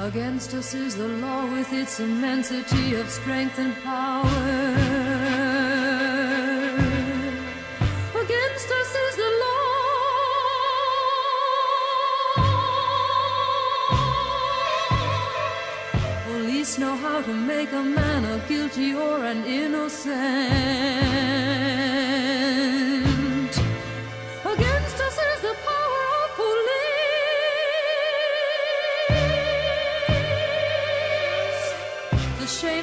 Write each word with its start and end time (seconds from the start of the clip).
Against 0.00 0.54
us 0.54 0.72
is 0.72 0.96
the 0.96 1.06
law 1.06 1.44
with 1.44 1.70
its 1.74 2.00
immensity 2.00 2.94
of 2.94 3.10
strength 3.10 3.58
and 3.58 3.74
power. 3.82 4.24
Against 8.14 8.70
us 8.80 8.94
is 9.04 9.16
the 9.16 9.30
law. 9.42 9.60
Police 16.24 16.78
know 16.78 16.96
how 16.96 17.20
to 17.20 17.34
make 17.34 17.70
a 17.72 17.82
man 17.82 18.24
a 18.24 18.38
guilty 18.48 18.94
or 18.94 19.22
an 19.26 19.44
innocent. 19.44 20.80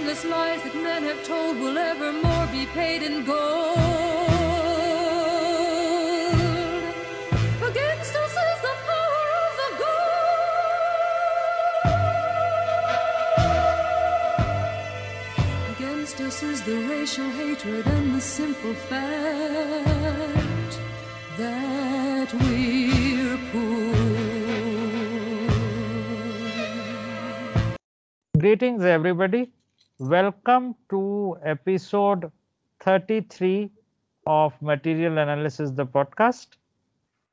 The 0.07 0.15
lies 0.29 0.63
that 0.63 0.73
men 0.73 1.03
have 1.03 1.21
told 1.25 1.59
will 1.59 1.77
evermore 1.77 2.47
be 2.47 2.65
paid 2.67 3.03
in 3.03 3.25
gold. 3.25 3.77
Against 7.69 8.15
us 8.15 8.31
is 8.31 8.61
the 8.67 8.75
power 8.87 9.25
of 9.43 9.51
the 9.59 9.69
gold. 9.81 10.53
Against 15.75 16.17
us 16.21 16.41
is 16.41 16.61
the 16.61 16.77
racial 16.87 17.29
hatred 17.31 17.85
and 17.85 18.15
the 18.15 18.21
simple 18.21 18.75
fact 18.75 20.79
that 21.37 22.33
we're 22.33 23.37
poor. 23.51 23.93
Greetings, 28.39 28.85
everybody. 28.85 29.51
Welcome 29.99 30.75
to 30.91 31.37
episode 31.43 32.31
33 32.81 33.71
of 34.27 34.53
Material 34.61 35.17
Analysis, 35.17 35.71
the 35.71 35.87
podcast. 35.87 36.49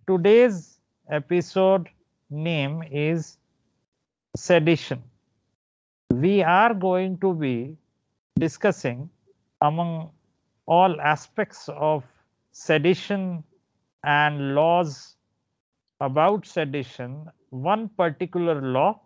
Today's 0.07 0.81
episode 1.11 1.91
name 2.31 2.83
is 2.91 3.37
Sedition. 4.35 5.03
We 6.11 6.43
are 6.43 6.73
going 6.73 7.19
to 7.19 7.35
be 7.35 7.77
discussing, 8.41 9.11
among 9.61 10.09
all 10.65 10.99
aspects 11.03 11.69
of 11.69 12.03
sedition 12.53 13.45
and 14.05 14.55
laws 14.55 15.17
about 16.01 16.47
sedition, 16.47 17.27
one 17.51 17.91
particular 17.91 18.63
law 18.63 19.01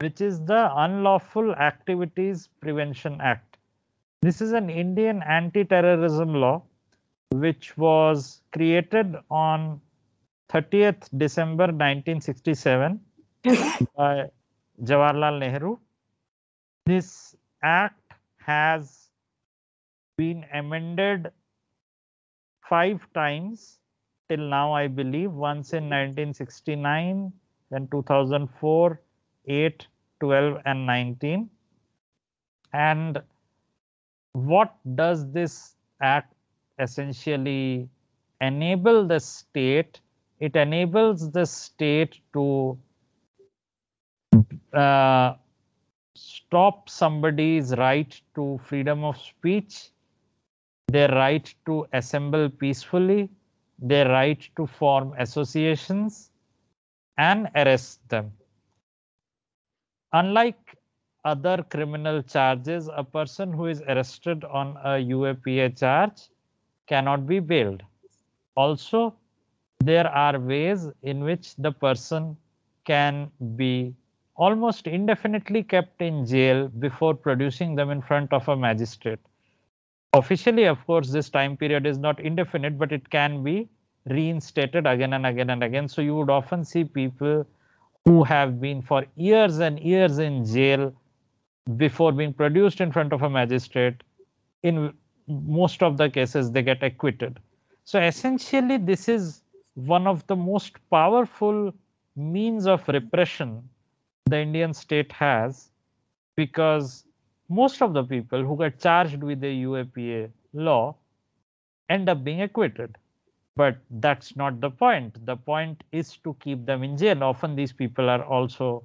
which 0.00 0.20
is 0.20 0.44
the 0.44 0.70
Unlawful 0.76 1.54
Activities 1.54 2.48
Prevention 2.60 3.20
Act. 3.20 3.56
This 4.22 4.40
is 4.40 4.52
an 4.52 4.70
Indian 4.70 5.22
anti 5.22 5.64
terrorism 5.64 6.34
law 6.34 6.62
which 7.30 7.76
was 7.76 8.42
created 8.52 9.16
on 9.30 9.80
30th 10.50 11.08
December 11.18 11.64
1967 11.64 13.00
by 13.96 14.30
Jawaharlal 14.82 15.38
Nehru. 15.38 15.78
This 16.86 17.36
act 17.62 18.12
has 18.38 19.10
been 20.16 20.44
amended 20.52 21.30
five 22.68 23.06
times 23.12 23.78
till 24.28 24.48
now, 24.48 24.72
I 24.72 24.88
believe, 24.88 25.32
once 25.32 25.72
in 25.72 25.84
1969, 25.84 27.32
then 27.70 27.88
2004, 27.90 29.00
8, 29.48 29.86
12, 30.20 30.62
and 30.64 30.86
19. 30.86 31.50
And 32.72 33.22
what 34.32 34.74
does 34.94 35.30
this 35.32 35.74
act 36.02 36.34
essentially 36.78 37.88
enable 38.40 39.06
the 39.06 39.18
state? 39.18 40.00
It 40.38 40.54
enables 40.54 41.30
the 41.32 41.44
state 41.46 42.20
to 42.34 42.78
uh, 44.72 45.34
stop 46.14 46.88
somebody's 46.88 47.74
right 47.76 48.20
to 48.34 48.60
freedom 48.64 49.04
of 49.04 49.16
speech, 49.16 49.90
their 50.88 51.08
right 51.08 51.52
to 51.66 51.86
assemble 51.92 52.48
peacefully, 52.48 53.30
their 53.78 54.08
right 54.08 54.48
to 54.56 54.66
form 54.66 55.14
associations, 55.18 56.30
and 57.16 57.48
arrest 57.54 58.00
them. 58.08 58.32
Unlike 60.12 60.76
other 61.24 61.62
criminal 61.62 62.22
charges, 62.22 62.88
a 62.94 63.04
person 63.04 63.52
who 63.52 63.66
is 63.66 63.82
arrested 63.82 64.44
on 64.44 64.76
a 64.78 64.96
UAPA 65.04 65.78
charge 65.78 66.28
cannot 66.86 67.26
be 67.26 67.40
bailed. 67.40 67.82
Also, 68.56 69.14
there 69.80 70.06
are 70.06 70.38
ways 70.38 70.88
in 71.02 71.22
which 71.22 71.54
the 71.56 71.70
person 71.72 72.36
can 72.84 73.30
be 73.56 73.94
almost 74.36 74.86
indefinitely 74.86 75.62
kept 75.62 76.00
in 76.00 76.24
jail 76.24 76.68
before 76.68 77.14
producing 77.14 77.74
them 77.74 77.90
in 77.90 78.00
front 78.00 78.32
of 78.32 78.48
a 78.48 78.56
magistrate. 78.56 79.18
Officially, 80.14 80.64
of 80.64 80.84
course, 80.86 81.10
this 81.10 81.28
time 81.28 81.56
period 81.56 81.86
is 81.86 81.98
not 81.98 82.18
indefinite, 82.20 82.78
but 82.78 82.92
it 82.92 83.10
can 83.10 83.42
be 83.44 83.68
reinstated 84.06 84.86
again 84.86 85.12
and 85.12 85.26
again 85.26 85.50
and 85.50 85.62
again. 85.62 85.86
So 85.86 86.00
you 86.00 86.16
would 86.16 86.30
often 86.30 86.64
see 86.64 86.84
people 86.84 87.46
who 88.08 88.24
have 88.24 88.58
been 88.58 88.80
for 88.80 89.04
years 89.16 89.58
and 89.58 89.78
years 89.80 90.18
in 90.18 90.44
jail 90.50 90.94
before 91.76 92.10
being 92.10 92.32
produced 92.32 92.80
in 92.80 92.90
front 92.90 93.12
of 93.12 93.22
a 93.22 93.28
magistrate. 93.28 94.02
In 94.62 94.94
most 95.26 95.82
of 95.82 95.98
the 95.98 96.08
cases, 96.08 96.50
they 96.50 96.62
get 96.62 96.82
acquitted. 96.82 97.38
So 97.84 98.00
essentially, 98.00 98.78
this 98.78 99.08
is 99.10 99.42
one 99.74 100.06
of 100.06 100.26
the 100.26 100.36
most 100.36 100.78
powerful 100.90 101.74
means 102.16 102.66
of 102.66 102.88
repression 102.88 103.68
the 104.24 104.38
Indian 104.38 104.72
state 104.72 105.12
has 105.12 105.70
because 106.34 107.04
most 107.50 107.82
of 107.82 107.92
the 107.92 108.04
people 108.04 108.42
who 108.42 108.56
get 108.56 108.80
charged 108.80 109.22
with 109.22 109.40
the 109.40 109.52
UAPA 109.64 110.30
law 110.54 110.96
end 111.90 112.08
up 112.08 112.24
being 112.24 112.40
acquitted. 112.40 112.96
But 113.58 113.78
that's 113.90 114.36
not 114.36 114.60
the 114.60 114.70
point. 114.70 115.26
The 115.26 115.36
point 115.36 115.84
is 115.92 116.16
to 116.18 116.34
keep 116.40 116.66
them 116.66 116.84
in 116.84 116.96
jail. 116.96 117.24
Often 117.24 117.56
these 117.56 117.72
people 117.72 118.08
are 118.08 118.24
also 118.24 118.84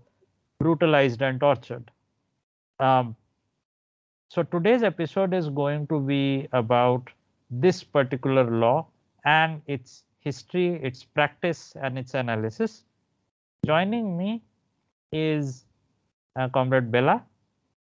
brutalized 0.60 1.22
and 1.22 1.40
tortured. 1.40 1.92
Um, 2.80 3.16
so 4.30 4.44
today's 4.44 4.84
episode 4.84 5.34
is 5.34 5.50
going 5.50 5.88
to 5.88 6.00
be 6.00 6.48
about 6.54 7.10
this 7.52 7.84
particular 7.84 8.46
law 8.50 8.88
and 9.26 9.62
its 9.68 10.04
history, 10.22 10.82
its 10.84 11.04
practice, 11.04 11.76
and 11.82 12.00
its 12.00 12.16
analysis. 12.16 12.84
Joining 13.66 14.18
me 14.18 14.44
is 15.12 15.66
uh, 16.36 16.50
Comrade 16.50 16.92
Bella 16.92 17.24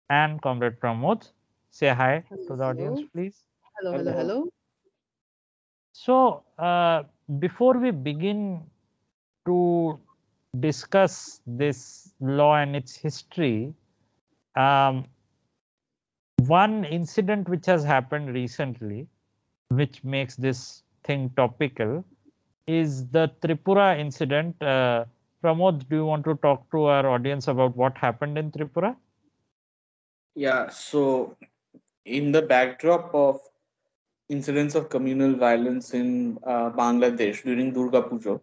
and 0.10 0.42
Comrade 0.42 0.80
Pramod. 0.80 1.32
Say 1.72 1.90
hi 1.90 2.24
to 2.48 2.56
the 2.56 2.64
audience, 2.64 3.02
Hello. 3.02 3.10
please. 3.14 3.48
Hello, 3.80 3.98
hello, 3.98 4.14
hello. 4.14 4.63
So, 5.94 6.44
uh, 6.58 7.04
before 7.40 7.78
we 7.78 7.92
begin 7.92 8.64
to 9.46 10.00
discuss 10.60 11.40
this 11.46 12.14
law 12.20 12.56
and 12.56 12.76
its 12.76 12.96
history, 12.96 13.74
um, 14.56 15.06
one 16.48 16.84
incident 16.86 17.48
which 17.48 17.68
has 17.68 17.84
happened 17.84 18.34
recently, 18.34 19.08
which 19.70 20.04
makes 20.04 20.36
this 20.36 20.84
thing 21.04 21.30
topical, 21.38 22.04
is 22.66 23.08
the 23.10 23.32
Tripura 23.42 23.98
incident. 24.00 24.62
Uh, 24.62 25.06
Pramod, 25.44 25.88
do 25.90 25.98
you 25.98 26.06
want 26.06 26.26
to 26.26 26.36
talk 26.36 26.70
to 26.72 26.86
our 26.86 27.08
audience 27.08 27.48
about 27.48 27.78
what 27.78 27.96
happened 27.98 28.38
in 28.38 28.52
Tripura? 28.52 28.96
Yeah, 30.36 30.70
so 30.70 31.38
in 32.06 32.32
the 32.32 32.42
backdrop 32.42 33.14
of 33.14 33.40
incidents 34.30 34.76
of 34.76 34.90
communal 34.90 35.36
violence 35.36 35.94
in 35.94 36.38
uh, 36.46 36.70
Bangladesh 36.72 37.44
during 37.44 37.74
Durga 37.74 38.02
Puja, 38.04 38.40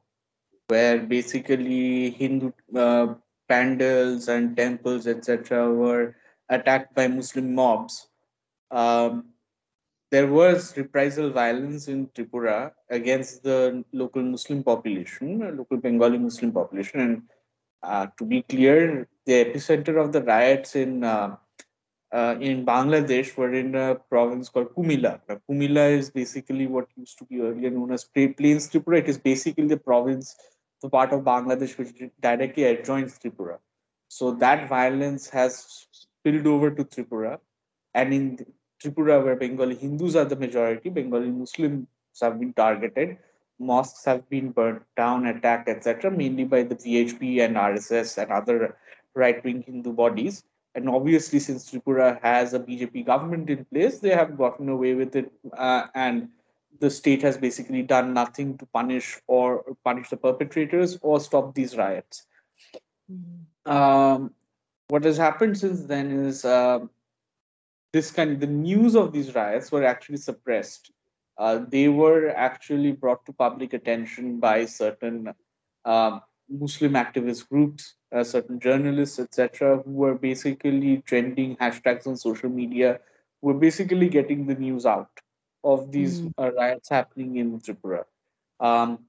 where 0.68 0.98
basically 0.98 2.10
Hindu 2.10 2.52
uh, 2.76 3.14
pandals 3.48 4.28
and 4.28 4.56
temples, 4.56 5.06
etc., 5.06 5.72
were 5.72 6.16
attacked 6.48 6.94
by 6.94 7.08
Muslim 7.08 7.54
mobs, 7.54 8.08
um, 8.70 9.24
there 10.10 10.26
was 10.26 10.76
reprisal 10.76 11.30
violence 11.30 11.86
in 11.88 12.08
Tripura 12.08 12.72
against 12.90 13.42
the 13.44 13.84
local 13.92 14.22
Muslim 14.22 14.62
population, 14.62 15.42
uh, 15.42 15.50
local 15.50 15.76
Bengali 15.76 16.18
Muslim 16.18 16.50
population. 16.52 17.00
And 17.00 17.22
uh, 17.82 18.06
to 18.18 18.24
be 18.24 18.42
clear, 18.42 19.08
the 19.26 19.44
epicenter 19.44 20.02
of 20.02 20.12
the 20.12 20.22
riots 20.22 20.74
in 20.74 21.04
uh, 22.12 22.36
in 22.40 22.66
Bangladesh 22.66 23.36
were 23.36 23.54
in 23.54 23.74
a 23.74 23.94
province 23.94 24.48
called 24.48 24.74
Comilla. 24.74 25.20
Now, 25.28 25.40
Comilla 25.48 25.90
is 25.90 26.10
basically 26.10 26.66
what 26.66 26.86
used 26.96 27.18
to 27.18 27.24
be 27.24 27.40
earlier 27.40 27.70
known 27.70 27.92
as 27.92 28.04
Plains 28.04 28.68
Tripura. 28.68 28.98
It 28.98 29.08
is 29.08 29.18
basically 29.18 29.68
the 29.68 29.76
province, 29.76 30.34
the 30.82 30.88
part 30.88 31.12
of 31.12 31.20
Bangladesh 31.20 31.78
which 31.78 31.92
directly 32.20 32.64
adjoins 32.64 33.18
Tripura. 33.18 33.58
So 34.08 34.32
that 34.32 34.68
violence 34.68 35.28
has 35.30 35.86
spilled 35.92 36.46
over 36.46 36.70
to 36.70 36.84
Tripura. 36.84 37.38
And 37.94 38.12
in 38.12 38.46
Tripura, 38.82 39.22
where 39.22 39.36
Bengali 39.36 39.76
Hindus 39.76 40.16
are 40.16 40.24
the 40.24 40.36
majority, 40.36 40.88
Bengali 40.88 41.30
Muslims 41.30 41.86
have 42.20 42.40
been 42.40 42.52
targeted. 42.54 43.18
Mosques 43.60 44.04
have 44.04 44.28
been 44.28 44.50
burnt 44.50 44.82
down, 44.96 45.26
attacked, 45.26 45.68
etc., 45.68 46.10
mainly 46.10 46.44
by 46.44 46.62
the 46.62 46.74
VHP 46.74 47.44
and 47.44 47.56
RSS 47.56 48.20
and 48.20 48.32
other 48.32 48.76
right 49.14 49.44
wing 49.44 49.62
Hindu 49.62 49.92
bodies. 49.92 50.42
And 50.74 50.88
obviously, 50.88 51.40
since 51.40 51.70
Tripura 51.70 52.20
has 52.22 52.54
a 52.54 52.60
BJP 52.60 53.06
government 53.06 53.50
in 53.50 53.64
place, 53.66 53.98
they 53.98 54.10
have 54.10 54.38
gotten 54.38 54.68
away 54.68 54.94
with 54.94 55.16
it. 55.16 55.32
Uh, 55.56 55.86
and 55.94 56.28
the 56.78 56.90
state 56.90 57.22
has 57.22 57.36
basically 57.36 57.82
done 57.82 58.14
nothing 58.14 58.56
to 58.58 58.66
punish 58.66 59.18
or 59.26 59.64
punish 59.84 60.10
the 60.10 60.16
perpetrators 60.16 60.98
or 61.02 61.20
stop 61.20 61.54
these 61.54 61.76
riots. 61.76 62.26
Mm-hmm. 63.10 63.70
Um, 63.70 64.32
what 64.88 65.04
has 65.04 65.16
happened 65.16 65.58
since 65.58 65.82
then 65.82 66.10
is 66.10 66.44
uh, 66.44 66.80
this 67.92 68.10
kind 68.10 68.32
of 68.32 68.40
the 68.40 68.46
news 68.46 68.94
of 68.96 69.12
these 69.12 69.34
riots 69.34 69.70
were 69.70 69.84
actually 69.84 70.18
suppressed. 70.18 70.92
Uh, 71.36 71.64
they 71.68 71.88
were 71.88 72.28
actually 72.30 72.92
brought 72.92 73.24
to 73.26 73.32
public 73.32 73.72
attention 73.72 74.38
by 74.38 74.64
certain 74.64 75.32
uh, 75.84 76.20
Muslim 76.50 76.94
activist 76.94 77.48
groups, 77.48 77.94
uh, 78.12 78.24
certain 78.24 78.58
journalists, 78.58 79.18
etc., 79.18 79.82
who 79.84 79.92
were 79.92 80.14
basically 80.14 81.02
trending 81.06 81.56
hashtags 81.56 82.06
on 82.06 82.16
social 82.16 82.50
media, 82.50 83.00
were 83.42 83.54
basically 83.54 84.08
getting 84.08 84.46
the 84.46 84.54
news 84.54 84.84
out 84.84 85.10
of 85.64 85.92
these 85.92 86.22
mm. 86.22 86.56
riots 86.56 86.88
happening 86.88 87.36
in 87.36 87.60
Tripura. 87.60 88.04
Um, 88.58 89.00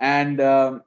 and 0.00 0.40
um, 0.40 0.82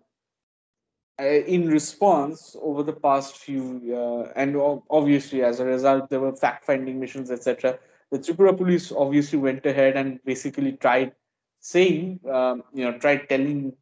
uh, 1.19 1.25
in 1.25 1.67
response, 1.69 2.55
over 2.61 2.83
the 2.83 2.93
past 2.93 3.37
few, 3.37 3.81
uh, 3.95 4.31
and 4.35 4.55
obviously 4.89 5.43
as 5.43 5.59
a 5.59 5.65
result, 5.65 6.09
there 6.09 6.19
were 6.19 6.35
fact-finding 6.35 6.99
missions, 6.99 7.31
etc. 7.31 7.79
The 8.11 8.19
Tripura 8.19 8.55
police 8.55 8.91
obviously 8.91 9.39
went 9.39 9.65
ahead 9.65 9.97
and 9.97 10.23
basically 10.23 10.73
tried 10.73 11.13
saying, 11.59 12.19
um, 12.31 12.63
you 12.73 12.85
know, 12.85 12.97
tried 12.99 13.27
telling 13.27 13.73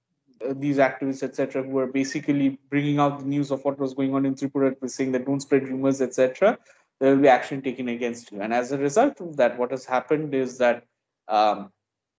uh, 0.47 0.53
these 0.55 0.77
activists, 0.77 1.23
etc., 1.23 1.63
who 1.63 1.69
were 1.69 1.87
basically 1.87 2.59
bringing 2.69 2.99
out 2.99 3.19
the 3.19 3.25
news 3.25 3.51
of 3.51 3.63
what 3.63 3.77
was 3.79 3.93
going 3.93 4.15
on 4.15 4.25
in 4.25 4.35
Tripura, 4.35 4.73
saying 4.89 5.11
that 5.13 5.25
don't 5.25 5.41
spread 5.41 5.67
rumors, 5.67 6.01
etc. 6.01 6.57
There 6.99 7.15
will 7.15 7.21
be 7.21 7.27
action 7.27 7.61
taken 7.61 7.89
against 7.89 8.31
you. 8.31 8.41
And 8.41 8.53
as 8.53 8.71
a 8.71 8.77
result 8.77 9.19
of 9.19 9.37
that, 9.37 9.57
what 9.59 9.71
has 9.71 9.85
happened 9.85 10.33
is 10.33 10.57
that 10.57 10.85
um, 11.27 11.71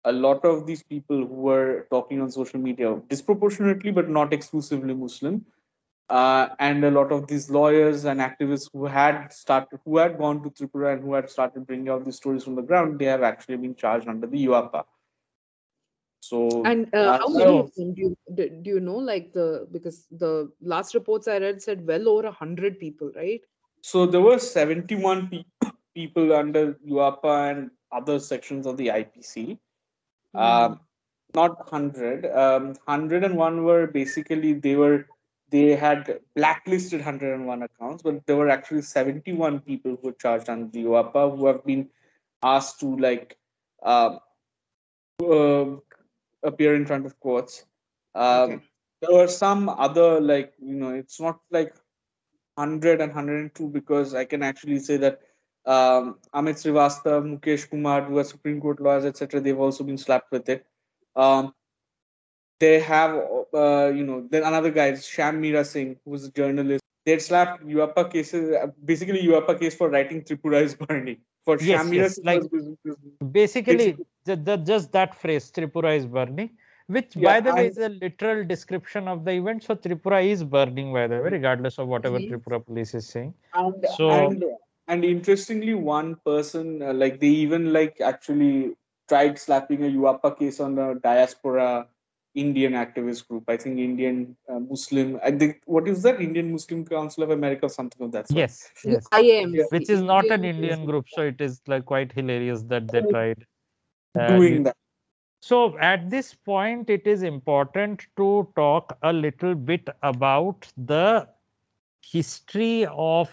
a 0.06 0.12
lot 0.12 0.46
of 0.46 0.66
these 0.68 0.84
people 0.84 1.18
who 1.18 1.42
were 1.50 1.88
talking 1.90 2.22
on 2.22 2.32
social 2.32 2.60
media 2.60 2.96
disproportionately 3.10 3.92
but 3.92 4.10
not 4.10 4.34
exclusively 4.34 4.94
muslim 4.94 5.44
uh, 6.10 6.50
and 6.60 6.86
a 6.86 6.92
lot 6.92 7.12
of 7.12 7.26
these 7.28 7.50
lawyers 7.50 8.06
and 8.06 8.20
activists 8.20 8.70
who 8.72 8.86
had 8.86 9.34
started 9.34 9.80
who 9.84 9.98
had 9.98 10.18
gone 10.18 10.42
to 10.44 10.50
tripura 10.52 10.94
and 10.94 11.04
who 11.04 11.14
had 11.14 11.30
started 11.30 11.66
bringing 11.66 11.90
out 11.90 12.06
these 12.06 12.18
stories 12.18 12.44
from 12.44 12.56
the 12.56 12.62
ground 12.62 13.00
they 13.00 13.06
have 13.06 13.24
actually 13.24 13.58
been 13.58 13.76
charged 13.76 14.08
under 14.08 14.28
the 14.28 14.46
uapa 14.46 14.84
so 16.27 16.39
and 16.66 16.94
uh, 17.00 17.18
how 17.22 17.27
many 17.38 17.57
of 17.60 17.74
them 17.75 17.94
do 17.94 18.01
you, 18.06 18.16
do 18.36 18.69
you 18.75 18.80
know 18.80 19.01
like 19.12 19.31
the 19.33 19.68
because 19.72 20.00
the 20.24 20.31
last 20.74 20.95
reports 21.00 21.27
i 21.27 21.38
read 21.45 21.62
said 21.68 21.86
well 21.92 22.10
over 22.13 22.24
100 22.24 22.80
people 22.80 23.12
right 23.16 23.42
so 23.81 24.06
there 24.06 24.25
were 24.30 24.39
71 24.39 25.27
pe- 25.30 25.69
people 26.00 26.33
under 26.33 26.66
uapa 26.95 27.36
and 27.51 27.69
other 27.92 28.19
sections 28.31 28.66
of 28.66 28.77
the 28.77 28.88
ipc 29.00 29.57
Mm. 30.36 30.42
Um, 30.42 30.80
not 31.33 31.72
100. 31.72 32.25
Um, 32.25 32.68
101 32.86 33.63
were 33.63 33.88
basically, 33.88 34.54
they 34.54 34.75
were, 34.75 35.06
they 35.50 35.75
had 35.75 36.19
blacklisted 36.36 37.00
101 37.00 37.63
accounts, 37.63 38.04
but 38.04 38.25
there 38.25 38.36
were 38.36 38.50
actually 38.50 38.81
71 38.81 39.62
people 39.62 39.98
who 40.01 40.07
were 40.10 40.13
charged 40.13 40.50
under 40.50 40.69
the 40.71 40.83
UAPA 40.83 41.38
who 41.38 41.48
have 41.48 41.66
been 41.66 41.89
asked 42.44 42.80
to 42.81 42.98
like 42.98 43.38
uh, 43.83 44.18
uh, 45.24 45.66
appear 46.45 46.75
in 46.75 46.86
front 46.86 47.06
of 47.06 47.19
courts. 47.19 47.65
Um, 48.13 48.51
okay. 48.51 48.59
There 49.01 49.13
were 49.13 49.27
some 49.27 49.68
other 49.69 50.21
like 50.21 50.53
you 50.59 50.75
know 50.75 50.89
it's 50.89 51.19
not 51.19 51.39
like 51.51 51.75
100 52.56 53.01
and 53.01 53.13
102 53.13 53.68
because 53.69 54.15
I 54.15 54.25
can 54.25 54.42
actually 54.42 54.80
say 54.80 54.97
that 54.97 55.19
um, 55.65 56.18
Amit 56.33 56.57
Srivastava, 56.62 57.21
Mukesh 57.21 57.69
Kumar, 57.69 58.03
who 58.03 58.18
are 58.19 58.24
Supreme 58.24 58.62
Court 58.62 58.80
lawyers, 58.80 59.06
etc., 59.06 59.42
they've 59.42 59.59
also 59.59 59.83
been 59.83 59.97
slapped 59.97 60.31
with 60.31 60.47
it. 60.47 60.65
Um, 61.15 61.53
they 62.59 62.80
have, 62.80 63.15
uh, 63.53 63.92
you 63.94 64.06
know, 64.06 64.27
then 64.30 64.44
another 64.44 64.71
guy, 64.71 64.92
Shyam 64.94 65.39
Meera 65.39 65.65
Singh, 65.65 65.97
who 66.06 66.12
was 66.12 66.25
a 66.25 66.31
journalist. 66.31 66.83
They'd 67.06 67.21
slapped 67.21 67.65
UAPA 67.65 68.12
cases, 68.12 68.56
basically 68.83 69.24
UAPA 69.24 69.59
case 69.59 69.75
for 69.75 69.89
writing 69.89 70.21
Tripura 70.24 70.62
is 70.62 70.75
burning. 70.75 71.18
For 71.45 71.57
yes, 71.62 71.92
yes. 71.92 72.19
Like, 72.24 72.42
basically, 73.31 73.97
the, 74.25 74.36
the, 74.36 74.57
just 74.57 74.92
that 74.94 75.13
phrase, 75.13 75.51
Tripura 75.51 75.95
is 75.95 76.07
burning, 76.07 76.50
which 76.88 77.15
yeah, 77.15 77.30
by 77.30 77.39
the 77.39 77.53
way 77.53 77.68
is 77.68 77.77
a 77.77 77.89
literal 77.89 78.44
description 78.44 79.07
of 79.07 79.25
the 79.25 79.31
event. 79.31 79.63
So 79.63 79.75
Tripura 79.75 80.25
is 80.25 80.44
burning, 80.44 80.92
by 80.92 81.06
the 81.07 81.21
way, 81.21 81.30
regardless 81.30 81.77
of 81.77 81.88
whatever 81.88 82.18
mm-hmm. 82.18 82.33
Tripura 82.33 82.65
police 82.65 82.95
is 82.95 83.07
saying. 83.07 83.36
And, 83.53 83.86
so, 83.95 84.09
and 84.09 84.44
and 84.88 85.06
interestingly 85.06 85.74
one 85.74 86.15
person 86.25 86.81
uh, 86.81 86.94
like 86.94 87.19
they 87.19 87.27
even 87.27 87.74
like 87.74 88.01
actually 88.01 88.75
tried 89.07 89.38
slapping 89.38 89.83
a 89.83 89.89
uapa 89.89 90.38
case 90.38 90.59
on 90.59 90.77
a 90.80 90.95
diaspora 90.95 91.88
indian 92.44 92.74
activist 92.74 93.28
group 93.28 93.50
i 93.50 93.58
think 93.58 93.80
indian 93.80 94.36
uh, 94.50 94.60
muslim 94.60 95.20
i 95.24 95.32
think 95.32 95.62
what 95.66 95.88
is 95.88 96.02
that 96.04 96.22
indian 96.22 96.52
muslim 96.52 96.86
council 96.86 97.24
of 97.24 97.32
america 97.32 97.66
or 97.66 97.70
something 97.70 98.06
of 98.06 98.12
that 98.12 98.28
sort. 98.28 98.38
yes 98.38 98.72
yes 98.86 99.08
i 99.12 99.22
am 99.22 99.54
yeah. 99.56 99.64
which 99.70 99.90
is 99.90 100.02
not 100.02 100.26
an 100.38 100.44
indian 100.44 100.86
group 100.86 101.06
so 101.10 101.22
it 101.34 101.40
is 101.40 101.62
like 101.68 101.86
quite 101.86 102.12
hilarious 102.12 102.64
that 102.64 102.88
they 102.92 103.02
tried 103.12 103.46
uh, 104.20 104.28
doing 104.28 104.64
that 104.64 104.76
so 105.42 105.78
at 105.78 106.10
this 106.10 106.34
point 106.34 106.90
it 106.90 107.06
is 107.06 107.24
important 107.24 108.06
to 108.18 108.48
talk 108.56 108.98
a 109.04 109.14
little 109.14 109.56
bit 109.56 109.90
about 110.02 110.68
the 110.76 111.28
history 112.02 112.88
of 112.92 113.30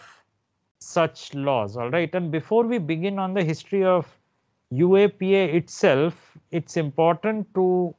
such 0.83 1.33
laws. 1.33 1.77
All 1.77 1.89
right. 1.89 2.13
And 2.13 2.31
before 2.31 2.63
we 2.65 2.77
begin 2.77 3.19
on 3.19 3.33
the 3.33 3.43
history 3.43 3.83
of 3.83 4.07
UAPA 4.71 5.53
itself, 5.53 6.37
it's 6.51 6.77
important 6.77 7.47
to 7.55 7.95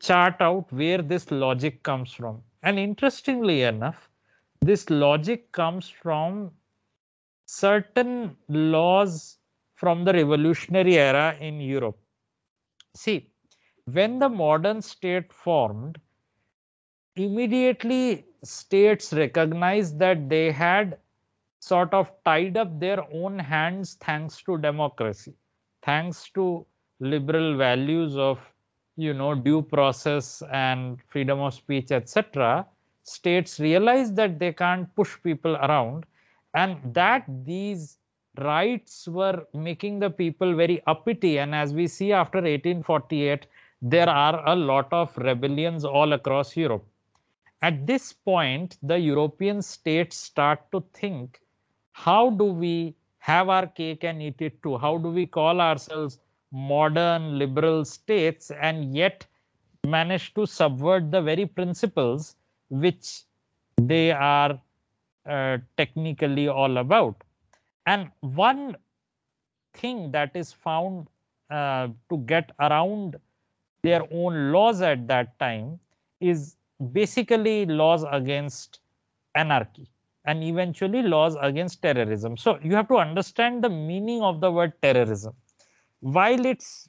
chart 0.00 0.36
out 0.40 0.72
where 0.72 1.02
this 1.02 1.30
logic 1.30 1.82
comes 1.82 2.12
from. 2.12 2.42
And 2.62 2.78
interestingly 2.78 3.62
enough, 3.62 4.08
this 4.60 4.88
logic 4.90 5.52
comes 5.52 5.88
from 5.88 6.52
certain 7.46 8.36
laws 8.48 9.38
from 9.74 10.04
the 10.04 10.12
revolutionary 10.12 10.96
era 10.98 11.36
in 11.40 11.60
Europe. 11.60 11.98
See, 12.94 13.30
when 13.84 14.18
the 14.18 14.28
modern 14.28 14.80
state 14.80 15.32
formed, 15.32 16.00
immediately 17.16 18.26
states 18.42 19.12
recognized 19.12 19.98
that 19.98 20.28
they 20.28 20.50
had 20.50 20.98
sort 21.60 21.92
of 21.94 22.12
tied 22.24 22.56
up 22.56 22.78
their 22.78 23.04
own 23.12 23.38
hands 23.38 23.94
thanks 24.00 24.42
to 24.42 24.58
democracy, 24.58 25.34
thanks 25.82 26.30
to 26.30 26.66
liberal 27.00 27.56
values 27.56 28.16
of 28.16 28.53
you 28.96 29.12
know 29.12 29.34
due 29.34 29.62
process 29.62 30.42
and 30.52 30.98
freedom 31.08 31.40
of 31.40 31.54
speech 31.54 31.90
etc 31.90 32.66
states 33.04 33.60
realize 33.60 34.12
that 34.14 34.38
they 34.38 34.52
can't 34.52 34.94
push 34.96 35.16
people 35.22 35.56
around. 35.56 36.06
And 36.54 36.78
that 36.94 37.24
these 37.44 37.98
rights 38.38 39.06
were 39.06 39.46
making 39.52 40.00
the 40.00 40.10
people 40.10 40.54
very 40.54 40.82
uppity. 40.86 41.38
And 41.38 41.54
as 41.54 41.72
we 41.72 41.86
see 41.86 42.12
after 42.12 42.38
1848 42.38 43.46
there 43.82 44.08
are 44.08 44.42
a 44.48 44.56
lot 44.56 44.90
of 44.92 45.16
rebellions 45.18 45.84
all 45.84 46.14
across 46.14 46.56
europe. 46.56 46.86
At 47.60 47.86
this 47.86 48.12
point 48.12 48.78
the 48.82 48.98
european 48.98 49.60
states 49.60 50.16
start 50.16 50.60
to 50.72 50.82
think 50.94 51.40
how 51.92 52.30
do 52.30 52.44
we 52.44 52.94
have 53.18 53.48
our 53.48 53.66
cake 53.66 54.04
and 54.04 54.22
eat 54.22 54.40
it 54.40 54.62
too? 54.62 54.78
How 54.78 54.96
do 54.96 55.10
we 55.10 55.26
call 55.26 55.60
ourselves 55.60 56.18
modern 56.54 57.38
liberal 57.38 57.84
states 57.84 58.50
and 58.52 58.94
yet 58.94 59.26
manage 59.84 60.32
to 60.34 60.46
subvert 60.46 61.10
the 61.10 61.20
very 61.20 61.46
principles 61.46 62.36
which 62.70 63.22
they 63.76 64.12
are 64.12 64.60
uh, 65.26 65.58
technically 65.76 66.48
all 66.48 66.78
about? 66.78 67.22
And 67.86 68.10
one 68.20 68.76
thing 69.74 70.12
that 70.12 70.30
is 70.34 70.52
found 70.52 71.08
uh, 71.50 71.88
to 72.08 72.18
get 72.18 72.52
around 72.60 73.16
their 73.82 74.02
own 74.12 74.52
laws 74.52 74.80
at 74.80 75.06
that 75.08 75.38
time 75.38 75.78
is 76.20 76.56
basically 76.92 77.66
laws 77.66 78.04
against 78.10 78.80
anarchy 79.34 79.90
and 80.24 80.42
eventually 80.42 81.02
laws 81.02 81.36
against 81.40 81.82
terrorism. 81.82 82.36
So 82.36 82.58
you 82.62 82.74
have 82.74 82.88
to 82.88 82.96
understand 82.96 83.62
the 83.62 83.68
meaning 83.68 84.22
of 84.22 84.40
the 84.40 84.50
word 84.50 84.72
terrorism. 84.80 85.34
While 86.04 86.44
it's 86.46 86.88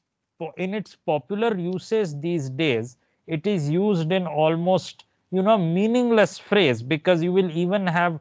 in 0.58 0.74
its 0.74 0.96
popular 0.96 1.58
usage 1.58 2.10
these 2.20 2.50
days, 2.50 2.98
it 3.28 3.48
is 3.48 3.70
used 3.70 4.12
in 4.12 4.28
almost 4.28 5.06
you 5.32 5.42
know 5.42 5.58
meaningless 5.58 6.38
phrase 6.38 6.84
because 6.84 7.24
you 7.24 7.32
will 7.34 7.50
even 7.52 7.88
have 7.88 8.20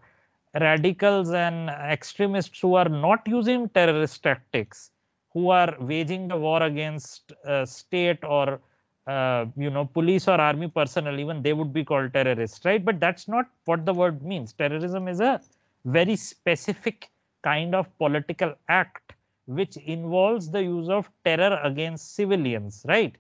radicals 0.61 1.33
and 1.33 1.69
extremists 1.71 2.61
who 2.61 2.77
are 2.77 2.89
not 2.89 3.27
using 3.27 3.69
terrorist 3.71 4.23
tactics, 4.23 4.93
who 5.33 5.51
are 5.51 5.77
waging 5.81 6.29
the 6.29 6.37
war 6.37 6.63
against 6.63 7.33
uh, 7.45 7.67
state 7.67 8.25
or 8.25 8.61
uh, 9.09 9.47
you 9.57 9.71
know 9.71 9.85
police 9.85 10.29
or 10.29 10.41
army 10.41 10.69
personnel, 10.69 11.19
even 11.19 11.43
they 11.43 11.53
would 11.53 11.73
be 11.73 11.85
called 11.85 12.13
terrorists, 12.15 12.65
right? 12.65 12.85
But 12.85 13.01
that's 13.01 13.27
not 13.29 13.47
what 13.65 13.85
the 13.85 13.93
word 13.93 14.23
means. 14.23 14.53
Terrorism 14.53 15.09
is 15.09 15.21
a 15.21 15.41
very 15.85 16.17
specific 16.17 17.11
kind 17.43 17.75
of 17.75 17.87
political 17.99 18.55
act 18.69 19.14
which 19.47 19.77
involves 19.77 20.51
the 20.51 20.63
use 20.63 20.89
of 20.89 21.11
terror 21.25 21.61
against 21.63 22.15
civilians, 22.15 22.85
right? 22.89 23.17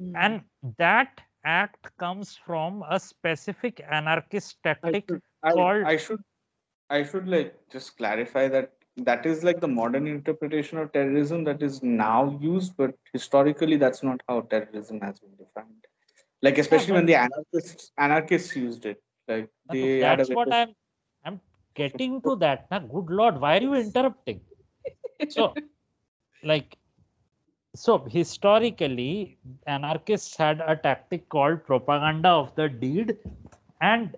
Mm. 0.00 0.12
And 0.16 0.40
that 0.78 1.20
act 1.44 1.96
comes 1.98 2.36
from 2.36 2.84
a 2.88 2.98
specific 2.98 3.84
anarchist 3.90 4.56
tactic 4.62 5.04
I 5.08 5.12
should, 5.12 5.22
called. 5.54 5.84
I, 5.84 5.90
I 5.90 5.96
should, 5.96 6.20
I 6.90 7.02
should 7.04 7.28
like 7.28 7.54
just 7.70 7.96
clarify 7.96 8.48
that 8.48 8.72
that 8.98 9.26
is 9.26 9.44
like 9.44 9.60
the 9.60 9.68
modern 9.68 10.06
interpretation 10.06 10.78
of 10.78 10.92
terrorism 10.92 11.44
that 11.44 11.62
is 11.62 11.82
now 11.82 12.38
used, 12.40 12.76
but 12.76 12.94
historically 13.12 13.76
that's 13.76 14.02
not 14.02 14.20
how 14.28 14.40
terrorism 14.42 15.00
has 15.02 15.20
been 15.20 15.36
defined. 15.36 15.84
Like 16.42 16.58
especially 16.58 16.88
yeah, 16.88 16.94
when 16.94 17.06
the 17.06 17.14
anarchists 17.14 17.92
anarchists 17.98 18.56
used 18.56 18.86
it, 18.86 19.02
like 19.28 19.48
they. 19.70 20.00
That's 20.00 20.30
what 20.30 20.52
I'm. 20.52 20.74
I'm 21.24 21.40
getting 21.74 22.22
to 22.22 22.36
that. 22.36 22.66
Now, 22.70 22.78
good 22.80 23.10
lord, 23.10 23.40
why 23.40 23.58
are 23.58 23.62
you 23.62 23.74
interrupting? 23.74 24.40
So 25.28 25.54
like 26.42 26.76
so 27.74 27.98
historically 28.08 29.36
anarchists 29.66 30.36
had 30.36 30.60
a 30.60 30.76
tactic 30.76 31.28
called 31.28 31.64
propaganda 31.64 32.28
of 32.28 32.54
the 32.56 32.68
deed 32.68 33.16
and 33.80 34.16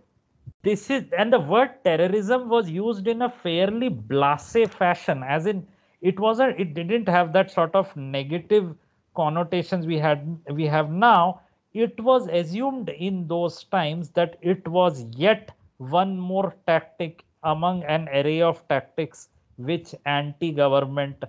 this 0.62 0.90
is 0.90 1.04
and 1.16 1.32
the 1.32 1.40
word 1.40 1.70
terrorism 1.84 2.48
was 2.48 2.70
used 2.70 3.06
in 3.08 3.22
a 3.22 3.30
fairly 3.30 3.88
blase 3.88 4.56
fashion 4.82 5.22
as 5.22 5.46
in 5.46 5.66
it 6.00 6.18
wasn't 6.20 6.58
it 6.60 6.74
didn't 6.74 7.08
have 7.08 7.32
that 7.32 7.50
sort 7.50 7.74
of 7.74 7.94
negative 7.96 8.74
connotations 9.14 9.86
we 9.86 9.98
had 9.98 10.38
we 10.52 10.66
have 10.66 10.90
now. 10.90 11.40
It 11.74 12.00
was 12.00 12.28
assumed 12.28 12.88
in 12.88 13.26
those 13.28 13.64
times 13.64 14.10
that 14.10 14.36
it 14.40 14.66
was 14.68 15.04
yet 15.16 15.50
one 15.78 16.16
more 16.18 16.54
tactic 16.66 17.24
among 17.42 17.82
an 17.84 18.08
array 18.08 18.40
of 18.42 18.66
tactics 18.68 19.28
which 19.58 19.94
anti-government 20.06 21.22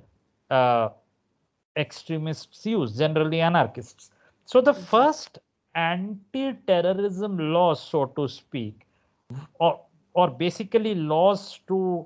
uh, 0.49 0.89
extremists 1.75 2.65
use, 2.65 2.97
generally 2.97 3.41
anarchists. 3.41 4.11
So 4.45 4.61
the 4.61 4.73
first 4.73 5.39
anti-terrorism 5.75 7.37
laws, 7.37 7.81
so 7.81 8.05
to 8.05 8.27
speak, 8.27 8.85
or, 9.59 9.79
or 10.13 10.29
basically 10.29 10.95
laws 10.95 11.59
to 11.67 12.05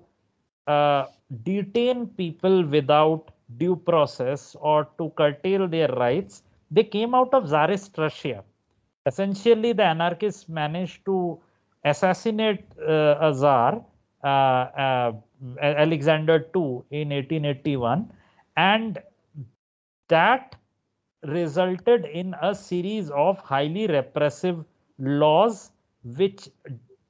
uh, 0.68 1.06
detain 1.44 2.08
people 2.08 2.66
without 2.66 3.32
due 3.58 3.76
process 3.76 4.56
or 4.60 4.88
to 4.98 5.10
curtail 5.12 5.68
their 5.68 5.88
rights, 5.90 6.44
they 6.72 6.84
came 6.84 7.14
out 7.14 7.34
of 7.34 7.46
Tsarist 7.46 7.98
Russia. 7.98 8.44
Essentially, 9.06 9.74
the 9.74 9.84
anarchists 9.84 10.48
managed 10.48 11.06
to 11.06 11.40
assassinate 11.84 12.64
uh, 12.82 13.18
a 13.20 13.34
Tsar, 13.34 13.84
uh, 14.24 14.28
uh 14.28 15.12
Alexander 15.62 16.36
II, 16.56 16.84
in 16.92 17.10
1881 17.10 18.12
and 18.58 19.00
that 20.08 20.56
resulted 21.24 22.06
in 22.06 22.36
a 22.42 22.54
series 22.54 23.10
of 23.12 23.40
highly 23.40 23.88
repressive 23.88 24.64
laws 25.00 25.72
which 26.04 26.50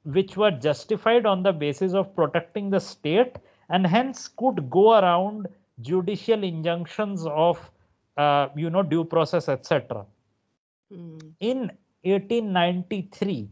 which 0.04 0.36
were 0.38 0.52
justified 0.52 1.26
on 1.26 1.44
the 1.44 1.52
basis 1.52 1.94
of 1.94 2.16
protecting 2.16 2.70
the 2.70 2.80
state 2.80 3.38
and 3.70 3.88
hence 3.88 4.28
could 4.28 4.70
go 4.70 4.94
around 5.00 5.48
judicial 5.82 6.44
injunctions 6.44 7.26
of 7.26 7.72
uh, 8.18 8.48
you 8.56 8.70
know 8.70 8.84
due 8.84 9.04
process 9.04 9.50
etc 9.50 10.06
mm. 10.92 11.34
in 11.40 11.72
1893 12.04 13.50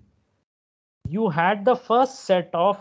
you 1.09 1.29
had 1.29 1.65
the 1.65 1.75
first 1.75 2.25
set 2.25 2.49
of 2.53 2.77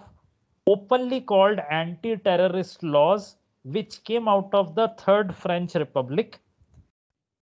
openly 0.67 1.21
called 1.21 1.59
anti-terrorist 1.71 2.83
laws 2.83 3.37
which 3.65 4.03
came 4.05 4.29
out 4.29 4.49
of 4.53 4.75
the 4.75 4.89
Third 4.99 5.35
French 5.35 5.75
Republic. 5.75 6.39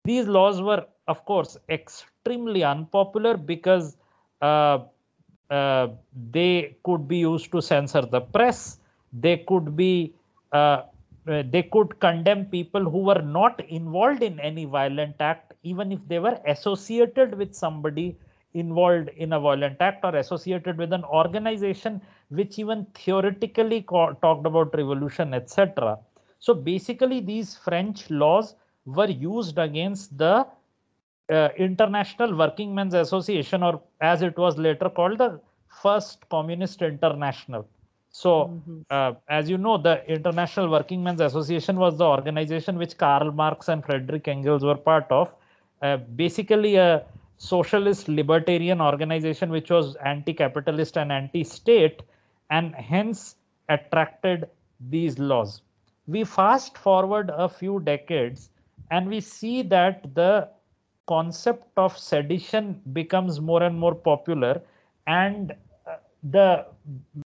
These 0.04 0.26
laws 0.26 0.60
were, 0.60 0.84
of 1.06 1.24
course, 1.24 1.56
extremely 1.68 2.64
unpopular 2.64 3.36
because 3.36 3.96
uh, 4.42 4.78
uh, 5.50 5.88
they 6.30 6.76
could 6.84 7.06
be 7.06 7.18
used 7.18 7.52
to 7.52 7.62
censor 7.62 8.02
the 8.02 8.20
press. 8.20 8.80
They 9.12 9.38
could 9.48 9.76
be 9.76 10.14
uh, 10.52 10.82
uh 11.26 11.42
they 11.50 11.62
could 11.62 12.00
condemn 12.00 12.46
people 12.46 12.88
who 12.90 12.98
were 12.98 13.22
not 13.22 13.60
involved 13.68 14.22
in 14.22 14.40
any 14.40 14.64
violent 14.64 15.16
act, 15.20 15.52
even 15.62 15.92
if 15.92 16.00
they 16.08 16.18
were 16.18 16.38
associated 16.46 17.36
with 17.36 17.54
somebody 17.54 18.16
involved 18.58 19.08
in 19.16 19.32
a 19.32 19.40
violent 19.40 19.76
act 19.80 20.04
or 20.04 20.14
associated 20.16 20.78
with 20.78 20.92
an 20.92 21.04
organization 21.04 22.00
which 22.30 22.58
even 22.58 22.86
theoretically 22.94 23.82
talked 23.82 24.46
about 24.46 24.74
revolution, 24.76 25.34
etc. 25.34 25.98
So 26.38 26.54
basically, 26.54 27.20
these 27.20 27.56
French 27.56 28.10
laws 28.10 28.54
were 28.84 29.08
used 29.08 29.58
against 29.58 30.16
the 30.16 30.46
uh, 31.30 31.48
International 31.56 32.36
Working 32.36 32.74
Men's 32.74 32.94
Association, 32.94 33.62
or 33.62 33.80
as 34.00 34.22
it 34.22 34.36
was 34.36 34.56
later 34.56 34.88
called, 34.88 35.18
the 35.18 35.40
First 35.82 36.28
Communist 36.30 36.82
International. 36.82 37.68
So, 38.10 38.30
mm-hmm. 38.30 38.80
uh, 38.90 39.12
as 39.28 39.50
you 39.50 39.58
know, 39.58 39.76
the 39.76 40.04
International 40.10 40.70
Working 40.70 41.02
Men's 41.02 41.20
Association 41.20 41.76
was 41.76 41.98
the 41.98 42.06
organization 42.06 42.78
which 42.78 42.96
Karl 42.96 43.30
Marx 43.32 43.68
and 43.68 43.84
Frederick 43.84 44.26
Engels 44.28 44.64
were 44.64 44.76
part 44.76 45.06
of. 45.10 45.30
Uh, 45.82 45.98
basically, 45.98 46.76
a 46.76 47.04
socialist 47.38 48.08
libertarian 48.08 48.80
organization 48.80 49.50
which 49.50 49.70
was 49.70 49.96
anti 49.96 50.34
capitalist 50.34 50.98
and 50.98 51.10
anti 51.10 51.44
state, 51.44 52.02
and 52.50 52.74
hence 52.74 53.36
attracted 53.68 54.48
these 54.90 55.18
laws. 55.18 55.62
We 56.06 56.24
fast 56.24 56.76
forward 56.78 57.30
a 57.34 57.48
few 57.48 57.80
decades 57.80 58.50
and 58.90 59.08
we 59.08 59.20
see 59.20 59.62
that 59.62 60.14
the 60.14 60.48
concept 61.06 61.66
of 61.76 61.96
sedition 61.96 62.80
becomes 62.92 63.40
more 63.40 63.62
and 63.62 63.78
more 63.78 63.94
popular 63.94 64.60
and 65.06 65.52
uh, 65.86 65.96
the 66.22 66.66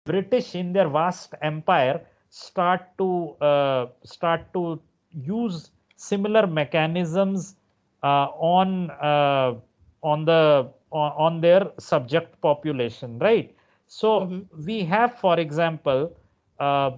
british 0.05 0.55
in 0.55 0.73
their 0.73 0.89
vast 0.89 1.35
empire 1.43 2.01
start 2.31 2.83
to 2.99 3.37
uh, 3.41 3.87
start 4.05 4.53
to 4.53 4.81
use 5.13 5.71
similar 5.97 6.47
mechanisms 6.47 7.57
uh, 8.03 8.27
on 8.57 8.91
uh, 8.91 9.55
on 10.03 10.25
the 10.25 10.71
on, 10.91 11.41
their 11.41 11.71
subject 11.79 12.41
population 12.41 13.19
right 13.19 13.55
so 13.87 14.21
mm-hmm. 14.21 14.65
we 14.65 14.83
have 14.85 15.19
for 15.19 15.39
example 15.39 16.17
uh, 16.59 16.91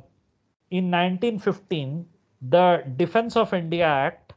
in 0.71 0.85
1915, 0.85 2.07
the 2.43 2.85
Defense 2.97 3.37
of 3.37 3.53
India 3.53 3.87
Act, 3.87 4.33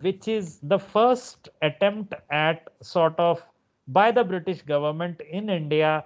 which 0.00 0.28
is 0.28 0.60
the 0.62 0.78
first 0.78 1.48
attempt 1.62 2.14
at 2.30 2.68
sort 2.82 3.18
of 3.18 3.42
by 3.88 4.12
the 4.12 4.22
British 4.22 4.62
government 4.62 5.20
in 5.28 5.48
India 5.48 6.04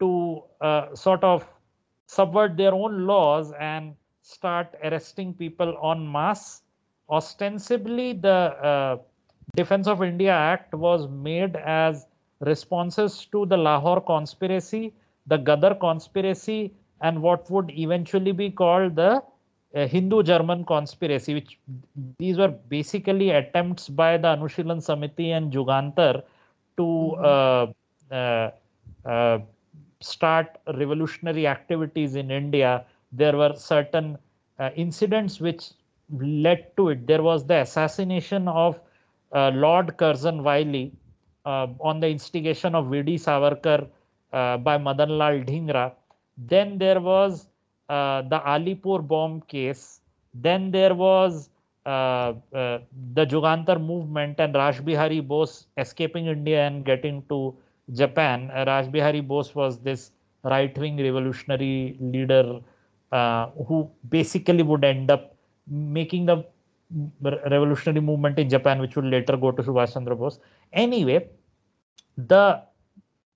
to 0.00 0.42
uh, 0.60 0.94
sort 0.94 1.22
of 1.24 1.44
subvert 2.06 2.56
their 2.56 2.72
own 2.72 3.04
laws 3.04 3.52
and 3.58 3.94
start 4.22 4.74
arresting 4.84 5.34
people 5.34 5.76
en 5.90 6.10
masse. 6.10 6.62
Ostensibly, 7.10 8.12
the 8.14 8.28
uh, 8.28 8.98
Defense 9.54 9.86
of 9.86 10.02
India 10.02 10.32
Act 10.32 10.74
was 10.74 11.08
made 11.08 11.56
as 11.56 12.06
responses 12.40 13.26
to 13.32 13.46
the 13.46 13.56
Lahore 13.56 14.00
conspiracy, 14.00 14.92
the 15.26 15.38
Ghadar 15.38 15.78
conspiracy, 15.80 16.74
and 17.00 17.22
what 17.22 17.50
would 17.50 17.70
eventually 17.70 18.32
be 18.32 18.50
called 18.50 18.96
the 18.96 19.22
uh, 19.74 19.86
Hindu 19.86 20.22
German 20.22 20.64
conspiracy, 20.64 21.34
which 21.34 21.58
these 22.18 22.38
were 22.38 22.48
basically 22.48 23.30
attempts 23.30 23.88
by 23.88 24.16
the 24.16 24.28
Anushilan 24.28 24.78
Samiti 24.78 25.28
and 25.36 25.52
Jugantar 25.52 26.22
to 26.76 26.82
mm-hmm. 26.82 27.74
uh, 28.12 28.14
uh, 28.14 28.50
uh, 29.08 29.38
start 30.00 30.58
revolutionary 30.74 31.46
activities 31.46 32.14
in 32.14 32.30
India. 32.30 32.84
There 33.12 33.36
were 33.36 33.54
certain 33.56 34.18
uh, 34.58 34.70
incidents 34.76 35.40
which 35.40 35.70
led 36.18 36.76
to 36.76 36.90
it. 36.90 37.06
There 37.06 37.22
was 37.22 37.46
the 37.46 37.60
assassination 37.60 38.48
of 38.48 38.80
Lord 39.32 39.96
Curzon 39.96 40.42
Wyllie 40.42 40.92
on 41.44 42.00
the 42.00 42.08
instigation 42.08 42.74
of 42.74 42.90
V.D. 42.90 43.16
Savarkar 43.16 43.88
by 44.30 44.78
Madan 44.78 45.18
Lal 45.18 45.40
Dhingra 45.40 45.92
then 46.36 46.78
there 46.78 47.00
was 47.00 47.48
uh, 47.88 48.22
the 48.22 48.40
Alipur 48.40 49.06
bomb 49.06 49.40
case. 49.42 50.00
Then 50.34 50.70
there 50.70 50.94
was 50.94 51.50
uh, 51.86 52.34
uh, 52.52 52.78
the 53.14 53.24
Jugantar 53.26 53.80
movement 53.80 54.38
and 54.40 54.54
Rashbihari 54.54 55.26
Bose 55.26 55.66
escaping 55.78 56.26
India 56.26 56.66
and 56.66 56.84
getting 56.84 57.22
to 57.28 57.56
Japan. 57.92 58.50
Uh, 58.52 58.64
Rashbihari 58.66 59.26
Bose 59.26 59.54
was 59.54 59.78
this 59.78 60.10
right-wing 60.44 60.98
revolutionary 60.98 61.96
leader 62.00 62.60
uh, 63.12 63.46
who 63.66 63.90
basically 64.08 64.62
would 64.62 64.84
end 64.84 65.10
up 65.10 65.34
making 65.68 66.26
the 66.26 66.44
revolutionary 67.22 68.00
movement 68.00 68.38
in 68.38 68.48
Japan, 68.48 68.80
which 68.80 68.96
would 68.96 69.06
later 69.06 69.36
go 69.36 69.50
to 69.50 69.62
Subhash 69.62 69.94
Chandra 69.94 70.16
Bose. 70.16 70.38
Anyway, 70.72 71.28
the 72.16 72.62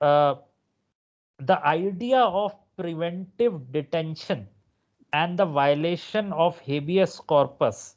uh, 0.01 0.35
the 1.39 1.65
idea 1.67 2.21
of 2.21 2.55
preventive 2.77 3.73
detention 3.73 4.47
and 5.13 5.39
the 5.39 5.45
violation 5.45 6.33
of 6.33 6.59
habeas 6.61 7.19
corpus 7.21 7.97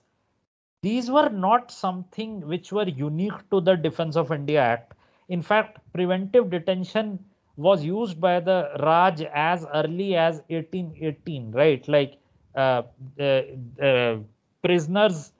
these 0.81 1.10
were 1.10 1.29
not 1.29 1.72
something 1.72 2.41
which 2.48 2.72
were 2.72 2.88
unique 2.88 3.50
to 3.50 3.62
the 3.62 3.75
defense 3.75 4.15
of 4.15 4.31
india 4.31 4.62
act 4.62 4.93
in 5.29 5.41
fact 5.41 5.77
preventive 5.93 6.50
detention 6.50 7.17
was 7.55 7.83
used 7.86 8.19
by 8.19 8.39
the 8.39 8.57
raj 8.79 9.22
as 9.33 9.65
early 9.74 10.15
as 10.15 10.41
1818 10.50 11.51
right 11.51 11.88
like 11.88 12.17
uh, 12.55 12.81
uh, 13.19 13.41
uh, 13.81 14.17
prisoners 14.63 15.31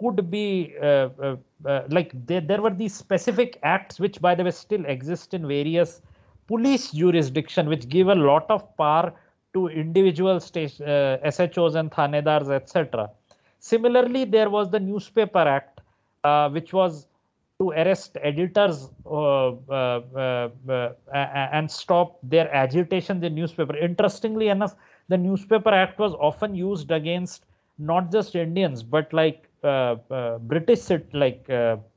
could 0.00 0.30
be 0.30 0.74
uh, 0.82 1.08
uh, 1.66 1.82
like 1.88 2.12
there, 2.26 2.40
there 2.40 2.62
were 2.62 2.70
these 2.70 2.94
specific 2.94 3.58
acts 3.62 3.98
which 3.98 4.20
by 4.20 4.34
the 4.34 4.44
way 4.44 4.50
still 4.50 4.84
exist 4.86 5.34
in 5.34 5.46
various 5.46 6.00
police 6.46 6.92
jurisdiction 6.92 7.68
which 7.68 7.88
give 7.88 8.08
a 8.08 8.14
lot 8.14 8.46
of 8.50 8.76
power 8.76 9.12
to 9.54 9.68
individual 9.68 10.40
station, 10.40 10.88
uh, 10.88 11.30
SHOs 11.30 11.74
and 11.74 11.90
Thanedars, 11.90 12.50
etc. 12.50 13.10
Similarly, 13.58 14.24
there 14.24 14.50
was 14.50 14.70
the 14.70 14.78
Newspaper 14.78 15.40
Act, 15.40 15.80
uh, 16.24 16.48
which 16.50 16.72
was 16.72 17.06
to 17.60 17.70
arrest 17.70 18.16
editors 18.22 18.88
uh, 19.04 19.48
uh, 19.48 20.50
uh 20.68 20.90
and 21.12 21.68
stop 21.68 22.18
their 22.22 22.54
agitation 22.54 23.22
in 23.24 23.34
newspaper. 23.34 23.76
Interestingly 23.76 24.48
enough, 24.48 24.76
the 25.08 25.18
Newspaper 25.18 25.70
Act 25.70 25.98
was 25.98 26.12
often 26.14 26.54
used 26.54 26.92
against 26.92 27.46
not 27.78 28.12
just 28.12 28.36
Indians, 28.36 28.84
but 28.84 29.12
like 29.12 29.47
uh, 29.64 30.38
British, 30.40 30.90
like 31.12 31.48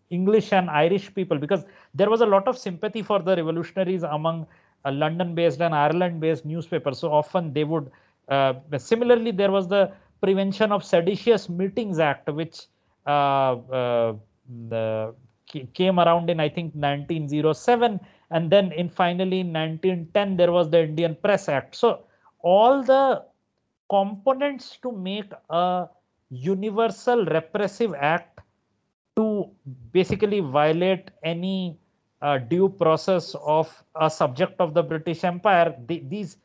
English 0.09 0.51
and 0.53 0.69
Irish 0.69 1.13
people, 1.13 1.37
because 1.37 1.63
there 1.93 2.09
was 2.09 2.21
a 2.21 2.25
lot 2.25 2.47
of 2.47 2.57
sympathy 2.57 3.01
for 3.01 3.19
the 3.19 3.35
revolutionaries 3.35 4.03
among 4.03 4.47
London-based 4.85 5.61
and 5.61 5.75
Ireland-based 5.75 6.45
newspaper. 6.45 6.93
So 6.93 7.11
often 7.11 7.53
they 7.53 7.63
would. 7.63 7.91
Uh, 8.27 8.53
similarly, 8.77 9.31
there 9.31 9.51
was 9.51 9.67
the 9.67 9.91
Prevention 10.21 10.71
of 10.71 10.83
Seditious 10.83 11.49
Meetings 11.49 11.99
Act, 11.99 12.31
which 12.31 12.67
uh, 13.05 13.09
uh, 13.09 14.13
the, 14.67 15.13
came 15.73 15.99
around 15.99 16.29
in 16.29 16.39
I 16.39 16.49
think 16.49 16.73
1907, 16.75 17.99
and 18.29 18.49
then 18.49 18.71
in 18.71 18.89
finally 18.89 19.41
in 19.41 19.51
1910 19.51 20.37
there 20.37 20.51
was 20.51 20.69
the 20.69 20.83
Indian 20.83 21.15
Press 21.15 21.49
Act. 21.49 21.75
So 21.75 22.03
all 22.39 22.83
the 22.83 23.23
components 23.89 24.77
to 24.81 24.91
make 24.91 25.31
a 25.49 25.87
universal 26.31 27.25
repressive 27.25 27.93
act 27.93 28.39
to 29.17 29.49
basically 29.91 30.39
violate 30.39 31.11
any 31.23 31.77
uh, 32.21 32.37
due 32.37 32.69
process 32.69 33.35
of 33.45 33.83
a 33.99 34.09
subject 34.09 34.59
of 34.59 34.73
the 34.73 34.81
British 34.81 35.23
Empire, 35.23 35.75
the, 35.87 36.03
these 36.07 36.37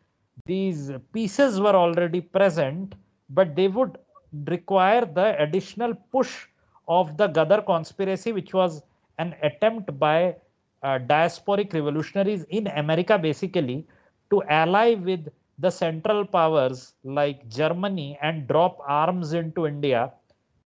these 0.44 0.92
pieces 1.12 1.60
were 1.60 1.74
already 1.74 2.20
present, 2.20 2.94
but 3.30 3.56
they 3.56 3.68
would 3.68 3.98
require 4.46 5.04
the 5.04 5.40
additional 5.42 5.94
push 6.12 6.46
of 6.88 7.16
the 7.16 7.28
Ghadar 7.28 7.64
conspiracy, 7.64 8.32
which 8.32 8.52
was 8.52 8.82
an 9.18 9.34
attempt 9.42 9.98
by 9.98 10.36
uh, 10.82 10.98
diasporic 10.98 11.72
revolutionaries 11.72 12.44
in 12.44 12.66
America, 12.68 13.18
basically, 13.18 13.86
to 14.30 14.42
ally 14.44 14.94
with 14.94 15.28
the 15.58 15.70
central 15.70 16.24
powers 16.24 16.94
like 17.04 17.48
Germany 17.48 18.18
and 18.22 18.46
drop 18.46 18.78
arms 18.86 19.32
into 19.32 19.66
India. 19.66 20.12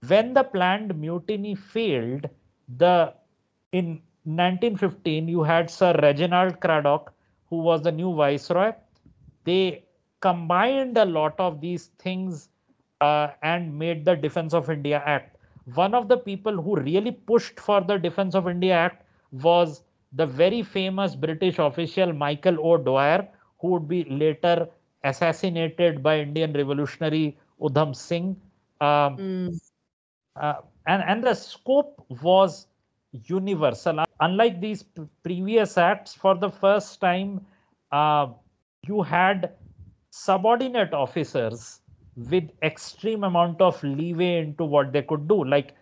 When 0.08 0.34
the 0.34 0.44
planned 0.44 0.98
mutiny 1.00 1.56
failed, 1.56 2.30
the 2.78 3.14
in 3.72 4.02
1915, 4.26 5.28
you 5.28 5.44
had 5.44 5.70
Sir 5.70 5.94
Reginald 6.02 6.60
Craddock, 6.60 7.14
who 7.50 7.58
was 7.58 7.82
the 7.82 7.92
new 7.92 8.14
viceroy. 8.16 8.74
They 9.44 9.86
combined 10.22 10.98
a 10.98 11.06
lot 11.06 11.40
of 11.40 11.62
these 11.62 11.88
things 12.00 12.50
uh, 13.02 13.30
and 13.42 13.78
made 13.78 14.06
the 14.06 14.16
Defense 14.16 14.54
of 14.54 14.70
India 14.70 15.02
Act. 15.06 15.38
One 15.74 15.94
of 15.94 16.08
the 16.08 16.18
people 16.18 16.62
who 16.62 16.76
really 16.78 17.12
pushed 17.12 17.60
for 17.60 17.82
the 17.82 17.98
Defense 17.98 18.36
of 18.36 18.48
India 18.48 18.74
Act 18.76 19.06
was 19.32 19.84
the 20.14 20.26
very 20.26 20.62
famous 20.64 21.16
British 21.16 21.60
official 21.60 22.14
Michael 22.14 22.58
O'Dwyer, 22.60 23.28
who 23.60 23.70
would 23.70 23.88
be 23.88 24.04
later 24.06 24.68
assassinated 25.08 26.04
by 26.04 26.20
Indian 26.20 26.54
revolutionary 26.54 27.38
Udham 27.62 27.96
Singh. 27.96 28.36
Um, 28.82 29.18
mm. 29.18 29.60
uh, 30.36 30.62
and, 30.86 31.04
and 31.04 31.24
the 31.24 31.34
scope 31.34 32.06
was 32.22 32.68
universal. 33.12 34.04
Unlike 34.20 34.62
these 34.62 34.84
previous 35.24 35.78
acts, 35.78 36.14
for 36.14 36.36
the 36.36 36.50
first 36.50 37.00
time, 37.02 37.46
uh, 37.92 38.28
you 38.86 39.02
had 39.02 39.52
subordinate 40.12 40.94
officers 40.94 41.82
with 42.30 42.50
extreme 42.64 43.24
amount 43.24 43.62
of 43.62 43.82
leeway 43.84 44.40
into 44.40 44.64
what 44.64 44.92
they 44.92 45.02
could 45.02 45.28
do, 45.28 45.44
like 45.44 45.76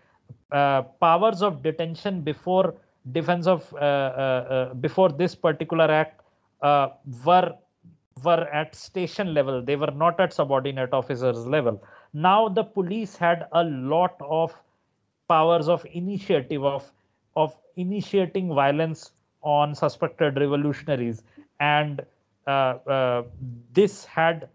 uh, 0.51 0.81
powers 0.99 1.41
of 1.41 1.63
detention 1.63 2.21
before 2.21 2.75
defense 3.11 3.45
of 3.45 3.71
uh, 3.73 3.77
uh, 3.77 3.79
uh 3.79 4.73
before 4.75 5.09
this 5.09 5.35
particular 5.35 5.89
act 5.91 6.21
uh, 6.61 6.89
were 7.23 7.53
were 8.23 8.47
at 8.53 8.75
station 8.75 9.33
level. 9.33 9.61
They 9.61 9.75
were 9.75 9.91
not 9.91 10.19
at 10.19 10.33
subordinate 10.33 10.93
officers 10.93 11.45
level. 11.45 11.83
Now 12.13 12.47
the 12.47 12.63
police 12.63 13.15
had 13.15 13.47
a 13.51 13.63
lot 13.63 14.15
of 14.21 14.55
powers 15.27 15.67
of 15.67 15.85
initiative 15.91 16.63
of 16.63 16.91
of 17.35 17.57
initiating 17.75 18.53
violence 18.53 19.11
on 19.41 19.75
suspected 19.75 20.37
revolutionaries. 20.37 21.23
And 21.59 22.05
uh, 22.47 22.51
uh, 22.87 23.23
this 23.73 24.05
had 24.05 24.47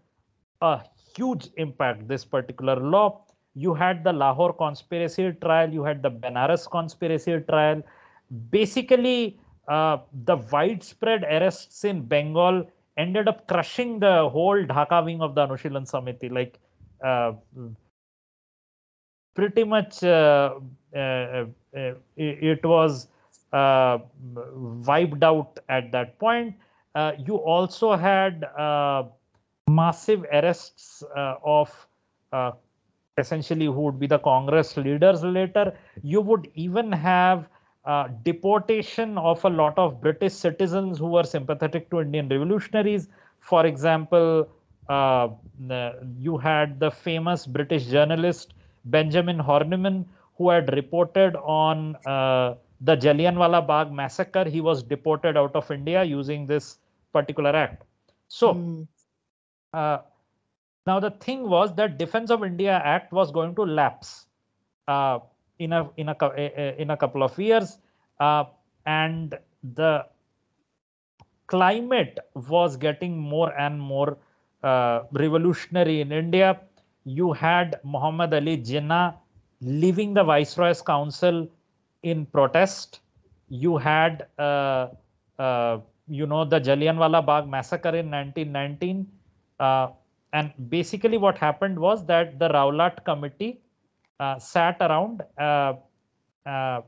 a 0.61 0.81
huge 1.15 1.49
impact, 1.57 2.07
this 2.07 2.25
particular 2.25 2.75
law. 2.77 3.21
You 3.53 3.75
had 3.75 4.03
the 4.03 4.13
Lahore 4.13 4.53
conspiracy 4.53 5.31
trial, 5.41 5.71
you 5.71 5.83
had 5.83 6.01
the 6.01 6.09
Benares 6.09 6.67
conspiracy 6.69 7.39
trial. 7.41 7.83
Basically, 8.49 9.39
uh, 9.67 9.97
the 10.25 10.37
widespread 10.51 11.23
arrests 11.23 11.83
in 11.83 12.01
Bengal 12.01 12.65
ended 13.01 13.27
up 13.27 13.47
crushing 13.47 13.99
the 13.99 14.15
whole 14.29 14.63
Dhaka 14.73 15.03
wing 15.05 15.21
of 15.21 15.35
the 15.35 15.47
Anushilan 15.47 15.85
Samiti. 15.93 16.31
Like, 16.39 16.59
uh, 17.03 17.33
pretty 19.33 19.63
much 19.63 20.03
uh, 20.03 20.55
uh, 20.95 20.99
uh, 20.99 21.93
it 22.17 22.65
was 22.65 23.07
wiped 23.53 25.23
out 25.23 25.59
at 25.69 25.91
that 25.91 26.19
point. 26.19 26.55
you 27.27 27.35
also 27.53 27.95
had 27.95 28.45
massive 29.69 30.25
arrests 30.39 31.03
of 31.13 31.73
essentially 33.17 33.65
who 33.65 33.81
would 33.87 33.99
be 33.99 34.07
the 34.07 34.19
Congress 34.19 34.77
leaders 34.77 35.23
later. 35.23 35.65
You 36.01 36.21
would 36.21 36.49
even 36.55 36.91
have 36.91 37.47
uh, 37.85 38.07
deportation 38.23 39.17
of 39.17 39.43
a 39.43 39.49
lot 39.49 39.77
of 39.77 40.01
British 40.01 40.33
citizens 40.33 40.99
who 40.99 41.07
were 41.07 41.23
sympathetic 41.23 41.89
to 41.89 42.01
Indian 42.01 42.29
revolutionaries. 42.29 43.07
For 43.39 43.65
example, 43.65 44.47
uh, 44.87 45.29
you 46.17 46.37
had 46.37 46.79
the 46.79 46.91
famous 46.91 47.45
British 47.47 47.85
journalist 47.85 48.53
Benjamin 48.85 49.37
Horniman, 49.37 50.05
who 50.37 50.49
had 50.49 50.73
reported 50.73 51.35
on 51.37 51.95
uh, 52.05 52.55
the 52.81 52.97
Jallianwala 52.97 53.65
Bagh 53.65 53.91
massacre. 53.91 54.45
He 54.45 54.61
was 54.61 54.83
deported 54.83 55.37
out 55.37 55.55
of 55.55 55.69
India 55.71 56.03
using 56.03 56.45
this 56.45 56.77
particular 57.13 57.55
act. 57.55 57.83
So, 58.27 58.53
mm. 58.53 58.87
uh, 59.73 59.99
now 60.87 60.99
the 60.99 61.11
thing 61.11 61.47
was 61.47 61.75
that 61.75 61.97
Defense 61.97 62.31
of 62.31 62.43
India 62.43 62.81
Act 62.83 63.11
was 63.11 63.31
going 63.31 63.55
to 63.55 63.63
lapse 63.63 64.25
uh, 64.87 65.19
in 65.61 65.73
a 65.73 65.89
in 65.97 66.09
a 66.09 66.15
in 66.83 66.89
a 66.89 66.97
couple 66.97 67.23
of 67.23 67.37
years, 67.39 67.77
uh, 68.19 68.45
and 68.85 69.37
the 69.63 70.05
climate 71.47 72.19
was 72.49 72.77
getting 72.77 73.17
more 73.17 73.51
and 73.59 73.79
more 73.79 74.17
uh, 74.63 75.03
revolutionary 75.11 76.01
in 76.01 76.11
India 76.11 76.59
you 77.05 77.33
had 77.33 77.79
Muhammad 77.83 78.33
Ali 78.33 78.57
Jinnah 78.57 79.15
leaving 79.61 80.13
the 80.13 80.23
Viceroy's 80.23 80.81
Council 80.81 81.47
in 82.03 82.25
protest. 82.25 82.99
You 83.49 83.77
had, 83.77 84.27
uh, 84.37 84.89
uh, 85.39 85.79
you 86.07 86.25
know, 86.25 86.45
the 86.45 86.59
Jallianwala 86.59 87.25
Bagh 87.25 87.47
massacre 87.47 87.95
in 87.95 88.09
1919. 88.11 89.07
Uh, 89.59 89.89
and 90.33 90.51
basically, 90.69 91.17
what 91.17 91.37
happened 91.37 91.77
was 91.79 92.05
that 92.05 92.39
the 92.39 92.49
Rowlatt 92.49 93.03
Committee 93.03 93.61
sat 94.39 94.77
around 94.81 95.21
uh, 95.37 95.73
uh, 96.45 96.81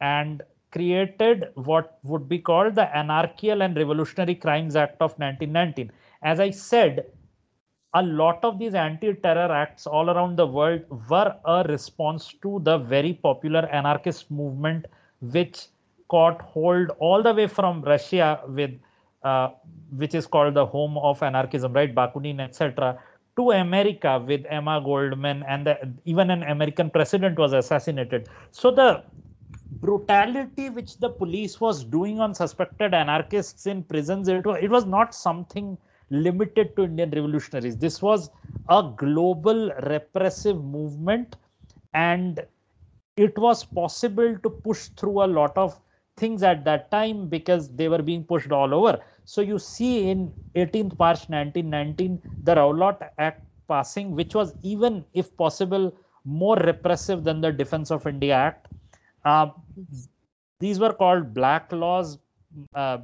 and 0.00 0.42
created 0.70 1.46
what 1.54 1.98
would 2.02 2.28
be 2.28 2.38
called 2.38 2.74
the 2.74 2.96
Anarchical 2.96 3.62
and 3.62 3.76
Revolutionary 3.76 4.34
Crimes 4.34 4.76
Act 4.76 5.00
of 5.00 5.12
1919. 5.18 5.90
As 6.22 6.40
I 6.40 6.50
said, 6.50 7.06
a 7.94 8.02
lot 8.02 8.44
of 8.44 8.58
these 8.58 8.74
anti-terror 8.74 9.50
acts 9.52 9.86
all 9.86 10.10
around 10.10 10.36
the 10.36 10.46
world 10.46 10.82
were 11.08 11.34
a 11.46 11.64
response 11.68 12.34
to 12.42 12.60
the 12.64 12.78
very 12.78 13.14
popular 13.14 13.66
anarchist 13.72 14.30
movement 14.30 14.86
which 15.20 15.68
caught 16.08 16.40
hold 16.42 16.90
all 16.98 17.22
the 17.22 17.32
way 17.32 17.46
from 17.46 17.82
russia 17.82 18.40
with 18.48 18.70
uh, 19.22 19.48
which 19.96 20.14
is 20.14 20.26
called 20.26 20.54
the 20.54 20.64
home 20.64 20.98
of 20.98 21.22
anarchism 21.22 21.72
right 21.72 21.94
bakunin 21.94 22.40
etc 22.40 22.98
to 23.38 23.50
america 23.52 24.12
with 24.28 24.44
emma 24.58 24.80
goldman 24.84 25.42
and 25.48 25.66
the, 25.66 25.74
even 26.04 26.30
an 26.30 26.42
american 26.54 26.90
president 26.90 27.38
was 27.38 27.52
assassinated 27.52 28.28
so 28.50 28.70
the 28.70 28.90
brutality 29.82 30.70
which 30.70 30.96
the 30.98 31.08
police 31.08 31.60
was 31.60 31.84
doing 31.84 32.20
on 32.20 32.34
suspected 32.34 32.94
anarchists 32.94 33.66
in 33.66 33.82
prisons 33.84 34.28
it 34.28 34.44
was, 34.46 34.58
it 34.62 34.70
was 34.70 34.84
not 34.86 35.14
something 35.14 35.76
limited 36.10 36.74
to 36.76 36.84
Indian 36.84 37.10
revolutionaries. 37.10 37.76
This 37.76 38.00
was 38.02 38.30
a 38.68 38.92
global 38.96 39.70
repressive 39.86 40.62
movement, 40.64 41.36
and 41.94 42.44
it 43.16 43.36
was 43.38 43.64
possible 43.64 44.38
to 44.42 44.50
push 44.50 44.86
through 44.96 45.22
a 45.24 45.26
lot 45.26 45.56
of 45.56 45.78
things 46.16 46.42
at 46.42 46.64
that 46.64 46.90
time 46.90 47.28
because 47.28 47.68
they 47.76 47.88
were 47.88 48.02
being 48.02 48.24
pushed 48.24 48.52
all 48.52 48.74
over. 48.74 49.00
So 49.32 49.42
you 49.42 49.58
see 49.58 50.08
in 50.08 50.32
18th 50.56 50.98
March 50.98 51.28
1919, 51.28 52.18
the 52.44 52.54
Rowlatt 52.54 53.12
Act 53.18 53.44
passing, 53.68 54.14
which 54.14 54.34
was 54.34 54.54
even, 54.62 55.04
if 55.12 55.36
possible, 55.36 55.94
more 56.24 56.56
repressive 56.56 57.24
than 57.24 57.42
the 57.42 57.52
Defense 57.52 57.90
of 57.90 58.06
India 58.06 58.34
Act. 58.34 58.68
Uh, 59.26 59.48
these 60.60 60.80
were 60.80 60.94
called 60.94 61.34
black 61.34 61.70
laws. 61.72 62.18
Uh, 62.74 62.98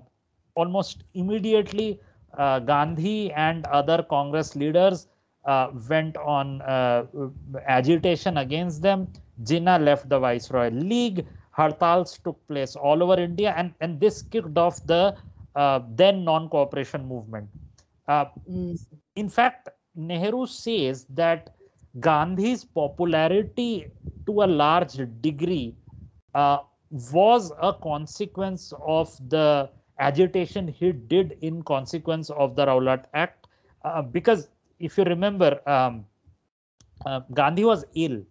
almost 0.54 1.04
immediately, 1.12 2.00
uh, 2.38 2.58
Gandhi 2.60 3.30
and 3.32 3.66
other 3.66 4.02
Congress 4.02 4.56
leaders 4.56 5.08
uh, 5.44 5.72
went 5.90 6.16
on 6.16 6.62
uh, 6.62 7.04
agitation 7.66 8.38
against 8.38 8.80
them. 8.80 9.12
Jinnah 9.42 9.78
left 9.78 10.08
the 10.08 10.18
Viceroy 10.18 10.70
League. 10.70 11.26
Hartals 11.54 12.18
took 12.24 12.38
place 12.48 12.76
all 12.76 13.02
over 13.02 13.20
India, 13.20 13.52
and, 13.58 13.74
and 13.82 14.00
this 14.00 14.22
kicked 14.22 14.56
off 14.56 14.84
the 14.87 15.14
uh, 15.54 15.80
then 15.94 16.24
non 16.24 16.48
cooperation 16.48 17.06
movement. 17.06 17.48
Uh, 18.08 18.26
mm. 18.50 18.78
In 19.16 19.28
fact, 19.28 19.68
Nehru 19.94 20.46
says 20.46 21.06
that 21.10 21.54
Gandhi's 22.00 22.64
popularity 22.64 23.86
to 24.26 24.42
a 24.42 24.46
large 24.46 24.94
degree 25.20 25.76
uh, 26.34 26.58
was 27.12 27.52
a 27.60 27.72
consequence 27.72 28.72
of 28.80 29.16
the 29.28 29.70
agitation 29.98 30.66
he 30.68 30.92
did 30.92 31.36
in 31.40 31.62
consequence 31.62 32.30
of 32.30 32.56
the 32.56 32.66
Rowlatt 32.66 33.08
Act. 33.14 33.46
Uh, 33.84 34.02
because 34.02 34.48
if 34.80 34.98
you 34.98 35.04
remember, 35.04 35.60
um, 35.68 36.04
uh, 37.06 37.20
Gandhi 37.32 37.64
was 37.64 37.84
ill 37.94 38.22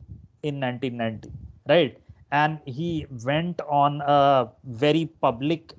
in 0.44 0.60
1990, 0.60 1.32
right? 1.70 1.98
And 2.32 2.60
he 2.66 3.06
went 3.24 3.62
on 3.62 4.02
a 4.02 4.50
very 4.66 5.06
public 5.22 5.74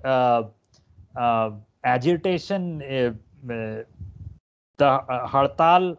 uh, 1.17 1.21
uh 1.21 1.51
agitation. 1.85 2.83
Uh, 2.83 3.13
uh, 3.53 3.83
the 4.77 4.87
uh, 4.87 5.29
Hartal 5.29 5.97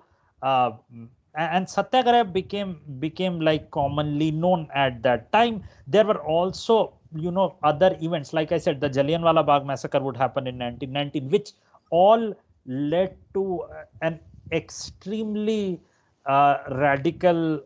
and 1.38 1.69
Satyagraha 1.69 2.25
became 2.25 2.80
became 2.99 3.39
like 3.39 3.71
commonly 3.71 4.32
known 4.32 4.67
at 4.73 5.01
that 5.04 5.32
time. 5.32 5.63
There 5.88 6.06
were 6.06 6.21
also 6.21 6.93
you 7.15 7.32
know 7.32 7.56
other 7.63 7.97
events 8.01 8.34
like 8.34 8.51
i 8.51 8.58
said 8.58 8.80
the 8.82 8.89
jallianwala 8.89 9.45
bagh 9.49 9.65
massacre 9.65 10.01
would 10.08 10.17
happen 10.17 10.47
in 10.47 10.58
1919 10.58 11.30
which 11.30 11.51
all 11.89 12.34
led 12.65 13.15
to 13.34 13.63
an 14.01 14.19
extremely 14.51 15.80
uh, 16.25 16.58
radical 16.71 17.62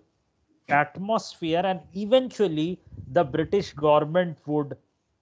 atmosphere 0.69 1.63
and 1.65 1.79
eventually 1.95 2.79
the 3.13 3.23
british 3.23 3.73
government 3.73 4.37
would 4.45 4.77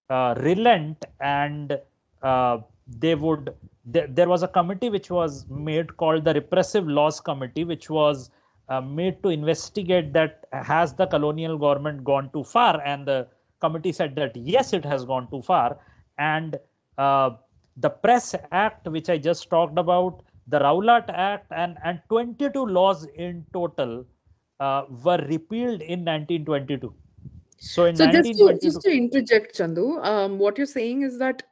uh, 0.10 0.34
relent 0.40 1.06
and 1.20 1.80
uh, 2.24 2.58
they 3.00 3.16
would 3.16 3.54
th- 3.94 4.10
there 4.10 4.30
was 4.30 4.44
a 4.44 4.48
committee 4.48 4.90
which 4.90 5.10
was 5.10 5.46
made 5.50 5.96
called 5.98 6.24
the 6.24 6.34
repressive 6.34 6.88
laws 6.88 7.20
committee 7.20 7.64
which 7.64 7.90
was 7.90 8.30
uh, 8.70 8.82
made 8.82 9.22
to 9.24 9.30
investigate 9.30 10.14
that 10.14 10.46
has 10.52 10.94
the 10.94 11.08
colonial 11.08 11.58
government 11.58 12.04
gone 12.04 12.30
too 12.32 12.44
far 12.44 12.82
and 12.82 13.06
the 13.08 13.28
committee 13.60 13.92
said 13.92 14.16
that 14.16 14.36
yes, 14.36 14.74
it 14.74 14.86
has 14.86 15.06
gone 15.06 15.30
too 15.30 15.42
far. 15.42 15.78
And 16.18 16.58
uh, 16.98 17.32
the 17.78 17.90
Press 17.90 18.36
Act, 18.52 18.88
which 18.88 19.10
I 19.10 19.18
just 19.18 19.50
talked 19.50 19.78
about, 19.78 20.24
the 20.48 20.60
Rowlatt 20.60 21.10
Act, 21.10 21.52
and, 21.52 21.78
and 21.84 22.02
22 22.10 22.66
laws 22.66 23.06
in 23.16 23.46
total 23.54 24.06
uh, 24.60 24.84
were 25.04 25.18
repealed 25.30 25.82
in 25.82 26.06
1922. 26.06 26.94
So, 27.60 27.86
in 27.86 27.96
so 27.96 28.10
just, 28.12 28.38
to, 28.38 28.60
just 28.62 28.82
to 28.82 28.92
interject, 28.92 29.58
Chandu, 29.58 30.04
um, 30.04 30.38
what 30.38 30.58
you're 30.58 30.68
saying 30.68 31.02
is 31.02 31.18
that 31.20 31.44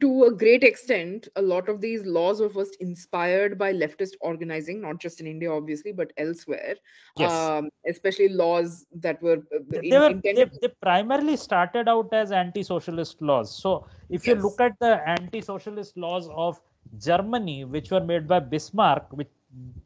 to 0.00 0.24
a 0.24 0.30
great 0.30 0.62
extent, 0.62 1.28
a 1.36 1.42
lot 1.42 1.68
of 1.68 1.80
these 1.80 2.04
laws 2.04 2.40
were 2.40 2.48
first 2.48 2.76
inspired 2.80 3.58
by 3.58 3.72
leftist 3.72 4.12
organizing, 4.20 4.80
not 4.80 4.98
just 4.98 5.20
in 5.20 5.26
India, 5.26 5.50
obviously, 5.50 5.92
but 5.92 6.12
elsewhere. 6.16 6.74
Yes. 7.16 7.32
Um, 7.32 7.70
especially 7.88 8.28
laws 8.28 8.86
that 8.94 9.22
were, 9.22 9.38
uh, 9.54 9.58
they, 9.68 9.80
in, 9.88 10.00
were 10.00 10.10
intended... 10.10 10.52
they, 10.52 10.68
they, 10.68 10.74
primarily 10.80 11.36
started 11.36 11.88
out 11.88 12.12
as 12.12 12.32
anti-socialist 12.32 13.20
laws. 13.20 13.54
So, 13.54 13.86
if 14.10 14.26
you 14.26 14.34
look 14.34 14.60
at 14.60 14.78
the 14.80 15.06
anti-socialist 15.08 15.96
laws 15.96 16.28
of 16.34 16.60
Germany, 16.98 17.64
which 17.64 17.90
were 17.90 18.04
made 18.04 18.28
by 18.28 18.40
Bismarck, 18.40 19.06
which 19.10 19.28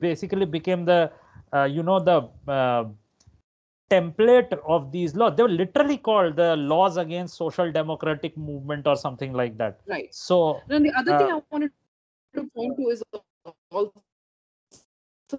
basically 0.00 0.46
became 0.46 0.84
the, 0.84 1.10
uh, 1.52 1.64
you 1.64 1.82
know, 1.82 2.00
the 2.00 2.28
uh, 2.50 2.84
template 3.90 4.58
of 4.66 4.92
these 4.92 5.14
laws. 5.14 5.36
They 5.36 5.42
were 5.42 5.48
literally 5.48 5.96
called 5.96 6.36
the 6.36 6.56
laws 6.56 6.96
against 6.96 7.36
social 7.36 7.70
democratic 7.72 8.36
movement 8.36 8.86
or 8.86 8.96
something 8.96 9.32
like 9.32 9.56
that. 9.58 9.80
Right. 9.86 10.14
So 10.14 10.60
and 10.68 10.84
the 10.84 10.92
other 10.96 11.14
uh, 11.14 11.18
thing 11.18 11.32
i 11.32 11.42
wanted 11.50 11.72
to 12.34 12.48
point 12.54 12.76
to 12.76 12.88
is 12.88 13.02
also 13.70 13.92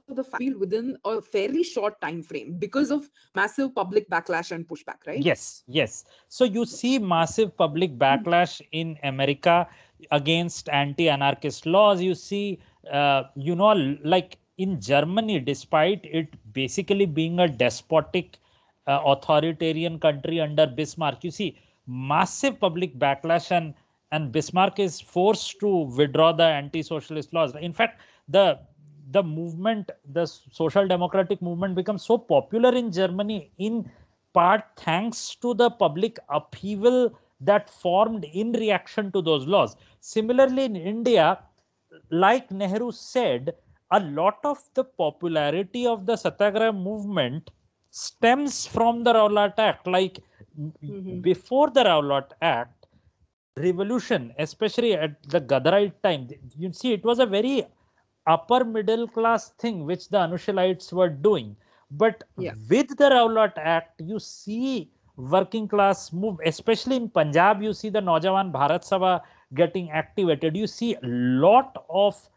the 0.07 0.23
field 0.23 0.57
within 0.57 0.97
a 1.05 1.19
fairly 1.19 1.63
short 1.63 1.99
time 1.99 2.21
frame 2.21 2.55
because 2.59 2.91
of 2.91 3.09
massive 3.35 3.73
public 3.73 4.07
backlash 4.09 4.51
and 4.51 4.67
pushback 4.67 4.97
right? 5.07 5.19
Yes 5.19 5.63
yes. 5.67 6.05
So 6.27 6.43
you 6.45 6.65
see 6.65 6.99
massive 6.99 7.55
public 7.57 7.97
backlash 7.97 8.61
in 8.71 8.97
america 9.03 9.67
against 10.11 10.69
anti-anarchist 10.69 11.65
laws. 11.65 12.01
You 12.01 12.15
see 12.15 12.59
uh, 12.91 13.23
you 13.35 13.55
know 13.55 13.73
like 14.03 14.37
in 14.59 14.79
Germany, 14.81 15.39
despite 15.39 16.01
it 16.03 16.27
basically 16.53 17.05
being 17.05 17.39
a 17.39 17.47
despotic 17.47 18.37
uh, 18.87 18.99
authoritarian 19.05 19.99
country 19.99 20.39
under 20.41 20.67
Bismarck, 20.67 21.23
you 21.23 21.31
see 21.31 21.57
massive 21.87 22.59
public 22.59 22.97
backlash 22.99 23.51
and 23.51 23.73
and 24.11 24.31
Bismarck 24.31 24.79
is 24.79 24.99
forced 24.99 25.59
to 25.59 25.69
withdraw 25.99 26.31
the 26.33 26.43
anti-socialist 26.43 27.33
laws. 27.33 27.55
In 27.55 27.73
fact, 27.73 28.01
the 28.27 28.59
the 29.11 29.23
movement, 29.23 29.91
the 30.13 30.25
social 30.25 30.87
democratic 30.87 31.41
movement 31.41 31.75
becomes 31.75 32.03
so 32.03 32.17
popular 32.17 32.75
in 32.75 32.91
Germany 32.91 33.51
in 33.57 33.89
part 34.33 34.63
thanks 34.77 35.35
to 35.35 35.53
the 35.53 35.69
public 35.71 36.19
upheaval 36.29 37.17
that 37.41 37.69
formed 37.69 38.25
in 38.25 38.51
reaction 38.51 39.11
to 39.13 39.21
those 39.21 39.47
laws. 39.47 39.75
Similarly, 40.01 40.65
in 40.65 40.75
India, 40.75 41.39
like 42.11 42.51
Nehru 42.51 42.91
said, 42.91 43.53
a 43.91 43.99
lot 43.99 44.39
of 44.43 44.57
the 44.73 44.83
popularity 44.83 45.85
of 45.85 46.05
the 46.05 46.15
Satyagraha 46.15 46.73
movement 46.73 47.49
stems 47.91 48.65
from 48.65 49.03
the 49.03 49.13
Rowlatt 49.13 49.57
Act. 49.57 49.87
Like 49.87 50.19
mm-hmm. 50.59 51.21
before 51.21 51.69
the 51.69 51.83
Rowlatt 51.83 52.33
Act, 52.41 52.87
revolution, 53.57 54.33
especially 54.37 54.93
at 54.93 55.21
the 55.29 55.41
Ghadarite 55.41 56.01
time, 56.03 56.29
you 56.57 56.71
see 56.71 56.93
it 56.93 57.03
was 57.03 57.19
a 57.19 57.25
very 57.25 57.65
upper 58.27 58.63
middle 58.63 59.07
class 59.07 59.49
thing 59.59 59.85
which 59.85 60.09
the 60.09 60.17
Anushalites 60.17 60.93
were 60.93 61.09
doing. 61.09 61.55
But 61.91 62.23
yeah. 62.37 62.53
with 62.69 62.95
the 62.97 63.09
Rowlatt 63.09 63.57
Act, 63.57 64.01
you 64.01 64.19
see 64.19 64.91
working 65.17 65.67
class 65.67 66.13
move, 66.13 66.37
especially 66.45 66.95
in 66.95 67.09
Punjab, 67.09 67.61
you 67.61 67.73
see 67.73 67.89
the 67.89 67.99
Naujawan 67.99 68.51
Bharat 68.51 68.87
Sabha 68.87 69.21
getting 69.53 69.89
activated. 69.91 70.55
You 70.55 70.67
see 70.67 70.95
a 70.95 70.99
lot 71.03 71.85
of 71.89 72.29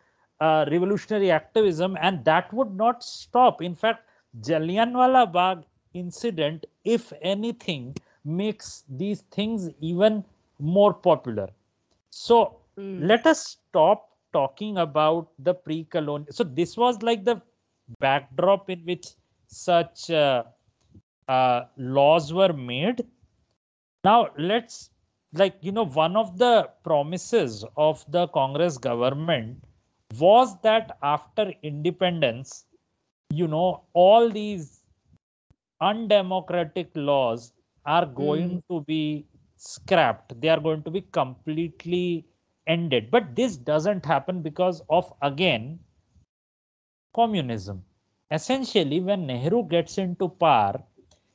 uh, 0.42 0.64
revolutionary 0.70 1.30
activism, 1.30 1.96
and 2.00 2.24
that 2.24 2.52
would 2.52 2.74
not 2.74 3.04
stop. 3.04 3.62
In 3.62 3.74
fact, 3.74 4.08
Jallianwala 4.40 5.32
Bagh 5.32 5.64
incident, 5.94 6.66
if 6.84 7.12
anything, 7.22 7.94
makes 8.24 8.84
these 8.88 9.20
things 9.30 9.70
even 9.80 10.24
more 10.58 10.92
popular. 10.92 11.48
So 12.10 12.56
mm. 12.76 13.06
let 13.06 13.26
us 13.26 13.56
stop 13.70 14.08
talking 14.32 14.78
about 14.78 15.28
the 15.38 15.54
pre-colonial. 15.54 16.32
So 16.32 16.44
this 16.44 16.76
was 16.76 17.02
like 17.02 17.24
the 17.24 17.40
backdrop 18.00 18.68
in 18.68 18.80
which 18.80 19.08
such 19.46 20.10
uh, 20.10 20.44
uh, 21.28 21.64
laws 21.76 22.32
were 22.32 22.52
made. 22.52 23.06
Now 24.02 24.30
let's 24.38 24.90
like 25.34 25.54
you 25.60 25.72
know 25.72 25.86
one 25.86 26.16
of 26.16 26.36
the 26.38 26.68
promises 26.82 27.64
of 27.76 28.04
the 28.10 28.26
Congress 28.28 28.76
government 28.76 29.62
was 30.18 30.60
that 30.62 30.98
after 31.02 31.52
independence, 31.62 32.64
you 33.30 33.46
know 33.46 33.82
all 33.94 34.28
these 34.28 34.80
undemocratic 35.80 36.90
laws 36.94 37.52
are 37.86 38.06
hmm. 38.06 38.14
going 38.14 38.62
to 38.70 38.80
be 38.82 39.26
scrapped. 39.56 40.40
They 40.40 40.48
are 40.48 40.60
going 40.60 40.82
to 40.82 40.90
be 40.90 41.02
completely 41.12 42.26
ended. 42.66 43.10
But 43.10 43.34
this 43.36 43.56
doesn't 43.56 44.04
happen 44.04 44.42
because 44.42 44.82
of 44.88 45.12
again 45.22 45.78
communism. 47.14 47.84
Essentially, 48.30 49.00
when 49.00 49.26
Nehru 49.26 49.68
gets 49.68 49.98
into 49.98 50.28
power, 50.28 50.82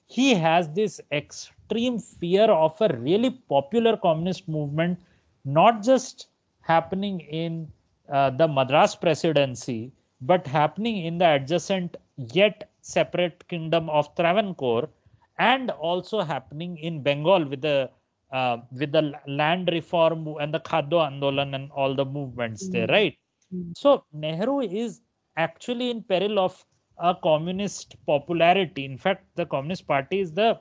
he 0.07 0.33
has 0.33 0.69
this 0.69 0.99
extreme 1.11 1.99
fear 1.99 2.45
of 2.45 2.79
a 2.81 2.95
really 2.97 3.29
popular 3.29 3.97
communist 3.97 4.47
movement, 4.47 4.99
not 5.45 5.83
just 5.83 6.27
happening 6.61 7.19
in 7.19 7.71
uh, 8.09 8.29
the 8.31 8.47
Madras 8.47 8.95
presidency, 8.95 9.91
but 10.21 10.47
happening 10.47 11.05
in 11.05 11.17
the 11.17 11.29
adjacent 11.35 11.97
yet 12.17 12.69
separate 12.81 13.47
kingdom 13.47 13.89
of 13.89 14.13
Travancore, 14.15 14.89
and 15.37 15.69
also 15.71 16.21
happening 16.21 16.77
in 16.77 17.03
Bengal 17.03 17.45
with 17.45 17.61
the 17.61 17.89
uh, 18.31 18.57
with 18.71 18.91
the 18.91 19.13
land 19.27 19.69
reform 19.71 20.27
and 20.39 20.53
the 20.53 20.59
Khadyo 20.59 20.99
Andolan 21.09 21.55
and 21.55 21.71
all 21.71 21.95
the 21.95 22.05
movements 22.05 22.67
there, 22.69 22.87
Mhm. 22.87 22.89
right? 22.89 23.17
Mhm. 23.53 23.75
So 23.75 24.05
Nehru 24.11 24.59
is 24.61 25.01
actually 25.37 25.89
in 25.91 26.03
peril 26.03 26.39
of 26.39 26.65
a 26.97 27.15
communist 27.15 27.95
popularity. 28.05 28.85
In 28.85 28.97
fact, 28.97 29.25
the 29.35 29.45
Communist 29.45 29.87
Party 29.87 30.19
is 30.19 30.33
the 30.33 30.59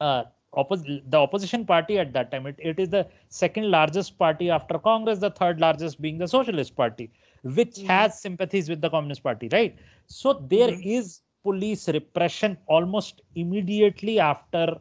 uh, 0.00 0.24
oppos- 0.56 1.02
the 1.10 1.18
opposition 1.18 1.64
party 1.66 1.98
at 1.98 2.12
that 2.14 2.30
time. 2.30 2.46
It, 2.46 2.56
it 2.58 2.78
is 2.78 2.88
the 2.90 3.06
second 3.28 3.70
largest 3.70 4.18
party 4.18 4.50
after 4.50 4.78
Congress, 4.78 5.18
the 5.18 5.30
third 5.30 5.60
largest 5.60 6.00
being 6.00 6.18
the 6.18 6.28
Socialist 6.28 6.76
Party, 6.76 7.10
which 7.42 7.82
Mhm. 7.82 7.86
has 7.86 8.20
sympathies 8.20 8.68
with 8.68 8.80
the 8.80 8.90
Communist 8.90 9.22
Party, 9.22 9.48
right? 9.52 9.76
So 10.06 10.32
there 10.48 10.74
is 10.82 11.20
Mhm. 11.20 11.40
police 11.42 11.88
repression 11.88 12.58
almost 12.66 13.22
immediately 13.34 14.18
after 14.20 14.78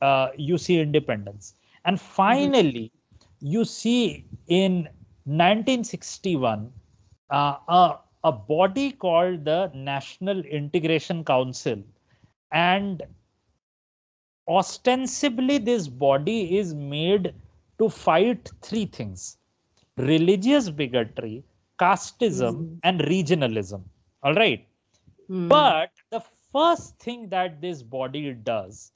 uh, 0.00 0.28
you 0.36 0.58
see 0.58 0.80
independence. 0.80 1.54
And 1.84 2.00
finally, 2.00 2.92
you 3.40 3.64
see 3.64 4.26
in 4.48 4.88
1961 5.24 6.72
uh, 7.30 7.56
a, 7.68 7.98
a 8.24 8.32
body 8.32 8.92
called 8.92 9.44
the 9.44 9.70
National 9.74 10.40
Integration 10.40 11.24
Council. 11.24 11.82
And 12.52 13.02
ostensibly, 14.48 15.58
this 15.58 15.88
body 15.88 16.58
is 16.58 16.74
made 16.74 17.34
to 17.78 17.88
fight 17.88 18.50
three 18.62 18.86
things 18.86 19.38
religious 19.96 20.70
bigotry, 20.70 21.44
casteism, 21.78 22.54
Mhm. 22.56 22.80
and 22.84 23.00
regionalism. 23.02 23.82
All 24.22 24.34
right. 24.34 24.66
Hmm. 25.28 25.48
But 25.48 25.90
the 26.10 26.20
first 26.52 26.98
thing 26.98 27.28
that 27.30 27.60
this 27.60 27.82
body 27.82 28.32
does, 28.34 28.92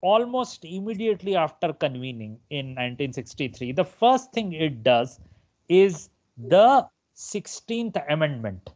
almost 0.00 0.64
immediately 0.64 1.36
after 1.36 1.72
convening 1.72 2.40
in 2.50 2.74
1963, 2.74 3.72
the 3.72 3.84
first 3.84 4.32
thing 4.32 4.52
it 4.52 4.82
does 4.82 5.20
is 5.68 6.10
the 6.36 6.88
16th 7.14 7.96
Amendment. 8.08 8.70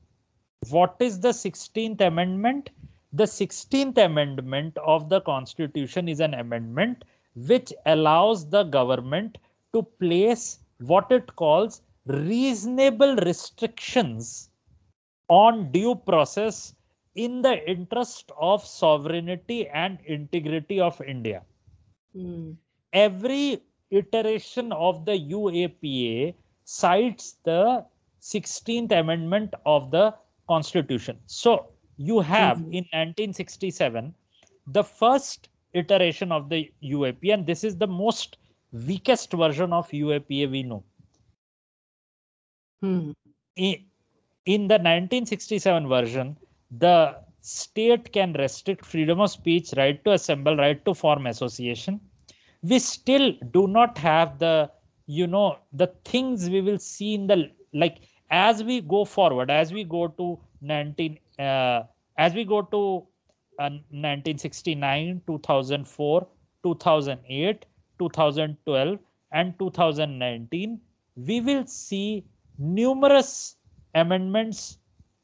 What 0.71 0.97
is 1.01 1.21
the 1.21 1.33
16th 1.33 2.01
Amendment? 2.01 2.71
The 3.17 3.25
16th 3.25 3.97
Amendment 3.97 4.77
of 4.77 5.09
the 5.09 5.23
Constitution 5.23 6.07
is 6.07 6.21
an 6.21 6.35
amendment 6.35 7.03
which 7.35 7.73
allows 7.87 8.47
the 8.51 8.65
government 8.65 9.39
to 9.73 9.83
place 9.83 10.59
what 10.81 11.11
it 11.11 11.35
calls 11.35 11.81
reasonable 12.05 13.17
restrictions 13.17 14.51
on 15.29 15.73
due 15.73 15.95
process 15.95 16.75
in 17.15 17.41
the 17.41 17.67
interest 17.67 18.33
of 18.39 18.63
sovereignty 18.63 19.67
and 19.69 19.99
integrity 20.05 20.79
of 20.79 21.01
India. 21.01 21.43
Hmm. 22.13 22.51
Every 22.93 23.63
iteration 23.91 24.73
of 24.73 25.07
the 25.07 25.19
UAPA 25.19 26.35
cites 26.65 27.39
the 27.45 27.87
16th 28.21 28.93
Amendment 28.93 29.55
of 29.65 29.91
the 29.91 30.15
Constitution. 30.49 31.19
So 31.25 31.71
you 31.97 32.21
have 32.21 32.63
Mhm. 32.63 32.73
in 32.73 32.85
1967 32.93 34.15
the 34.67 34.85
first 34.85 35.49
iteration 35.75 36.33
of 36.33 36.49
the 36.49 36.73
UAP, 36.83 37.33
and 37.33 37.47
this 37.47 37.65
is 37.65 37.77
the 37.79 37.87
most 37.87 38.37
weakest 38.73 39.33
version 39.33 39.73
of 39.73 39.91
UAPA 39.93 40.47
we 40.51 40.63
know. 40.63 40.85
Hmm. 42.83 43.11
i- 43.59 43.85
in 44.45 44.69
the 44.69 44.79
1967 44.79 45.89
version, 45.89 46.37
the 46.71 47.17
state 47.41 48.13
can 48.13 48.33
restrict 48.33 48.85
freedom 48.85 49.21
of 49.21 49.31
speech, 49.31 49.73
right 49.77 50.03
to 50.05 50.13
assemble, 50.13 50.57
right 50.57 50.85
to 50.85 50.95
form 50.95 51.27
association. 51.27 52.01
We 52.63 52.79
still 52.79 53.33
do 53.53 53.67
not 53.69 53.99
have 53.99 54.39
the, 54.39 54.71
you 55.07 55.27
know, 55.27 55.57
the 55.73 55.89
things 56.05 56.49
we 56.51 56.61
will 56.61 56.79
see 56.79 57.15
in 57.15 57.27
the 57.27 57.51
like 57.73 57.99
as 58.31 58.63
we 58.63 58.81
go 58.81 59.05
forward, 59.05 59.51
as 59.51 59.73
we 59.73 59.85
go 59.85 60.09
to 60.09 60.39
19, 60.61 61.19
uh, 61.39 61.83
as 62.19 62.35
we 62.35 62.45
go 62.45 62.63
to 62.63 63.07
uh, 63.59 63.71
1969, 63.91 65.23
2004, 65.27 66.27
2008, 66.63 67.67
2012, 67.99 68.99
and 69.33 69.59
2019, 69.59 70.81
we 71.17 71.41
will 71.41 71.67
see 71.67 72.25
numerous 72.59 73.57
amendments 73.95 74.79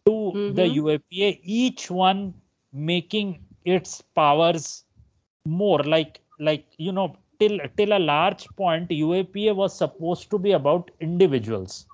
to 0.07 0.41
the 0.47 0.63
Mhm. 0.63 0.75
UAPA, 0.77 1.41
each 1.43 1.91
one 1.91 2.35
making 2.73 3.45
its 3.65 4.01
powers 4.15 4.85
more 5.45 5.83
like 5.85 6.21
like 6.39 6.67
you 6.79 6.93
know 6.93 7.17
till 7.39 7.59
till 7.77 7.93
a 7.97 7.99
large 7.99 8.55
point 8.57 8.91
UAPA 8.91 9.55
was 9.55 9.77
supposed 9.77 10.31
to 10.31 10.39
be 10.39 10.53
about 10.53 10.91
individuals. 11.01 11.87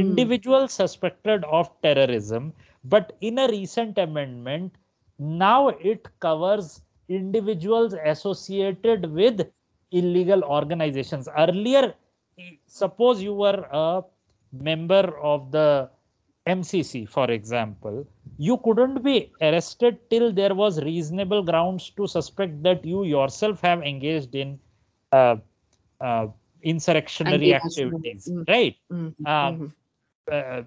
Individuals 0.00 0.72
suspected 0.72 1.44
of 1.58 1.70
terrorism 1.82 2.52
but 2.84 3.12
in 3.20 3.38
a 3.38 3.48
recent 3.48 3.98
amendment 3.98 4.72
now 5.18 5.68
it 5.92 6.08
covers 6.20 6.82
individuals 7.08 7.94
associated 8.14 9.10
with 9.20 9.46
illegal 9.92 10.42
organizations 10.44 11.28
earlier 11.38 11.94
suppose 12.66 13.22
you 13.22 13.34
were 13.34 13.66
a 13.72 14.02
member 14.52 15.04
of 15.32 15.50
the 15.52 15.88
mcc 16.46 17.08
for 17.08 17.30
example 17.30 18.06
you 18.38 18.56
couldn't 18.58 19.02
be 19.02 19.30
arrested 19.40 19.98
till 20.10 20.32
there 20.32 20.54
was 20.54 20.82
reasonable 20.82 21.42
grounds 21.42 21.90
to 21.90 22.06
suspect 22.06 22.62
that 22.62 22.84
you 22.84 23.04
yourself 23.04 23.60
have 23.60 23.82
engaged 23.82 24.34
in 24.34 24.58
uh, 25.12 25.36
uh, 26.00 26.26
insurrectionary 26.62 27.52
activities 27.54 28.32
mm. 28.32 28.46
right 28.48 28.76
Hmm. 28.90 29.08
um, 29.24 29.62
Mhm. 29.62 29.72
Uh, 30.30 30.62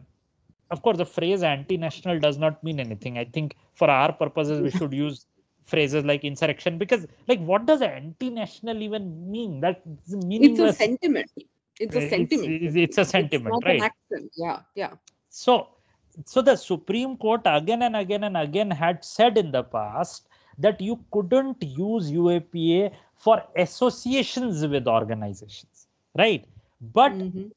of 0.72 0.82
course, 0.82 0.98
the 0.98 1.06
phrase 1.06 1.44
anti-national 1.44 2.20
does 2.20 2.38
not 2.38 2.64
mean 2.64 2.80
anything. 2.80 3.18
I 3.18 3.26
think 3.26 3.56
for 3.74 3.90
our 3.90 4.12
purposes, 4.12 4.62
we 4.62 4.70
should 4.72 4.94
use 4.94 5.26
phrases 5.66 6.04
like 6.06 6.24
insurrection 6.24 6.78
because, 6.78 7.08
like, 7.28 7.40
what 7.40 7.66
does 7.66 7.82
anti-national 7.82 8.82
even 8.82 9.30
mean? 9.32 9.60
That's 9.62 9.80
It's 9.86 10.14
a 10.14 10.18
meaningless. 10.18 10.78
sentiment. 10.78 11.30
It's 11.80 11.96
a 11.96 12.10
sentiment. 12.10 12.52
it's- 12.52 12.76
it's 12.76 12.98
a 12.98 13.06
sentiment, 13.06 13.54
not 13.54 13.66
right? 13.66 13.92
Yeah. 14.36 14.62
Yeah. 14.76 14.94
So, 15.30 15.68
so 16.26 16.42
the 16.42 16.56
Supreme 16.56 17.16
Court 17.18 17.42
again 17.46 17.84
and 17.84 17.96
again 17.96 18.24
and 18.24 18.36
again 18.36 18.72
had 18.72 19.06
said 19.06 19.38
in 19.38 19.52
the 19.52 19.64
past 19.64 20.28
that 20.58 20.82
you 20.82 21.04
couldn't 21.12 21.62
use 21.62 22.12
UAPA 22.12 22.92
for 23.16 23.44
associations 23.56 24.66
with 24.66 24.88
organizations, 24.88 25.88
right? 26.18 26.46
But 26.82 27.14
Mhm. 27.14 27.52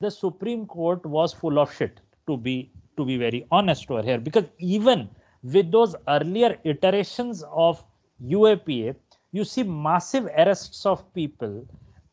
The 0.00 0.10
Supreme 0.10 0.66
Court 0.66 1.04
was 1.04 1.32
full 1.32 1.58
of 1.58 1.74
shit 1.74 2.00
to 2.26 2.36
be 2.36 2.70
to 2.96 3.04
be 3.04 3.16
very 3.16 3.46
honest 3.50 3.90
over 3.90 4.02
here 4.02 4.18
because 4.18 4.44
even 4.58 5.08
with 5.42 5.70
those 5.72 5.94
earlier 6.08 6.58
iterations 6.64 7.44
of 7.50 7.82
UAPA, 8.22 8.94
you 9.32 9.44
see 9.44 9.62
massive 9.62 10.26
arrests 10.26 10.84
of 10.86 11.02
people 11.14 11.66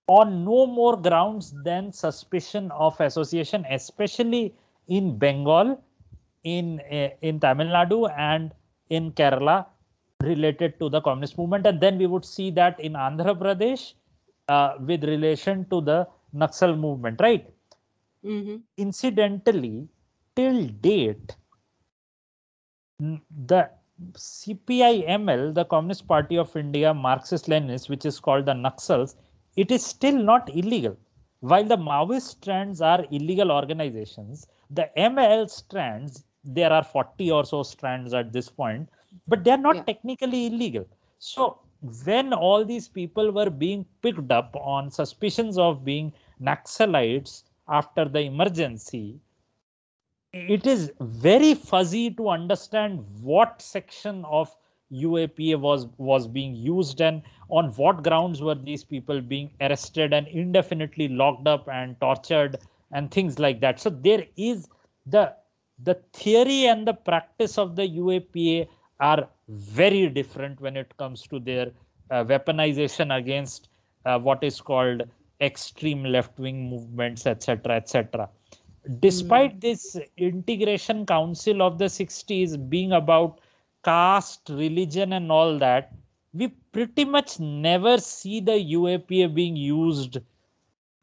on 0.07 0.45
no 0.45 0.65
more 0.67 0.95
grounds 0.97 1.53
than 1.63 1.91
suspicion 1.91 2.71
of 2.71 2.99
association, 2.99 3.65
especially 3.69 4.53
in 4.87 5.17
Bengal, 5.17 5.81
in 6.43 6.81
uh, 6.91 7.09
in 7.21 7.39
Tamil 7.39 7.67
Nadu, 7.67 8.09
and 8.17 8.51
in 8.89 9.11
Kerala, 9.11 9.65
related 10.21 10.79
to 10.79 10.89
the 10.89 11.01
communist 11.01 11.37
movement, 11.37 11.65
and 11.65 11.81
then 11.81 11.97
we 11.97 12.05
would 12.05 12.25
see 12.25 12.51
that 12.51 12.79
in 12.79 12.93
Andhra 12.93 13.37
Pradesh 13.37 13.93
uh, 14.49 14.73
with 14.79 15.03
relation 15.03 15.65
to 15.69 15.81
the 15.81 16.07
Naxal 16.35 16.77
movement, 16.77 17.19
right? 17.21 17.54
Mhm. 18.25 18.63
incidentally 18.77 19.87
till 20.35 20.67
date 20.67 21.35
the 22.99 23.69
CPI 24.15 25.03
ML, 25.07 25.53
the 25.53 25.65
Communist 25.65 26.07
Party 26.07 26.37
of 26.37 26.55
India, 26.55 26.93
Marxist 26.93 27.47
Leninists, 27.47 27.89
which 27.89 28.05
is 28.05 28.19
called 28.19 28.45
the 28.45 28.53
Naxals, 28.53 29.15
it 29.55 29.71
is 29.71 29.85
still 29.85 30.17
not 30.21 30.49
illegal. 30.49 30.97
While 31.41 31.65
the 31.65 31.77
Maoist 31.77 32.21
strands 32.21 32.81
are 32.81 33.05
illegal 33.11 33.51
organizations, 33.51 34.47
the 34.69 34.89
ML 34.97 35.47
strands, 35.49 36.25
there 36.43 36.71
are 36.71 36.83
40 36.83 37.31
or 37.31 37.45
so 37.45 37.63
strands 37.63 38.13
at 38.13 38.33
this 38.33 38.49
point, 38.49 38.89
but 39.27 39.43
they 39.43 39.51
are 39.51 39.57
not 39.57 39.77
Yeah. 39.77 39.83
technically 39.83 40.47
illegal. 40.47 40.85
So 41.19 41.59
when 42.05 42.33
all 42.33 42.65
these 42.65 42.87
people 42.87 43.31
were 43.31 43.49
being 43.49 43.85
picked 44.01 44.31
up 44.31 44.55
on 44.55 44.89
suspicions 44.89 45.57
of 45.57 45.85
being 45.85 46.13
Naxalites 46.41 47.43
after 47.67 48.05
the 48.05 48.21
emergency, 48.21 49.19
it 50.33 50.67
is 50.67 50.91
very 50.99 51.53
fuzzy 51.53 52.11
to 52.11 52.29
understand 52.29 53.03
what 53.21 53.61
section 53.61 54.25
of 54.25 54.53
UAPA 54.91 55.59
was 55.59 55.87
was 55.97 56.27
being 56.27 56.55
used 56.55 57.01
and 57.01 57.23
on 57.49 57.71
what 57.73 58.03
grounds 58.03 58.41
were 58.41 58.55
these 58.55 58.83
people 58.83 59.21
being 59.21 59.49
arrested 59.61 60.13
and 60.13 60.27
indefinitely 60.27 61.07
locked 61.07 61.47
up 61.47 61.67
and 61.67 61.99
tortured 61.99 62.57
and 62.91 63.09
things 63.11 63.39
like 63.39 63.61
that. 63.61 63.79
So 63.79 63.89
there 63.89 64.25
is 64.35 64.67
the 65.05 65.33
the 65.83 65.95
theory 66.13 66.67
and 66.67 66.87
the 66.87 66.93
practice 66.93 67.57
of 67.57 67.75
the 67.75 67.87
UAPA 67.87 68.67
are 68.99 69.27
very 69.47 70.07
different 70.09 70.61
when 70.61 70.77
it 70.77 70.95
comes 70.97 71.23
to 71.27 71.39
their 71.39 71.71
uh, 72.11 72.23
weaponization 72.23 73.15
against 73.17 73.69
uh, 74.05 74.19
what 74.19 74.43
is 74.43 74.61
called 74.61 75.03
extreme 75.41 76.03
left 76.03 76.39
wing 76.39 76.69
movements, 76.69 77.25
etc., 77.25 77.75
etc. 77.75 78.29
Despite 78.99 79.53
hmm. 79.53 79.59
this 79.59 79.97
integration 80.17 81.05
council 81.05 81.61
of 81.61 81.77
the 81.77 81.85
60s 81.85 82.69
being 82.69 82.91
about 82.93 83.39
caste, 83.83 84.49
religion, 84.49 85.13
and 85.13 85.31
all 85.31 85.57
that, 85.59 85.93
we 86.33 86.47
pretty 86.71 87.05
much 87.05 87.39
never 87.39 87.97
see 87.97 88.39
the 88.39 88.51
UAPA 88.51 89.33
being 89.33 89.55
used 89.55 90.17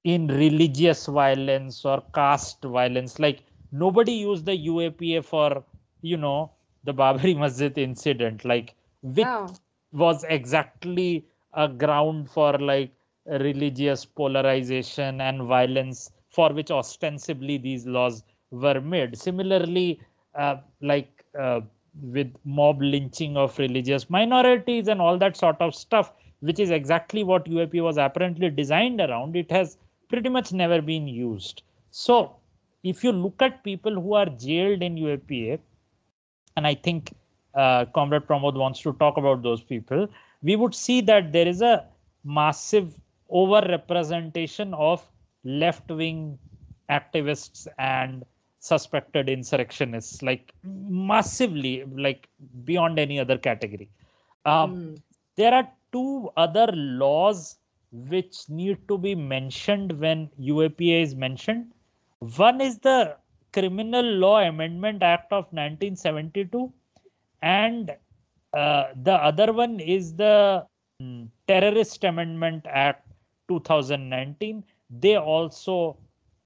in 0.04 0.26
religious 0.28 1.06
violence 1.06 1.84
or 1.84 2.02
caste 2.14 2.62
violence. 2.62 3.18
Like 3.18 3.42
nobody 3.72 4.12
used 4.12 4.44
the 4.46 4.56
UAPA 4.66 5.24
for, 5.24 5.64
you 6.02 6.16
know, 6.16 6.50
the 6.84 6.92
Babri 6.94 7.36
Masjid 7.44 7.76
incident, 7.78 8.44
like 8.44 8.74
which 9.02 9.26
Yeah. 9.26 9.48
was 9.92 10.24
exactly 10.28 11.26
a 11.54 11.68
ground 11.68 12.30
for 12.30 12.58
like 12.58 12.92
religious 13.26 14.04
polarization 14.04 15.20
and 15.20 15.42
violence 15.42 16.10
for 16.30 16.52
which 16.52 16.70
ostensibly 16.70 17.58
these 17.58 17.86
laws 17.86 18.24
were 18.50 18.80
made. 18.80 19.16
Similarly, 19.18 20.00
uh, 20.34 20.56
like 20.80 21.24
uh, 21.38 21.60
with 22.02 22.32
mob 22.44 22.80
lynching 22.80 23.36
of 23.36 23.58
religious 23.58 24.08
minorities 24.08 24.88
and 24.88 25.00
all 25.00 25.18
that 25.18 25.36
sort 25.36 25.60
of 25.60 25.74
stuff, 25.74 26.12
which 26.40 26.58
is 26.58 26.70
exactly 26.70 27.22
what 27.22 27.44
UAP 27.44 27.82
was 27.82 27.96
apparently 27.96 28.50
designed 28.50 29.00
around, 29.00 29.36
it 29.36 29.50
has 29.50 29.76
pretty 30.08 30.28
much 30.28 30.52
never 30.52 30.80
been 30.82 31.06
used. 31.06 31.62
So, 31.90 32.36
if 32.82 33.04
you 33.04 33.12
look 33.12 33.40
at 33.40 33.62
people 33.62 33.94
who 33.94 34.14
are 34.14 34.26
jailed 34.26 34.82
in 34.82 34.96
UAPA, 34.96 35.60
and 36.56 36.66
I 36.66 36.74
think 36.74 37.14
uh, 37.54 37.84
Comrade 37.94 38.26
Pramod 38.26 38.54
wants 38.54 38.80
to 38.82 38.92
talk 38.94 39.16
about 39.16 39.42
those 39.42 39.62
people, 39.62 40.08
we 40.42 40.56
would 40.56 40.74
see 40.74 41.00
that 41.02 41.32
there 41.32 41.46
is 41.46 41.62
a 41.62 41.86
massive 42.24 42.94
overrepresentation 43.32 44.74
of 44.74 45.10
left 45.44 45.90
wing 45.90 46.38
activists 46.90 47.66
and 47.78 48.24
suspected 48.58 49.28
insurrectionists, 49.28 50.22
like 50.22 50.52
massively, 50.64 51.84
like 51.84 52.28
beyond 52.64 52.98
any 52.98 53.18
other 53.18 53.38
category. 53.38 53.88
Um, 54.44 54.76
Mm. 54.76 55.02
there 55.36 55.54
are 55.54 55.68
two 55.92 56.30
other 56.36 56.66
laws 56.72 57.58
which 57.92 58.48
need 58.48 58.78
to 58.88 58.98
be 58.98 59.14
mentioned 59.14 59.92
when 59.98 60.30
UAPA 60.38 61.02
is 61.02 61.14
mentioned. 61.14 61.72
One 62.36 62.60
is 62.60 62.78
the 62.78 63.16
Criminal 63.52 64.04
Law 64.04 64.40
Amendment 64.40 65.02
Act 65.02 65.32
of 65.32 65.52
1972, 65.52 66.72
and 67.42 67.90
uh, 68.54 68.84
the 69.02 69.14
other 69.14 69.52
one 69.52 69.80
is 69.80 70.14
the 70.16 70.66
mm, 71.00 71.28
Terrorist 71.46 72.04
Amendment 72.04 72.66
Act 72.68 73.06
2019. 73.60 74.64
They 74.90 75.16
also 75.16 75.96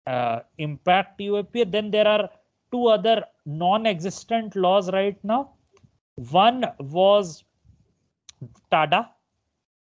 uh, 0.07 0.41
impact 0.59 1.21
UAP. 1.21 1.71
Then 1.71 1.91
there 1.91 2.07
are 2.07 2.31
two 2.71 2.87
other 2.87 3.25
non 3.45 3.87
existent 3.87 4.57
laws 4.57 4.91
right 4.93 5.23
now. 5.25 5.53
One 6.31 6.65
was 6.79 7.45
TADA, 8.71 9.11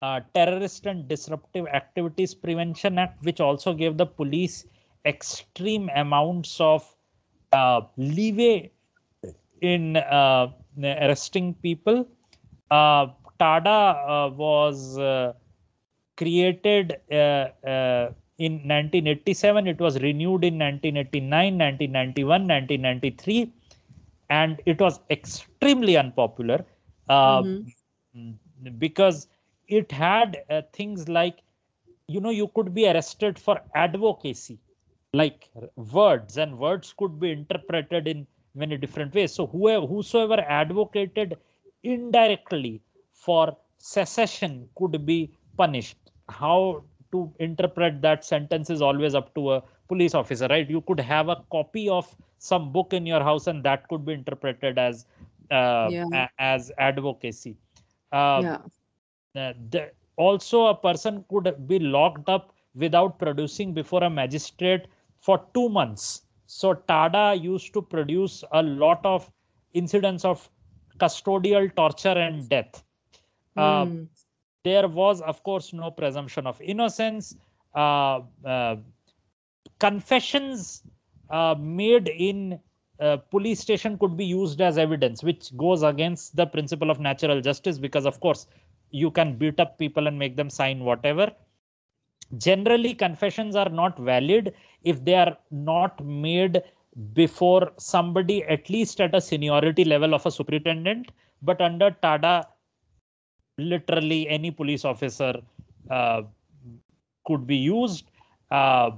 uh, 0.03 0.21
Terrorist 0.35 0.87
and 0.87 1.07
Disruptive 1.09 1.67
Activities 1.69 2.35
Prevention 2.35 2.99
Act, 2.99 3.23
which 3.25 3.41
also 3.41 3.75
gave 3.75 3.97
the 3.97 4.07
police 4.07 4.67
extreme 5.05 5.91
amounts 5.95 6.61
of 6.61 6.95
uh, 7.53 7.83
leeway 7.97 8.71
in 9.61 9.97
uh, 9.97 10.49
arresting 10.83 11.55
people. 11.55 12.07
Uh, 12.71 13.07
TADA 13.39 13.71
uh, 13.71 14.31
was 14.35 14.99
created 16.17 16.97
uh, 17.11 17.49
uh, 17.75 18.13
in 18.39 18.67
1987. 18.67 19.67
It 19.67 19.81
was 19.81 20.01
renewed 20.03 20.45
in 20.45 20.59
1989, 20.59 21.57
1991, 21.59 22.47
1993, 22.47 23.53
and 24.31 24.61
it 24.67 24.81
was 24.81 25.01
extremely 25.11 25.97
unpopular. 25.97 26.65
Uh, 27.09 27.45
Mhm. 27.45 27.67
Mm, 28.17 28.35
because 28.79 29.27
it 29.69 29.91
had 29.93 30.39
uh, 30.51 30.63
things 30.73 31.09
like 31.09 31.39
you 32.07 32.21
know 32.21 32.31
you 32.31 32.49
could 32.55 32.73
be 32.75 32.87
arrested 32.91 33.39
for 33.39 33.61
advocacy 33.75 34.59
like 35.13 35.49
words 35.95 36.37
and 36.37 36.59
words 36.59 36.93
could 36.99 37.19
be 37.21 37.31
interpreted 37.31 38.07
in 38.13 38.27
many 38.55 38.77
different 38.77 39.15
ways 39.15 39.33
so 39.39 39.47
whoever 39.47 39.87
whosoever 39.87 40.41
advocated 40.63 41.37
indirectly 41.83 42.81
for 43.13 43.57
secession 43.79 44.69
could 44.77 45.05
be 45.07 45.19
punished 45.57 45.97
how 46.29 46.83
to 47.13 47.33
interpret 47.39 48.01
that 48.03 48.25
sentence 48.25 48.71
is 48.71 48.83
always 48.83 49.15
up 49.15 49.35
to 49.35 49.53
a 49.53 49.63
police 49.89 50.15
officer 50.15 50.47
right 50.49 50.69
you 50.71 50.81
could 50.83 51.01
have 51.01 51.29
a 51.29 51.37
copy 51.51 51.89
of 51.89 52.15
some 52.39 52.73
book 52.73 52.93
in 52.93 53.07
your 53.07 53.23
house 53.23 53.47
and 53.47 53.63
that 53.65 53.89
could 53.89 54.05
be 54.05 54.13
interpreted 54.13 54.79
as 54.79 55.07
uh, 55.51 55.91
Yeah. 55.91 56.07
a- 56.13 56.29
as 56.39 56.71
advocacy 56.79 57.57
uh, 58.13 58.43
yeah. 58.43 58.63
the, 59.35 59.91
also 60.17 60.67
a 60.67 60.75
person 60.75 61.25
could 61.29 61.67
be 61.67 61.79
locked 61.79 62.29
up 62.29 62.53
without 62.75 63.19
producing 63.19 63.73
before 63.75 64.03
a 64.05 64.11
magistrate 64.11 64.87
for 65.19 65.47
two 65.55 65.69
months 65.69 66.23
so 66.47 66.75
tada 66.75 67.25
used 67.41 67.73
to 67.73 67.83
produce 67.83 68.45
a 68.53 68.63
lot 68.63 69.05
of 69.05 69.31
incidents 69.73 70.25
of 70.25 70.49
custodial 70.99 71.75
torture 71.75 72.17
and 72.27 72.49
death 72.49 72.85
uh, 73.57 73.87
Mm. 73.87 74.09
There 74.65 74.89
was 74.89 75.21
of 75.21 75.43
course 75.43 75.73
no 75.73 75.91
presumption 75.91 76.47
of 76.47 76.61
innocence. 76.61 77.37
Uh, 77.75 78.21
uh, 78.45 78.77
confessions 79.79 80.83
uh, 81.31 81.55
made 81.59 82.09
in 82.09 82.59
uh, 83.01 83.17
police 83.31 83.61
station 83.61 83.99
could 83.99 84.17
be 84.17 84.25
used 84.25 84.61
as 84.61 84.79
evidence 84.79 85.23
which 85.23 85.55
goes 85.57 85.83
against 85.83 86.37
the 86.37 86.47
principle 86.47 86.91
of 86.91 87.01
natural 87.01 87.41
justice 87.41 87.79
because 87.79 88.07
of 88.07 88.21
course 88.21 88.47
you 88.91 89.11
can 89.11 89.37
beat 89.37 89.59
up 89.59 89.79
people 89.79 90.07
and 90.07 90.19
make 90.19 90.37
them 90.37 90.49
sign 90.49 90.81
whatever. 90.81 91.31
Generally 92.39 92.95
confessions 92.95 93.57
are 93.57 93.69
not 93.69 93.99
valid 93.99 94.55
if 94.83 95.05
they 95.05 95.15
are 95.15 95.37
not 95.51 96.03
made 96.05 96.63
before 97.13 97.73
somebody 97.79 98.45
at 98.45 98.71
least 98.71 99.01
at 99.01 99.15
a 99.15 99.21
seniority 99.21 99.85
level 99.85 100.15
of 100.15 100.25
a 100.25 100.31
superintendent 100.31 101.11
but 101.43 101.61
under 101.61 101.91
tada 102.03 102.45
literally 103.59 104.29
any 104.29 104.51
police 104.51 104.85
officer 104.85 105.35
uh, 105.91 106.23
could 107.27 107.47
be 107.47 107.57
used 107.57 108.11
uh, 108.51 108.91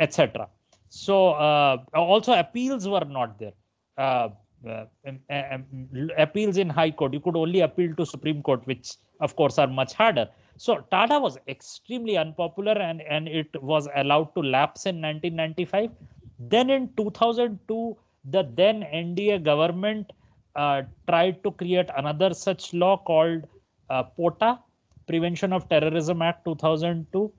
etc 0.00 0.48
so 0.94 1.30
uh, 1.30 1.78
also 1.92 2.32
appeals 2.34 2.86
were 2.86 3.04
not 3.04 3.36
there. 3.40 3.52
Uh, 3.98 4.28
uh, 4.66 4.86
um, 5.06 5.18
um, 5.28 6.10
appeals 6.16 6.56
in 6.56 6.70
high 6.70 6.90
court 6.90 7.12
you 7.12 7.20
could 7.20 7.36
only 7.36 7.60
appeal 7.60 7.94
to 7.96 8.06
supreme 8.06 8.42
court 8.42 8.66
which 8.66 8.94
of 9.20 9.34
course 9.34 9.58
are 9.58 9.66
much 9.66 9.92
harder. 9.92 10.28
So 10.56 10.84
tada 10.92 11.20
was 11.20 11.36
extremely 11.48 12.16
unpopular 12.16 12.72
and 12.72 13.02
and 13.02 13.26
it 13.26 13.60
was 13.60 13.88
allowed 13.96 14.34
to 14.36 14.40
lapse 14.40 14.86
in 14.86 15.02
1995 15.02 15.90
then 16.38 16.70
in 16.70 16.88
2002 16.96 17.96
the 18.30 18.48
then 18.54 18.86
nda 19.02 19.42
government 19.42 20.12
uh, 20.56 20.82
tried 21.08 21.42
to 21.44 21.50
create 21.52 21.88
another 21.96 22.32
such 22.34 22.72
law 22.74 22.96
called 22.96 23.46
uh, 23.90 24.02
POTA, 24.02 24.58
Prevention 25.06 25.52
of 25.52 25.68
Terrorism 25.68 26.22
Act 26.22 26.44
2002. 26.44 27.32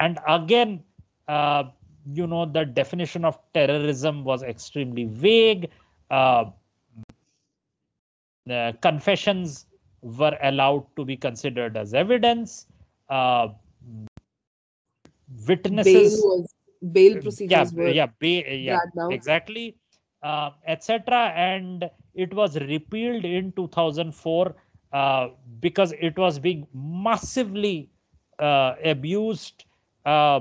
And 0.00 0.18
again, 0.28 0.82
uh, 1.26 1.64
you 2.12 2.26
know, 2.26 2.46
the 2.46 2.64
definition 2.64 3.24
of 3.24 3.38
terrorism 3.52 4.24
was 4.24 4.42
extremely 4.42 5.04
vague. 5.04 5.70
Uh, 6.10 6.46
confessions 8.80 9.66
were 10.00 10.36
allowed 10.42 10.86
to 10.96 11.04
be 11.04 11.16
considered 11.16 11.76
as 11.76 11.92
evidence. 11.92 12.66
Uh, 13.10 13.48
Bail 15.30 15.46
witnesses, 15.46 16.20
was 16.20 16.54
bail 16.92 17.14
yeah, 17.14 17.20
procedures 17.20 17.72
were 17.74 17.90
yeah, 17.90 18.06
ba- 18.18 18.56
yeah, 18.56 18.78
exactly, 19.10 19.76
etc. 20.66 21.32
And 21.36 21.90
it 22.18 22.34
was 22.34 22.58
repealed 22.60 23.24
in 23.24 23.52
2004 23.52 24.56
uh, 24.92 25.28
because 25.60 25.92
it 26.00 26.18
was 26.18 26.38
being 26.38 26.66
massively 26.74 27.90
uh, 28.38 28.74
abused. 28.84 29.64
Uh, 30.04 30.40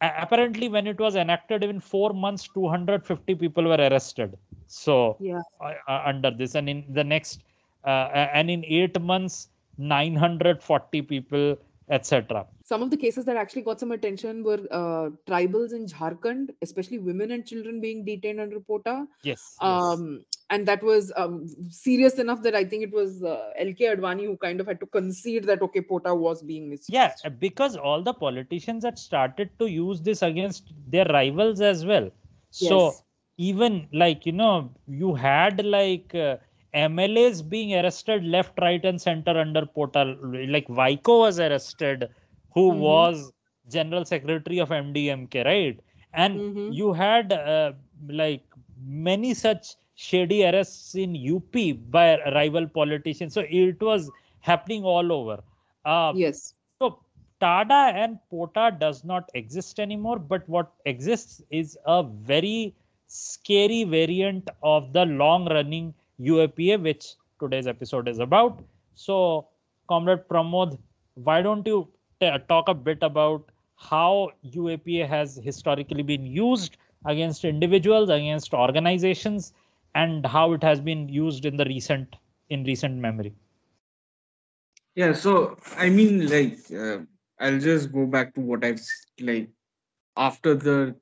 apparently, 0.00 0.68
when 0.68 0.86
it 0.86 0.98
was 0.98 1.16
enacted, 1.16 1.64
in 1.64 1.80
four 1.80 2.12
months, 2.12 2.48
250 2.48 3.34
people 3.34 3.64
were 3.64 3.76
arrested. 3.88 4.38
So 4.66 5.20
Yeah. 5.20 5.42
uh, 5.60 5.74
uh, 5.88 6.02
under 6.06 6.30
this, 6.30 6.54
and 6.54 6.68
in 6.68 6.84
the 6.90 7.04
next, 7.04 7.44
uh, 7.84 8.08
and 8.34 8.50
in 8.50 8.64
eight 8.64 9.00
months, 9.00 9.48
940 9.78 11.02
people, 11.02 11.56
etc. 11.90 12.46
Some 12.64 12.82
of 12.82 12.90
the 12.90 12.96
cases 12.96 13.24
that 13.24 13.36
actually 13.36 13.62
got 13.62 13.80
some 13.80 13.92
attention 13.92 14.42
were 14.44 14.60
uh, 14.70 15.10
tribals 15.28 15.72
in 15.72 15.86
Jharkhand, 15.86 16.50
especially 16.62 16.98
women 16.98 17.32
and 17.32 17.44
children 17.46 17.80
being 17.80 18.04
detained 18.04 18.40
under 18.40 18.60
POTA. 18.60 19.06
Yes. 19.22 19.56
yes. 19.60 19.60
Um, 19.60 20.24
and 20.50 20.66
that 20.66 20.82
was 20.82 21.12
um, 21.16 21.46
serious 21.68 22.18
enough 22.18 22.42
that 22.42 22.54
I 22.54 22.64
think 22.64 22.82
it 22.82 22.92
was 22.92 23.22
uh, 23.22 23.50
LK 23.60 23.96
Advani 23.96 24.24
who 24.24 24.36
kind 24.36 24.60
of 24.60 24.66
had 24.66 24.80
to 24.80 24.86
concede 24.86 25.44
that, 25.44 25.62
okay, 25.62 25.80
POTA 25.80 26.14
was 26.14 26.42
being 26.42 26.68
misused. 26.68 26.92
Yeah, 26.92 27.12
because 27.38 27.76
all 27.76 28.02
the 28.02 28.14
politicians 28.14 28.84
had 28.84 28.98
started 28.98 29.50
to 29.58 29.66
use 29.66 30.00
this 30.00 30.22
against 30.22 30.72
their 30.88 31.04
rivals 31.06 31.60
as 31.60 31.84
well. 31.84 32.10
Yes. 32.52 32.68
So 32.68 32.94
even 33.36 33.88
like 33.92 34.26
you 34.26 34.32
know, 34.32 34.70
you 34.86 35.14
had 35.14 35.64
like 35.64 36.14
uh, 36.14 36.36
MLAs 36.74 37.42
being 37.42 37.74
arrested 37.74 38.24
left, 38.24 38.58
right, 38.60 38.84
and 38.84 39.00
center 39.00 39.36
under 39.38 39.66
POTA. 39.66 40.16
Like 40.48 40.68
Vaiko 40.68 41.20
was 41.20 41.38
arrested, 41.40 42.08
who 42.54 42.68
Mhm. 42.68 42.78
was 42.78 43.32
general 43.68 44.04
secretary 44.04 44.58
of 44.58 44.70
MDMK, 44.70 45.44
right? 45.44 45.80
And 46.12 46.42
Mhm. 46.42 46.66
you 46.66 46.92
had 46.92 47.32
uh, 47.32 47.72
like 48.08 48.44
many 48.84 49.34
such 49.34 49.74
shady 49.94 50.44
arrests 50.44 50.94
in 50.94 51.14
UP 51.14 51.72
by 51.72 52.18
rival 52.32 52.66
politicians. 52.66 53.34
So 53.34 53.42
it 53.48 53.80
was 53.80 54.10
happening 54.40 54.84
all 54.84 55.12
over. 55.12 55.42
Uh, 55.84 56.14
Yes. 56.14 56.54
so 56.80 57.00
TADA 57.40 57.92
and 58.02 58.18
POTA 58.30 58.76
does 58.78 59.04
not 59.04 59.30
exist 59.34 59.78
anymore, 59.80 60.18
but 60.18 60.48
what 60.48 60.72
exists 60.84 61.42
is 61.50 61.78
a 61.86 62.02
very 62.02 62.74
scary 63.06 63.84
variant 63.84 64.48
of 64.62 64.92
the 64.92 65.04
long 65.06 65.46
running 65.48 65.94
UAPA, 66.20 66.82
which 66.82 67.14
today's 67.40 67.66
episode 67.66 68.08
is 68.08 68.18
about. 68.18 68.62
So, 68.94 69.48
Comrade 69.88 70.28
Pramod, 70.28 70.78
why 71.14 71.42
don't 71.42 71.66
you 71.66 71.88
t- 72.20 72.36
talk 72.48 72.68
a 72.68 72.74
bit 72.74 73.02
about 73.02 73.50
how 73.76 74.32
UAPA 74.44 75.08
has 75.08 75.36
historically 75.42 76.02
been 76.02 76.26
used 76.26 76.76
against 77.06 77.44
individuals, 77.44 78.10
against 78.10 78.52
organizations, 78.54 79.52
and 79.94 80.26
how 80.26 80.52
it 80.52 80.62
has 80.62 80.80
been 80.80 81.08
used 81.08 81.46
in 81.46 81.56
the 81.56 81.64
recent 81.64 82.16
in 82.50 82.64
recent 82.64 82.96
memory. 82.96 83.34
Yeah, 84.94 85.12
so 85.12 85.56
I 85.76 85.88
mean, 85.88 86.28
like, 86.28 86.58
uh, 86.72 86.98
I'll 87.38 87.60
just 87.60 87.92
go 87.92 88.06
back 88.06 88.34
to 88.34 88.40
what 88.40 88.64
I've 88.64 88.80
like 89.20 89.50
after 90.16 90.54
the 90.54 90.96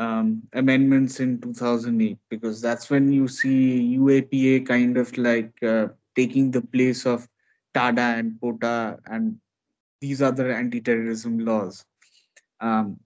um, 0.00 0.42
amendments 0.54 1.20
in 1.20 1.38
2008, 1.40 2.16
because 2.30 2.62
that's 2.62 2.88
when 2.88 3.12
you 3.12 3.28
see 3.28 3.98
UAPA 3.98 4.66
kind 4.66 4.96
of 4.96 5.16
like 5.18 5.52
uh, 5.62 5.88
taking 6.16 6.50
the 6.50 6.62
place 6.62 7.04
of 7.04 7.28
TADA 7.74 8.16
and 8.18 8.40
POTA 8.40 8.98
and 9.06 9.36
these 10.00 10.22
other 10.22 10.50
anti-terrorism 10.50 11.44
laws. 11.44 11.84
Um, 12.60 12.98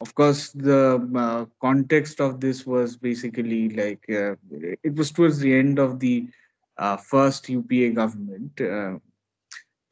of 0.00 0.12
course, 0.16 0.50
the 0.50 1.08
uh, 1.14 1.44
context 1.60 2.20
of 2.20 2.40
this 2.40 2.66
was 2.66 2.96
basically 2.96 3.68
like 3.68 4.04
uh, 4.10 4.34
it 4.82 4.96
was 4.96 5.12
towards 5.12 5.38
the 5.38 5.56
end 5.56 5.78
of 5.78 6.00
the 6.00 6.26
uh, 6.76 6.96
first 6.96 7.48
UPA 7.48 7.90
government. 7.90 8.60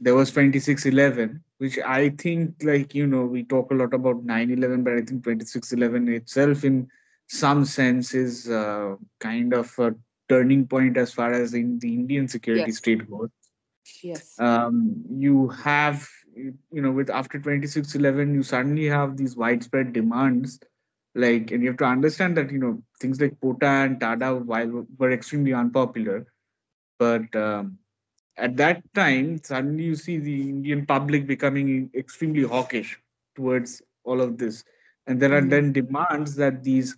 There 0.01 0.15
was 0.15 0.31
2611 0.33 1.43
which 1.59 1.79
i 1.81 2.11
think 2.11 2.55
like 2.63 2.95
you 2.95 3.07
know 3.07 3.25
we 3.25 3.45
talk 3.45 3.71
a 3.71 3.75
lot 3.75 3.95
about 3.95 4.25
911 4.25 4.83
but 4.85 4.95
i 4.95 5.03
think 5.03 5.25
2611 5.25 6.09
itself 6.09 6.65
in 6.65 6.89
some 7.29 7.65
sense 7.65 8.15
is 8.15 8.49
uh, 8.51 8.97
kind 9.21 9.55
of 9.55 9.79
a 9.79 9.95
turning 10.29 10.67
point 10.67 10.97
as 10.97 11.13
far 11.13 11.33
as 11.33 11.55
in 11.55 11.79
the 11.81 11.95
indian 11.95 12.29
security 12.29 12.71
Yes. 12.71 12.79
state 12.81 13.09
goes 13.11 13.31
Yes. 14.03 14.39
um, 14.39 15.05
you 15.11 15.49
have 15.49 16.09
you 16.35 16.83
know 16.83 16.91
with 16.93 17.11
after 17.11 17.39
2611 17.39 18.35
you 18.35 18.43
suddenly 18.43 18.87
have 18.87 19.17
these 19.17 19.37
widespread 19.37 19.93
demands 19.93 20.59
like 21.15 21.51
and 21.51 21.63
you 21.63 21.69
have 21.71 21.79
to 21.79 21.85
understand 21.85 22.37
that 22.37 22.51
you 22.51 22.59
know 22.59 22.83
things 23.01 23.21
like 23.21 23.39
pota 23.41 23.71
and 23.87 24.01
tada 24.01 24.31
while 24.45 24.87
were 24.99 25.11
extremely 25.13 25.53
unpopular 25.53 26.27
but 26.99 27.35
um, 27.37 27.79
at 28.41 28.57
that 28.57 28.83
time 28.95 29.39
suddenly 29.43 29.85
you 29.85 29.97
see 29.97 30.19
the 30.19 30.37
indian 30.51 30.87
public 30.87 31.27
becoming 31.27 31.91
extremely 31.95 32.43
hawkish 32.43 32.99
towards 33.37 33.83
all 34.05 34.21
of 34.21 34.39
this 34.39 34.65
and 35.07 35.21
there 35.21 35.35
are 35.35 35.43
Mhm. 35.43 35.55
then 35.55 35.73
demands 35.73 36.37
that 36.37 36.63
these 36.65 36.97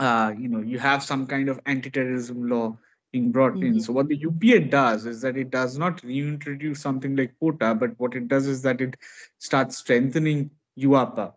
uh, 0.00 0.32
you 0.38 0.48
know 0.48 0.60
you 0.60 0.78
have 0.78 1.02
some 1.02 1.26
kind 1.26 1.48
of 1.48 1.60
anti-terrorism 1.66 2.48
law 2.48 2.76
being 3.12 3.30
brought 3.30 3.62
in 3.62 3.78
Mhm. 3.78 3.80
so 3.80 3.92
what 3.92 4.08
the 4.08 4.16
upa 4.16 4.60
does 4.60 5.06
is 5.06 5.20
that 5.22 5.36
it 5.36 5.50
does 5.50 5.78
not 5.78 6.02
reintroduce 6.04 6.80
something 6.80 7.16
like 7.16 7.34
pota 7.42 7.78
but 7.78 7.98
what 7.98 8.14
it 8.14 8.28
does 8.28 8.46
is 8.46 8.62
that 8.62 8.80
it 8.80 8.96
starts 9.38 9.78
strengthening 9.78 10.50
uapa 10.78 11.32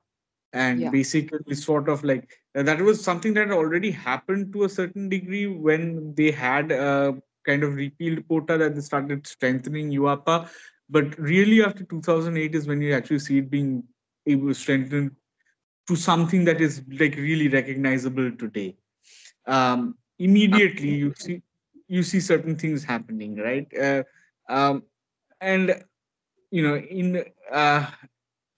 and 0.54 0.80
Yeah. 0.80 0.92
basically 0.92 1.56
sort 1.56 1.90
of 1.90 2.04
like 2.04 2.30
that 2.54 2.82
was 2.82 3.04
something 3.04 3.34
that 3.34 3.52
already 3.52 3.92
happened 3.92 4.54
to 4.54 4.64
a 4.64 4.70
certain 4.70 5.10
degree 5.10 5.48
when 5.48 6.14
they 6.16 6.32
had 6.32 6.72
uh, 6.72 7.14
kind 7.46 7.64
of 7.64 7.76
repealed 7.76 8.28
pota 8.28 8.58
that 8.58 8.76
they 8.76 8.82
started 8.82 9.26
strengthening 9.28 9.92
uapa 9.92 10.50
but 10.90 11.18
really 11.18 11.64
after 11.64 11.84
2008 11.86 12.56
is 12.56 12.68
when 12.68 12.82
you 12.82 12.94
actually 12.94 13.20
see 13.20 13.38
it 13.40 13.50
being 13.50 13.84
able 14.28 14.54
strengthened 14.54 15.12
to 15.88 15.96
something 15.96 16.46
that 16.46 16.62
is 16.62 16.82
like 17.00 17.16
really 17.16 17.48
recognizable 17.48 18.32
today. 18.32 18.76
Um 19.48 19.96
immediately 20.20 20.90
you 20.90 21.14
see 21.18 21.42
you 21.88 22.04
see 22.04 22.20
certain 22.20 22.56
things 22.56 22.84
happening 22.84 23.36
right? 23.38 23.68
Uh, 23.78 24.04
um 24.50 24.84
and 25.42 25.84
you 26.52 26.64
know 26.64 26.76
in 26.78 27.26
uh 27.52 27.86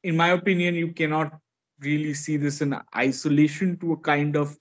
in 0.04 0.18
my 0.18 0.30
opinion 0.30 0.76
you 0.76 0.94
cannot 0.94 1.34
really 1.80 2.14
see 2.14 2.38
this 2.38 2.62
in 2.62 2.76
isolation 2.96 3.78
to 3.80 3.94
a 3.94 3.98
kind 3.98 4.36
of 4.36 4.58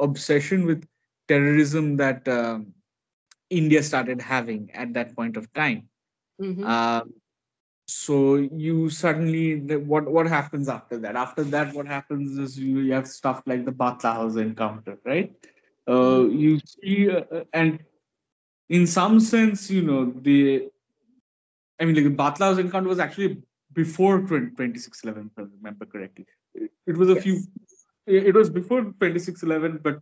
obsession 0.00 0.66
with 0.66 0.86
terrorism 1.28 1.96
that 1.96 2.26
um, 2.28 2.73
india 3.50 3.82
started 3.82 4.20
having 4.22 4.70
at 4.74 4.92
that 4.94 5.14
point 5.16 5.36
of 5.36 5.52
time. 5.52 5.88
Mhm. 6.40 6.64
uh, 6.64 7.02
so 7.86 8.36
you 8.36 8.88
suddenly 8.90 9.56
what 9.92 10.10
what 10.10 10.26
happens 10.26 10.68
after 10.68 10.98
that? 10.98 11.16
After 11.16 11.42
that 11.44 11.74
what 11.74 11.86
happens 11.86 12.38
is 12.38 12.58
you, 12.58 12.80
you 12.80 12.92
have 12.92 13.06
stuff 13.06 13.42
like 13.46 13.64
the 13.64 13.72
Batla 13.72 14.14
House 14.14 14.36
encounter 14.36 14.98
right? 15.04 15.32
Uh, 15.88 16.24
you 16.28 16.58
see 16.66 17.10
uh, 17.10 17.22
uh, 17.32 17.44
and 17.52 17.78
in 18.68 18.86
some 18.86 19.20
sense 19.20 19.70
you 19.70 19.82
know 19.82 20.12
the 20.22 20.68
i 21.80 21.84
mean 21.84 21.94
like 21.94 22.04
the 22.04 22.10
Batla 22.22 22.46
House 22.48 22.58
encounter 22.58 22.88
was 22.88 22.98
actually 22.98 23.42
before 23.72 24.20
20, 24.20 24.50
2611 24.56 25.30
if 25.32 25.38
I 25.38 25.42
remember 25.56 25.84
correctly. 25.86 26.26
It, 26.54 26.70
it 26.86 26.96
was 26.96 27.08
a 27.10 27.16
few 27.16 27.34
Yes. 27.34 27.86
it 28.06 28.26
it 28.28 28.34
was 28.34 28.50
before 28.50 28.82
2611 28.98 29.80
but 29.82 30.00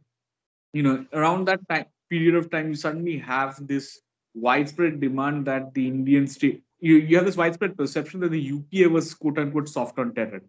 you 0.73 0.83
know 0.83 1.05
around 1.13 1.47
that 1.47 1.61
time 1.69 1.87
period 2.13 2.35
of 2.41 2.51
time 2.51 2.69
you 2.69 2.79
suddenly 2.85 3.19
have 3.19 3.67
this 3.67 4.01
widespread 4.35 5.01
demand 5.01 5.47
that 5.51 5.73
the 5.75 5.87
indian 5.87 6.27
state 6.27 6.63
you, 6.81 6.97
you 6.97 7.17
have 7.17 7.27
this 7.27 7.37
widespread 7.43 7.77
perception 7.77 8.21
that 8.21 8.31
the 8.31 8.45
upa 8.57 8.89
was 8.89 9.15
quote 9.15 9.39
unquote 9.39 9.69
soft 9.69 9.99
on 9.99 10.15
terror 10.15 10.43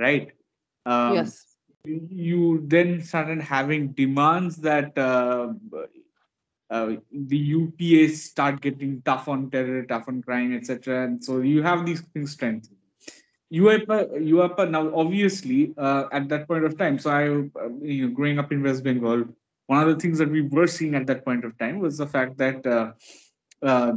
right 0.00 0.32
um, 0.86 1.14
yes. 1.14 1.56
you 1.84 2.62
then 2.66 3.02
started 3.02 3.40
having 3.40 3.88
demands 3.92 4.56
that 4.56 4.96
uh, 4.98 5.52
uh, 6.70 6.96
the 7.12 7.36
UPA 7.36 8.14
start 8.14 8.60
getting 8.60 9.02
tough 9.02 9.28
on 9.28 9.50
terror, 9.50 9.84
tough 9.84 10.08
on 10.08 10.22
crime, 10.22 10.54
etc. 10.56 11.04
And 11.04 11.22
so 11.22 11.40
you 11.40 11.62
have 11.62 11.86
these 11.86 12.00
things 12.00 12.32
strengthened. 12.32 12.78
UAPA, 13.52 14.10
UAPA 14.12 14.70
now 14.70 14.92
obviously 14.94 15.74
uh, 15.76 16.06
at 16.10 16.28
that 16.30 16.48
point 16.48 16.64
of 16.64 16.76
time. 16.76 16.98
So 16.98 17.10
I, 17.10 17.28
uh, 17.28 17.68
you 17.80 18.08
know, 18.08 18.14
growing 18.14 18.38
up 18.38 18.50
in 18.50 18.62
West 18.62 18.82
Bengal, 18.82 19.26
one 19.66 19.82
of 19.82 19.88
the 19.88 20.00
things 20.00 20.18
that 20.18 20.30
we 20.30 20.42
were 20.42 20.66
seeing 20.66 20.94
at 20.94 21.06
that 21.06 21.24
point 21.24 21.44
of 21.44 21.56
time 21.58 21.78
was 21.78 21.96
the 21.96 22.06
fact 22.06 22.36
that 22.38 22.66
uh, 22.66 22.92
uh, 23.62 23.94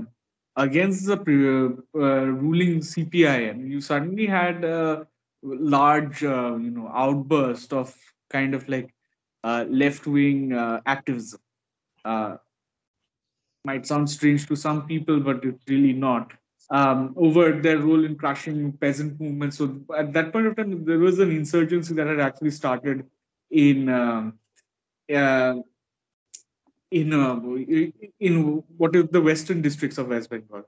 against 0.56 1.06
the 1.06 1.78
uh, 1.96 2.00
ruling 2.00 2.80
CPIM, 2.80 3.70
you 3.70 3.82
suddenly 3.82 4.26
had 4.26 4.64
a 4.64 5.06
large, 5.44 6.22
you 6.22 6.72
know, 6.72 6.90
outburst 6.94 7.74
of 7.74 7.94
kind 8.30 8.56
of 8.56 8.68
like 8.70 8.94
left-wing 9.44 10.54
activism. 10.86 11.40
Might 13.66 13.86
sound 13.86 14.10
strange 14.10 14.48
to 14.48 14.56
some 14.56 14.88
people, 14.88 15.20
but 15.20 15.44
it's 15.44 15.64
really 15.68 15.94
not. 15.94 16.32
Um, 16.70 17.14
over 17.18 17.52
their 17.52 17.80
role 17.80 18.04
in 18.04 18.16
crushing 18.16 18.74
peasant 18.74 19.20
movements. 19.22 19.58
So 19.58 19.80
at 19.98 20.12
that 20.14 20.34
point 20.34 20.48
of 20.48 20.56
time, 20.56 20.84
there 20.86 21.00
was 21.00 21.20
an 21.20 21.32
insurgency 21.32 21.94
that 21.94 22.08
had 22.08 22.20
actually 22.20 22.52
started 22.52 23.06
in 23.52 23.88
um, 23.90 24.34
uh, 25.14 25.56
in 26.92 27.14
uh, 27.14 27.40
in 28.20 28.64
what 28.78 28.96
is 28.96 29.06
the 29.12 29.22
western 29.22 29.62
districts 29.62 29.98
of 29.98 30.08
West 30.08 30.30
Bengal. 30.30 30.64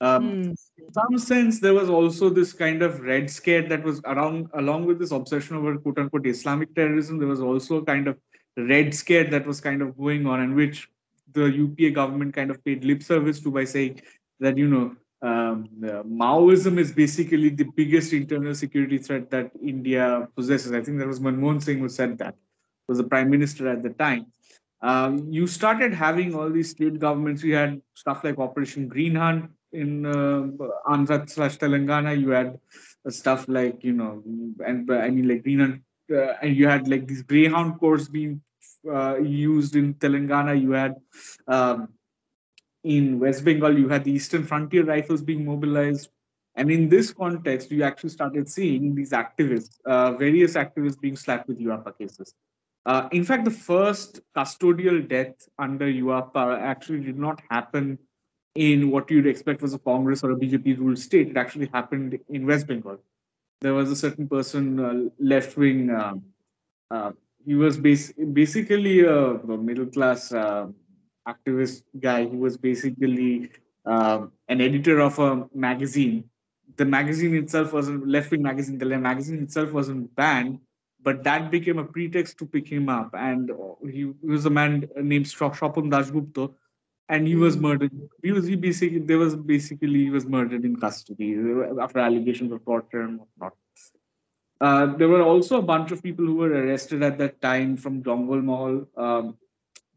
Um, 0.00 0.24
Mm. 0.24 0.56
In 0.78 0.92
some 0.92 1.18
sense, 1.18 1.60
there 1.60 1.74
was 1.74 1.88
also 1.88 2.28
this 2.28 2.52
kind 2.52 2.82
of 2.82 3.00
red 3.00 3.30
scare 3.30 3.62
that 3.68 3.82
was 3.82 4.00
around, 4.04 4.48
along 4.54 4.86
with 4.86 4.98
this 4.98 5.12
obsession 5.12 5.56
over 5.56 5.78
quote 5.78 5.98
unquote 5.98 6.26
Islamic 6.26 6.74
terrorism. 6.74 7.18
There 7.18 7.28
was 7.28 7.40
also 7.40 7.76
a 7.76 7.84
kind 7.84 8.08
of 8.08 8.18
red 8.56 8.94
scare 8.94 9.24
that 9.24 9.46
was 9.46 9.60
kind 9.60 9.82
of 9.82 9.96
going 9.96 10.26
on, 10.26 10.40
and 10.40 10.54
which 10.54 10.88
the 11.32 11.44
UPA 11.44 11.90
government 11.90 12.34
kind 12.34 12.50
of 12.50 12.64
paid 12.64 12.84
lip 12.84 13.02
service 13.02 13.40
to 13.40 13.50
by 13.50 13.64
saying 13.64 14.02
that 14.40 14.58
you 14.58 14.68
know 14.68 14.96
um, 15.22 15.68
uh, 15.82 16.02
Maoism 16.02 16.78
is 16.78 16.92
basically 16.92 17.48
the 17.48 17.64
biggest 17.76 18.12
internal 18.12 18.54
security 18.54 18.98
threat 18.98 19.30
that 19.30 19.50
India 19.62 20.28
possesses. 20.36 20.72
I 20.72 20.82
think 20.82 20.98
that 20.98 21.08
was 21.08 21.20
Manmohan 21.20 21.62
Singh 21.62 21.78
who 21.78 21.88
said 21.88 22.18
that 22.18 22.34
was 22.88 22.98
the 22.98 23.04
prime 23.04 23.30
minister 23.30 23.68
at 23.68 23.82
the 23.82 23.90
time. 23.90 24.26
Um, 24.82 25.28
you 25.30 25.46
started 25.46 25.94
having 25.94 26.34
all 26.34 26.50
these 26.50 26.70
state 26.70 26.98
governments. 26.98 27.42
You 27.42 27.54
had 27.54 27.80
stuff 27.94 28.22
like 28.22 28.38
Operation 28.38 28.88
Green 28.88 29.14
Hunt 29.14 29.50
in 29.72 30.04
uh, 30.04 30.48
Andhra 30.86 31.28
slash 31.28 31.56
Telangana. 31.56 32.18
You 32.18 32.30
had 32.30 32.58
stuff 33.08 33.46
like 33.48 33.82
you 33.82 33.92
know, 33.92 34.22
and 34.66 34.90
I 34.92 35.08
mean 35.10 35.28
like 35.28 35.42
Green 35.42 35.60
Hunt, 35.60 35.82
uh, 36.12 36.34
and 36.42 36.54
you 36.54 36.68
had 36.68 36.86
like 36.88 37.06
these 37.06 37.22
Greyhound 37.22 37.80
corps 37.80 38.08
being 38.08 38.42
uh, 38.90 39.16
used 39.18 39.74
in 39.76 39.94
Telangana. 39.94 40.60
You 40.60 40.72
had 40.72 40.96
um, 41.48 41.88
in 42.82 43.18
West 43.18 43.44
Bengal, 43.44 43.78
you 43.78 43.88
had 43.88 44.04
the 44.04 44.12
Eastern 44.12 44.44
Frontier 44.44 44.84
Rifles 44.84 45.22
being 45.22 45.44
mobilized. 45.44 46.10
And 46.56 46.70
in 46.70 46.88
this 46.88 47.12
context, 47.12 47.70
you 47.72 47.82
actually 47.82 48.10
started 48.10 48.48
seeing 48.48 48.94
these 48.94 49.10
activists, 49.10 49.80
uh, 49.86 50.12
various 50.12 50.54
activists 50.54 51.00
being 51.00 51.16
slapped 51.16 51.48
with 51.48 51.58
UAPA 51.58 51.98
cases. 51.98 52.34
Uh, 52.86 53.08
in 53.12 53.24
fact, 53.24 53.44
the 53.44 53.50
first 53.50 54.20
custodial 54.36 55.06
death 55.08 55.48
under 55.58 55.86
UAPA 55.86 56.60
actually 56.60 57.00
did 57.00 57.18
not 57.18 57.40
happen 57.50 57.98
in 58.54 58.90
what 58.90 59.10
you'd 59.10 59.26
expect 59.26 59.62
was 59.62 59.74
a 59.74 59.78
Congress 59.78 60.22
or 60.22 60.32
a 60.32 60.36
BJP 60.36 60.78
ruled 60.78 60.98
state. 60.98 61.28
It 61.28 61.36
actually 61.36 61.68
happened 61.72 62.18
in 62.28 62.46
West 62.46 62.66
Bengal. 62.66 62.98
There 63.62 63.74
was 63.74 63.90
a 63.90 63.96
certain 63.96 64.28
person, 64.28 64.78
uh, 64.78 65.08
left 65.18 65.56
wing, 65.56 65.90
um, 65.90 66.22
uh, 66.90 67.12
he 67.44 67.54
was 67.54 67.76
bas- 67.76 68.12
basically 68.32 69.00
a, 69.00 69.34
a 69.34 69.58
middle 69.58 69.86
class 69.86 70.32
uh, 70.32 70.66
activist 71.28 71.82
guy. 72.00 72.26
He 72.26 72.36
was 72.36 72.56
basically 72.56 73.50
um, 73.84 74.32
an 74.48 74.60
editor 74.60 75.00
of 75.00 75.18
a 75.18 75.46
magazine. 75.54 76.24
The 76.76 76.84
magazine 76.84 77.34
itself 77.34 77.72
wasn't 77.72 78.06
left 78.08 78.30
wing 78.30 78.42
magazine. 78.42 78.78
The 78.78 78.98
magazine 78.98 79.42
itself 79.42 79.72
wasn't 79.72 80.14
banned, 80.14 80.58
but 81.04 81.22
that 81.22 81.50
became 81.50 81.78
a 81.78 81.84
pretext 81.84 82.38
to 82.38 82.46
pick 82.46 82.66
him 82.66 82.88
up. 82.88 83.10
And 83.14 83.50
he 83.90 84.04
was 84.22 84.46
a 84.46 84.50
man 84.50 84.88
named 84.96 85.28
Shop- 85.28 85.54
Shopun 85.54 85.90
Dasgupta, 85.90 86.52
and 87.10 87.28
he 87.28 87.36
was 87.36 87.58
murdered. 87.58 87.92
He 88.22 88.32
was 88.32 88.46
he 88.46 88.56
basically 88.56 89.00
there 89.00 89.18
was 89.18 89.36
basically 89.36 90.04
he 90.04 90.10
was 90.10 90.26
murdered 90.26 90.64
in 90.64 90.76
custody 90.76 91.36
after 91.80 91.98
allegations 91.98 92.52
of 92.52 92.64
torture 92.64 93.02
and 93.02 93.20
whatnot. 93.20 93.52
Uh, 94.60 94.86
there 94.96 95.08
were 95.08 95.22
also 95.22 95.58
a 95.58 95.62
bunch 95.62 95.90
of 95.90 96.02
people 96.02 96.24
who 96.24 96.36
were 96.36 96.52
arrested 96.52 97.02
at 97.02 97.18
that 97.18 97.40
time 97.42 97.76
from 97.76 98.02
Jangalmahal. 98.02 98.86
Um, 98.96 99.36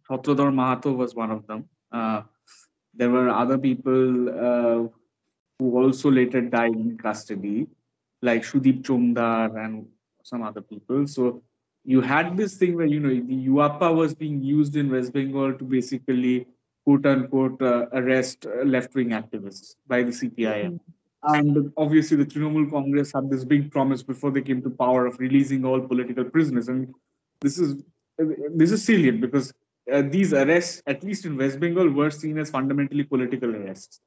Mahato 0.10 0.96
was 0.96 1.16
one 1.16 1.32
of 1.32 1.46
them. 1.48 1.70
Uh, 1.92 2.24
there 2.94 3.10
were 3.10 3.30
other 3.30 3.58
people 3.58 4.30
uh, 4.30 4.88
who 5.60 5.84
also 5.84 6.10
later 6.12 6.42
died 6.42 6.74
in 6.74 6.98
custody, 6.98 7.68
like 8.22 8.44
Shudeep 8.44 8.84
Chongdar 8.84 9.56
and 9.64 9.86
some 10.28 10.44
other 10.44 10.62
people. 10.62 11.08
So 11.08 11.42
you 11.84 12.02
had 12.02 12.36
this 12.36 12.56
thing 12.58 12.76
where 12.76 12.86
you 12.86 13.00
know 13.00 13.10
the 13.10 13.48
UAPA 13.48 13.96
was 13.96 14.14
being 14.14 14.42
used 14.44 14.76
in 14.76 14.92
West 14.92 15.14
Bengal 15.14 15.54
to 15.54 15.64
basically 15.64 16.46
quote 16.86 17.06
unquote 17.06 17.62
uh, 17.62 17.88
arrest 17.94 18.46
uh, 18.46 18.64
left 18.64 18.94
wing 18.96 19.10
activists 19.10 19.76
by 19.88 20.04
the 20.04 20.12
CPIM. 20.12 20.80
And 21.24 21.74
obviously, 21.78 22.18
the 22.18 22.26
Trinamool 22.26 22.70
Congress 22.70 23.12
had 23.14 23.30
this 23.30 23.44
big 23.44 23.72
promise 23.72 24.04
before 24.04 24.32
they 24.32 24.42
came 24.42 24.62
to 24.62 24.70
power 24.70 25.06
of 25.06 25.20
releasing 25.20 25.66
all 25.66 25.82
political 25.82 26.24
prisoners. 26.24 26.68
And 26.68 26.94
this 27.42 27.58
is 27.58 27.84
this 28.56 28.72
is 28.72 28.84
salient 28.84 29.22
because 29.22 29.54
uh, 29.92 30.04
these 30.04 30.34
arrests, 30.34 30.82
at 30.88 31.04
least 31.04 31.26
in 31.26 31.38
West 31.38 31.60
Bengal, 31.60 31.90
were 31.90 32.12
seen 32.12 32.38
as 32.38 32.50
fundamentally 32.50 33.04
political 33.04 33.56
arrests. 33.56 34.02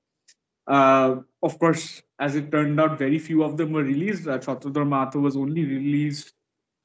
Uh, 0.67 1.17
of 1.43 1.59
course, 1.59 2.03
as 2.19 2.37
it 2.37 2.51
turned 2.51 2.79
out, 2.81 2.99
very 2.99 3.19
few 3.19 3.43
of 3.43 3.57
them 3.57 3.73
were 3.73 3.83
released. 3.83 4.27
Uh, 4.29 4.39
Mahato 4.39 5.21
was 5.21 5.37
only 5.37 5.65
released 5.65 6.33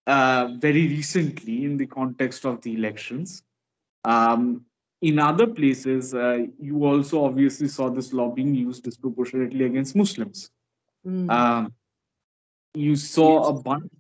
uh, 0.07 0.49
very 0.59 0.88
recently 0.88 1.65
in 1.65 1.78
the 1.78 1.86
context 1.86 2.45
of 2.45 2.61
the 2.61 2.73
elections. 2.73 3.43
Um, 4.03 4.65
in 5.01 5.19
other 5.19 5.47
places, 5.47 6.13
uh, 6.13 6.45
you 6.59 6.86
also 6.86 7.26
obviously 7.26 7.67
saw 7.67 7.89
this 7.89 8.13
law 8.13 8.30
being 8.32 8.55
used 8.55 8.84
disproportionately 8.84 9.65
against 9.65 9.95
Muslims. 9.95 10.51
Mm. 11.05 11.30
Um, 11.30 11.73
you 12.73 12.95
saw 12.95 13.49
a 13.49 13.53
bunch, 13.53 13.91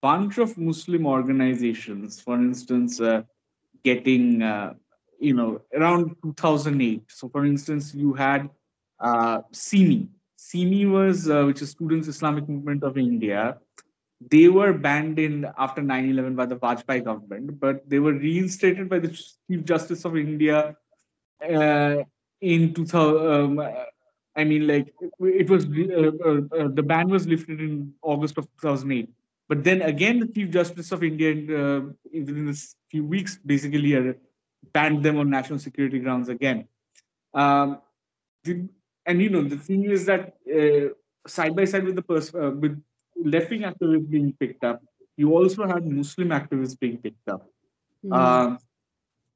bunch 0.00 0.38
of 0.38 0.56
Muslim 0.56 1.06
organizations, 1.06 2.20
for 2.20 2.36
instance, 2.36 3.00
uh, 3.00 3.22
getting, 3.84 4.42
uh, 4.42 4.74
you 5.18 5.34
know, 5.34 5.60
around 5.74 6.16
2008. 6.22 7.02
So, 7.08 7.28
for 7.28 7.44
instance, 7.44 7.94
you 7.94 8.12
had 8.12 8.48
uh, 9.04 9.42
SIMI. 9.52 10.08
SIMI 10.36 10.86
was, 10.86 11.28
uh, 11.28 11.44
which 11.44 11.62
is 11.62 11.70
Students 11.70 12.08
Islamic 12.08 12.48
Movement 12.48 12.82
of 12.82 12.98
India. 12.98 13.58
They 14.30 14.48
were 14.48 14.72
banned 14.72 15.18
in 15.18 15.46
after 15.58 15.82
9/11 15.82 16.36
by 16.36 16.46
the 16.46 16.56
Vajpayee 16.56 17.04
government, 17.04 17.60
but 17.60 17.88
they 17.88 17.98
were 17.98 18.14
reinstated 18.14 18.88
by 18.88 18.98
the 18.98 19.08
Chief 19.08 19.64
Justice 19.64 20.04
of 20.04 20.16
India 20.16 20.76
uh, 21.42 21.96
in 22.40 22.72
2000. 22.72 23.32
Um, 23.32 23.60
I 24.36 24.44
mean, 24.44 24.66
like 24.66 24.94
it 25.20 25.50
was 25.50 25.66
uh, 25.66 26.12
uh, 26.28 26.40
uh, 26.58 26.68
the 26.78 26.82
ban 26.82 27.08
was 27.08 27.26
lifted 27.26 27.60
in 27.60 27.92
August 28.02 28.38
of 28.38 28.46
2008. 28.62 29.08
But 29.48 29.62
then 29.62 29.82
again, 29.82 30.20
the 30.20 30.26
Chief 30.26 30.50
Justice 30.50 30.90
of 30.92 31.04
India, 31.04 31.30
uh, 31.32 31.80
within 32.12 32.48
a 32.48 32.54
few 32.90 33.04
weeks, 33.04 33.38
basically 33.44 34.14
banned 34.72 35.02
them 35.04 35.18
on 35.18 35.28
national 35.28 35.58
security 35.58 35.98
grounds 35.98 36.28
again. 36.28 36.66
Um, 37.34 37.80
the, 38.44 38.68
and 39.06 39.20
you 39.20 39.30
know, 39.30 39.42
the 39.42 39.56
thing 39.56 39.84
is 39.84 40.06
that 40.06 40.34
uh, 40.52 40.88
side 41.26 41.54
by 41.56 41.64
side 41.64 41.84
with 41.84 41.96
the 41.96 42.02
person 42.02 42.42
uh, 42.42 42.50
with 42.50 42.82
left 43.16 43.50
wing 43.50 43.62
activists 43.62 44.10
being 44.10 44.32
picked 44.38 44.64
up, 44.64 44.82
you 45.16 45.34
also 45.36 45.66
had 45.66 45.86
Muslim 45.86 46.28
activists 46.28 46.78
being 46.78 46.98
picked 46.98 47.28
up. 47.28 47.46
Mm. 48.04 48.14
Um, 48.14 48.58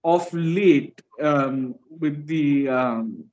of 0.04 0.32
late, 0.32 1.00
um, 1.20 1.74
with 1.90 2.26
the 2.26 2.68
um, 2.68 3.24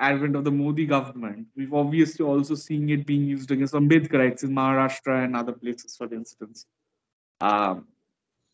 advent 0.00 0.34
of 0.34 0.44
the 0.44 0.50
Modi 0.50 0.86
government, 0.86 1.46
we've 1.56 1.74
obviously 1.74 2.24
also 2.24 2.54
seen 2.54 2.88
it 2.90 3.06
being 3.06 3.24
used 3.24 3.50
against 3.50 3.74
Ambedkarites 3.74 4.42
in 4.42 4.50
Maharashtra 4.50 5.24
and 5.24 5.36
other 5.36 5.52
places, 5.52 5.96
for 5.96 6.12
instance. 6.12 6.66
Um, 7.40 7.86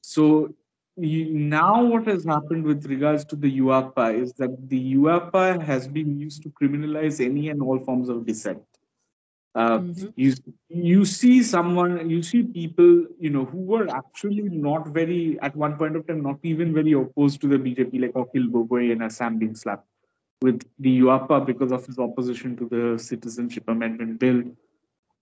so 0.02 0.54
you, 0.96 1.30
now 1.34 1.84
what 1.84 2.06
has 2.06 2.24
happened 2.24 2.64
with 2.64 2.86
regards 2.86 3.24
to 3.26 3.36
the 3.36 3.58
UAPA 3.60 4.20
is 4.20 4.32
that 4.34 4.68
the 4.68 4.94
UAPA 4.96 5.62
has 5.62 5.88
been 5.88 6.18
used 6.20 6.42
to 6.42 6.50
criminalize 6.50 7.24
any 7.24 7.48
and 7.48 7.62
all 7.62 7.78
forms 7.78 8.08
of 8.08 8.26
dissent. 8.26 8.62
Uh, 9.54 9.78
Mhm. 9.80 10.12
you 10.16 10.32
you 10.90 11.04
see 11.04 11.42
someone 11.42 12.08
you 12.08 12.22
see 12.22 12.42
people 12.42 13.06
you 13.18 13.28
know 13.28 13.44
who 13.44 13.58
were 13.72 13.86
actually 13.94 14.44
not 14.66 14.86
very 14.88 15.38
at 15.40 15.54
one 15.54 15.76
point 15.76 15.94
of 15.94 16.06
time 16.06 16.22
not 16.22 16.38
even 16.42 16.72
very 16.72 16.92
opposed 16.92 17.38
to 17.42 17.48
the 17.48 17.58
bjp 17.58 18.00
like 18.04 18.14
Akhil 18.14 18.46
Gogoi 18.54 18.92
and 18.92 19.02
assam 19.02 19.36
being 19.42 19.54
slapped 19.54 19.86
with 20.40 20.64
the 20.78 21.00
uapa 21.00 21.44
because 21.44 21.70
of 21.70 21.84
his 21.84 21.98
opposition 21.98 22.56
to 22.56 22.68
the 22.74 22.98
citizenship 22.98 23.68
amendment 23.68 24.18
bill 24.18 24.42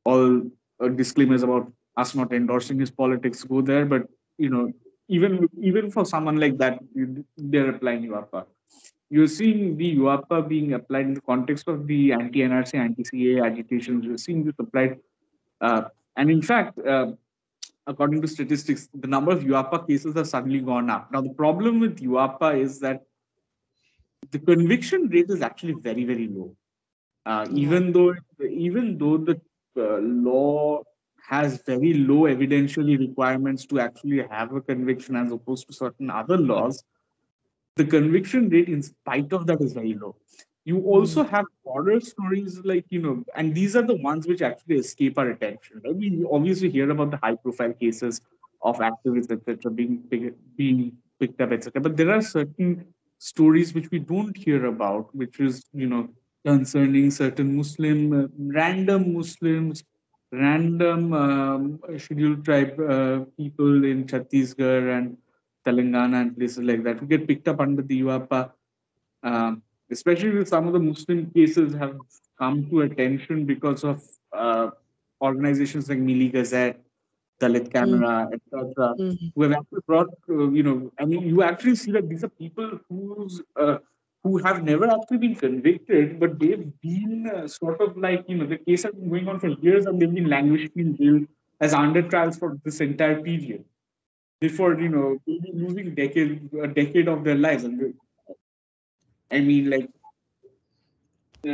all 0.05 0.41
uh, 0.81 0.89
disclaimers 1.03 1.43
about 1.43 1.67
us 1.97 2.15
not 2.15 2.33
endorsing 2.33 2.79
his 2.79 2.93
politics 3.03 3.43
go 3.43 3.61
there 3.61 3.85
but 3.85 4.07
you 4.39 4.49
know 4.49 4.73
even 5.17 5.33
even 5.71 5.91
for 5.95 6.05
someone 6.15 6.39
like 6.45 6.57
that 6.63 6.75
you- 6.99 7.25
they're 7.53 7.71
applying 7.75 8.03
uapa 8.13 8.41
you're 9.15 9.33
seeing 9.39 9.77
the 9.77 9.89
UAPA 9.99 10.49
being 10.49 10.73
applied 10.75 11.07
in 11.07 11.15
the 11.15 11.21
context 11.21 11.67
of 11.67 11.87
the 11.89 12.13
anti-NRC, 12.13 12.75
anti-CA 12.75 13.45
agitations. 13.45 14.05
You're 14.05 14.19
seeing 14.19 14.45
this 14.45 14.55
applied, 14.59 15.01
uh, 15.61 15.83
and 16.17 16.31
in 16.31 16.41
fact, 16.41 16.79
uh, 16.79 17.13
according 17.89 18.23
to 18.23 18.29
statistics, 18.29 18.89
the 18.95 19.09
number 19.09 19.33
of 19.33 19.43
UAPA 19.43 19.87
cases 19.89 20.15
have 20.15 20.29
suddenly 20.29 20.61
gone 20.61 20.89
up. 20.89 21.11
Now, 21.13 21.23
the 21.23 21.35
problem 21.43 21.81
with 21.81 21.99
UAPA 21.99 22.61
is 22.61 22.79
that 22.81 23.03
the 24.31 24.39
conviction 24.39 25.09
rate 25.09 25.29
is 25.29 25.43
actually 25.43 25.75
very, 25.89 26.05
very 26.05 26.29
low. 26.29 26.55
Uh, 27.27 27.47
even 27.53 27.93
though, 27.93 28.15
even 28.49 28.97
though 28.97 29.17
the 29.17 29.41
uh, 29.77 29.99
law 29.99 30.83
has 31.27 31.63
very 31.63 31.95
low 31.95 32.23
evidentially 32.23 32.99
requirements 32.99 33.67
to 33.67 33.81
actually 33.81 34.23
have 34.29 34.53
a 34.53 34.61
conviction 34.61 35.17
as 35.17 35.33
opposed 35.33 35.67
to 35.69 35.73
certain 35.73 36.11
other 36.11 36.37
laws, 36.37 36.83
the 37.77 37.85
conviction 37.85 38.49
rate, 38.49 38.69
in 38.69 38.83
spite 38.83 39.33
of 39.33 39.47
that, 39.47 39.61
is 39.61 39.73
very 39.73 39.95
low. 39.95 40.17
You 40.65 40.81
also 40.83 41.25
have 41.25 41.47
horror 41.65 42.01
stories 42.01 42.61
like, 42.65 42.85
you 42.91 43.01
know, 43.01 43.25
and 43.35 43.55
these 43.55 43.77
are 43.77 43.83
the 43.83 43.97
ones 43.97 44.27
which 44.27 44.43
actually 44.43 44.77
escape 44.77 45.19
our 45.19 45.31
attention. 45.31 45.81
Right? 45.85 45.95
We 45.95 46.25
obviously 46.31 46.71
hear 46.71 46.91
about 46.91 47.11
the 47.11 47.17
high 47.17 47.37
profile 47.37 47.73
cases 47.73 48.21
of 48.63 48.79
activists, 48.79 49.31
etc., 49.33 49.71
being, 49.71 50.03
being 50.57 50.93
picked 51.19 51.41
up, 51.41 51.53
etc. 51.53 51.81
But 51.81 51.97
there 51.97 52.11
are 52.11 52.21
certain 52.21 52.85
stories 53.19 53.75
which 53.75 53.91
we 53.91 53.99
don't 53.99 54.37
hear 54.37 54.67
about, 54.67 55.15
which 55.15 55.41
is, 55.41 55.65
you 55.73 55.87
know, 55.87 56.09
concerning 56.45 57.11
certain 57.11 57.57
Muslim, 57.57 58.25
uh, 58.25 58.27
random 58.39 59.15
Muslims, 59.15 59.85
random 60.33 61.13
um, 61.13 61.81
scheduled 61.99 62.45
tribe 62.45 62.79
uh, 62.81 63.21
people 63.37 63.85
in 63.85 64.05
Chhattisgarh 64.05 64.97
and 64.97 65.17
Telangana 65.67 66.23
and 66.23 66.37
places 66.37 66.61
like 66.61 66.83
that 66.85 66.99
who 66.99 67.07
get 67.07 67.27
picked 67.27 67.49
up 67.49 67.61
under 67.61 67.83
the 67.83 68.03
UAPA. 68.03 68.53
Um, 69.23 69.63
especially 69.91 70.31
with 70.31 70.49
some 70.49 70.67
of 70.67 70.73
the 70.73 70.79
Muslim 70.79 71.31
cases 71.31 71.75
have 71.75 71.97
come 72.39 72.69
to 72.71 72.83
attention 72.83 73.45
because 73.45 73.85
of 73.85 74.03
uh, 74.33 74.71
organizations 75.21 75.89
like 75.89 75.99
Neeli 75.99 76.33
Gazette, 76.33 76.81
Dalit 77.41 77.69
mm. 77.69 77.73
Camera, 77.73 78.29
mm. 78.31 78.35
etc., 78.35 78.95
mm-hmm. 78.99 79.27
who 79.35 79.43
have 79.43 79.53
actually 79.53 79.81
brought, 79.87 80.09
uh, 80.29 80.51
you 80.51 80.63
know, 80.63 80.93
I 80.99 81.05
mean, 81.05 81.27
you 81.27 81.43
actually 81.43 81.77
see 81.77 81.91
that 81.93 82.09
these 82.09 82.25
are 82.25 82.29
people 82.29 82.79
whose 82.89 83.43
uh, 83.61 83.79
who 84.23 84.39
have 84.39 84.63
never 84.63 84.87
actually 84.91 85.19
been 85.19 85.35
convicted, 85.35 86.21
but 86.21 86.39
they've 86.39 86.69
been 86.81 87.31
uh, 87.35 87.49
sort 87.49 87.81
of 87.81 87.97
like, 87.97 88.25
you 88.29 88.37
know, 88.37 88.47
the 88.47 88.59
case 88.59 88.83
has 88.83 88.93
been 88.93 89.09
going 89.09 89.29
on 89.29 89.41
for 89.41 89.49
years 89.49 89.87
and 89.87 90.01
they've 90.01 90.15
been 90.15 90.29
languishing 90.29 90.71
in 90.77 90.97
jail 90.97 91.21
as 91.61 91.73
under 91.73 92.03
trials 92.03 92.37
for 92.37 92.59
this 92.65 92.81
entire 92.81 93.23
period. 93.23 93.65
Before, 94.41 94.79
you 94.79 94.89
know, 94.89 95.19
losing 95.27 95.95
decade, 95.95 96.49
a 96.63 96.69
decade 96.69 97.09
of 97.09 97.25
their 97.25 97.35
lives. 97.35 97.65
And 97.65 97.95
I 99.31 99.41
mean, 99.41 99.69
like, 99.69 99.91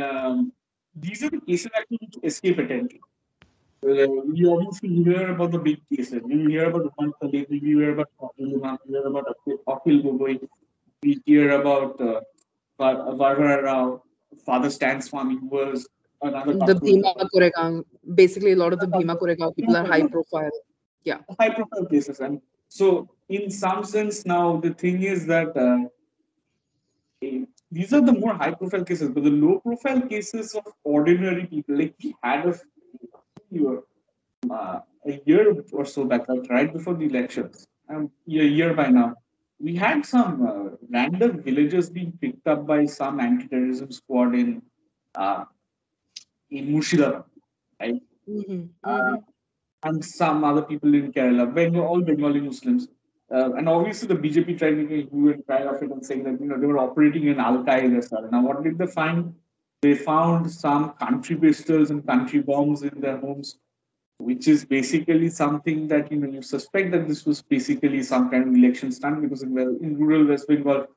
um, 0.01 0.53
these 0.95 1.23
are 1.23 1.29
the 1.29 1.41
cases 1.41 1.69
that 1.73 1.85
escape 2.23 2.57
attention. 2.57 2.99
Uh, 3.83 4.07
we 4.25 4.45
obviously 4.45 4.89
hear 4.89 5.31
about 5.31 5.51
the 5.51 5.59
big 5.59 5.79
cases. 5.93 6.21
We 6.23 6.51
hear 6.51 6.69
about 6.69 6.91
Umar 6.99 7.13
Khalid, 7.21 7.47
we 7.49 7.59
hear 7.59 7.91
about 7.91 8.09
Akhil 8.19 8.79
we 8.85 8.93
hear 8.93 9.05
about 9.05 9.27
Akhil 9.67 10.03
Gogoi, 10.03 10.47
we 11.03 11.21
hear 11.25 11.51
about 11.51 12.01
uh, 12.01 12.21
Varvara 12.77 13.63
Rao, 13.63 14.03
Father 14.45 14.69
Stan 14.69 15.01
Swami, 15.01 15.35
who 15.35 15.47
was 15.47 15.87
another. 16.21 16.53
The 16.53 16.75
Bhima 16.75 17.13
Koregaon, 17.33 17.83
basically, 18.15 18.51
a 18.53 18.55
lot 18.55 18.73
of 18.73 18.79
the 18.79 18.87
Bhima 18.87 19.15
Koregaon 19.15 19.55
people 19.55 19.75
are 19.75 19.85
high 19.85 20.07
profile. 20.07 20.51
Yeah. 21.03 21.19
High 21.39 21.49
profile 21.49 21.85
cases. 21.85 22.19
And 22.19 22.41
so, 22.67 23.09
in 23.29 23.49
some 23.49 23.83
sense, 23.83 24.25
now 24.25 24.57
the 24.57 24.73
thing 24.73 25.03
is 25.03 25.25
that. 25.27 25.55
Uh, 25.55 25.89
these 27.71 27.93
are 27.93 28.01
the 28.01 28.13
more 28.13 28.33
high 28.33 28.53
profile 28.53 28.83
cases, 28.83 29.09
but 29.09 29.23
the 29.23 29.29
low 29.29 29.59
profile 29.59 30.01
cases 30.01 30.55
of 30.55 30.65
ordinary 30.83 31.45
people, 31.45 31.77
like 31.77 31.95
we 32.01 32.15
had 32.23 32.45
a 32.47 32.59
year, 33.51 33.81
uh, 34.49 34.79
a 35.05 35.21
year 35.25 35.55
or 35.73 35.85
so 35.85 36.05
back, 36.05 36.29
like 36.29 36.49
right 36.49 36.71
before 36.71 36.93
the 36.93 37.05
elections, 37.05 37.67
um, 37.89 38.09
a 38.27 38.31
year 38.31 38.73
by 38.73 38.87
now, 38.87 39.15
we 39.59 39.75
had 39.75 40.05
some 40.05 40.45
uh, 40.45 40.75
random 40.89 41.41
villagers 41.41 41.89
being 41.89 42.13
picked 42.21 42.47
up 42.47 42.65
by 42.67 42.85
some 42.85 43.19
anti-terrorism 43.19 43.91
squad 43.91 44.35
in 44.35 44.61
uh, 45.15 45.45
in 46.51 46.67
Murshidabad, 46.67 47.23
right? 47.79 48.01
Mm-hmm. 48.29 48.65
Uh, 48.83 48.89
mm-hmm. 48.89 49.15
and 49.83 50.05
some 50.05 50.43
other 50.43 50.61
people 50.61 50.93
in 50.93 51.11
Kerala, 51.11 51.53
Bengal, 51.53 51.85
all 51.85 52.01
Bengali 52.01 52.39
Muslims. 52.39 52.87
Uh, 53.29 53.53
and 53.53 53.67
obviously, 53.67 54.07
the 54.07 54.15
BJP 54.15 54.57
tried 54.57 54.71
to 54.71 54.87
make 54.87 55.11
and 55.11 55.45
cry 55.45 55.63
of 55.63 55.81
it 55.83 55.91
and 55.91 56.05
saying 56.05 56.23
that 56.23 56.39
you 56.39 56.47
know 56.47 56.57
they 56.57 56.67
were 56.67 56.77
operating 56.77 57.27
in 57.27 57.39
Al 57.39 57.63
Qaeda. 57.63 58.31
Now, 58.31 58.45
what 58.45 58.63
did 58.63 58.77
they 58.77 58.87
find? 58.87 59.33
They 59.81 59.95
found 59.95 60.49
some 60.49 60.93
country 60.93 61.35
pistols 61.35 61.91
and 61.91 62.05
country 62.07 62.39
bombs 62.39 62.83
in 62.83 62.99
their 62.99 63.17
homes, 63.17 63.57
which 64.19 64.47
is 64.47 64.65
basically 64.65 65.29
something 65.29 65.87
that 65.87 66.11
you 66.11 66.17
know 66.17 66.27
you 66.27 66.41
suspect 66.41 66.91
that 66.91 67.07
this 67.07 67.25
was 67.25 67.41
basically 67.41 68.01
some 68.03 68.29
kind 68.29 68.47
of 68.47 68.55
election 68.55 68.91
stunt 68.91 69.21
because 69.21 69.43
in, 69.43 69.53
well, 69.53 69.75
in 69.81 69.97
rural 69.97 70.25
West 70.27 70.47
Bengal, 70.47 70.87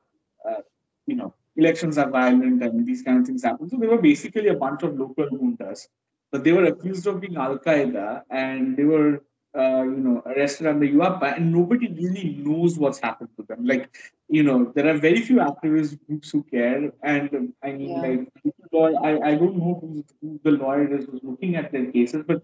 uh, 0.47 0.61
you 1.05 1.15
know, 1.15 1.33
elections 1.55 1.97
are 1.97 2.09
violent 2.09 2.63
and 2.63 2.85
these 2.85 3.03
kind 3.03 3.19
of 3.19 3.25
things 3.25 3.43
happen. 3.43 3.69
So 3.69 3.77
they 3.77 3.87
were 3.87 4.01
basically 4.01 4.47
a 4.47 4.55
bunch 4.55 4.83
of 4.83 4.97
local 4.97 5.27
juntas, 5.29 5.87
but 6.31 6.43
they 6.43 6.51
were 6.51 6.65
accused 6.65 7.05
of 7.07 7.21
being 7.21 7.37
Al 7.37 7.59
Qaeda 7.59 8.23
and 8.29 8.75
they 8.75 8.85
were 8.85 9.21
uh, 9.57 9.83
you 9.83 9.97
know, 9.97 10.23
arrested 10.25 10.65
under 10.65 10.85
UAPA, 10.85 11.35
and 11.35 11.51
nobody 11.51 11.89
really 11.91 12.37
knows 12.39 12.77
what's 12.77 12.99
happened 12.99 13.29
to 13.37 13.43
them. 13.43 13.65
Like, 13.65 13.93
you 14.29 14.43
know, 14.43 14.71
there 14.73 14.87
are 14.87 14.97
very 14.97 15.21
few 15.21 15.37
activist 15.37 15.99
groups 16.07 16.31
who 16.31 16.43
care, 16.43 16.93
and 17.03 17.33
um, 17.35 17.53
I 17.61 17.73
mean, 17.73 17.89
yeah. 17.89 18.51
like, 18.71 18.95
I, 19.03 19.31
I 19.31 19.35
don't 19.35 19.57
know 19.57 19.77
who, 19.81 20.05
who 20.21 20.39
the 20.43 20.51
lawyer 20.51 20.95
is 20.95 21.05
who's 21.05 21.19
looking 21.21 21.57
at 21.57 21.71
their 21.73 21.91
cases, 21.91 22.23
but 22.25 22.41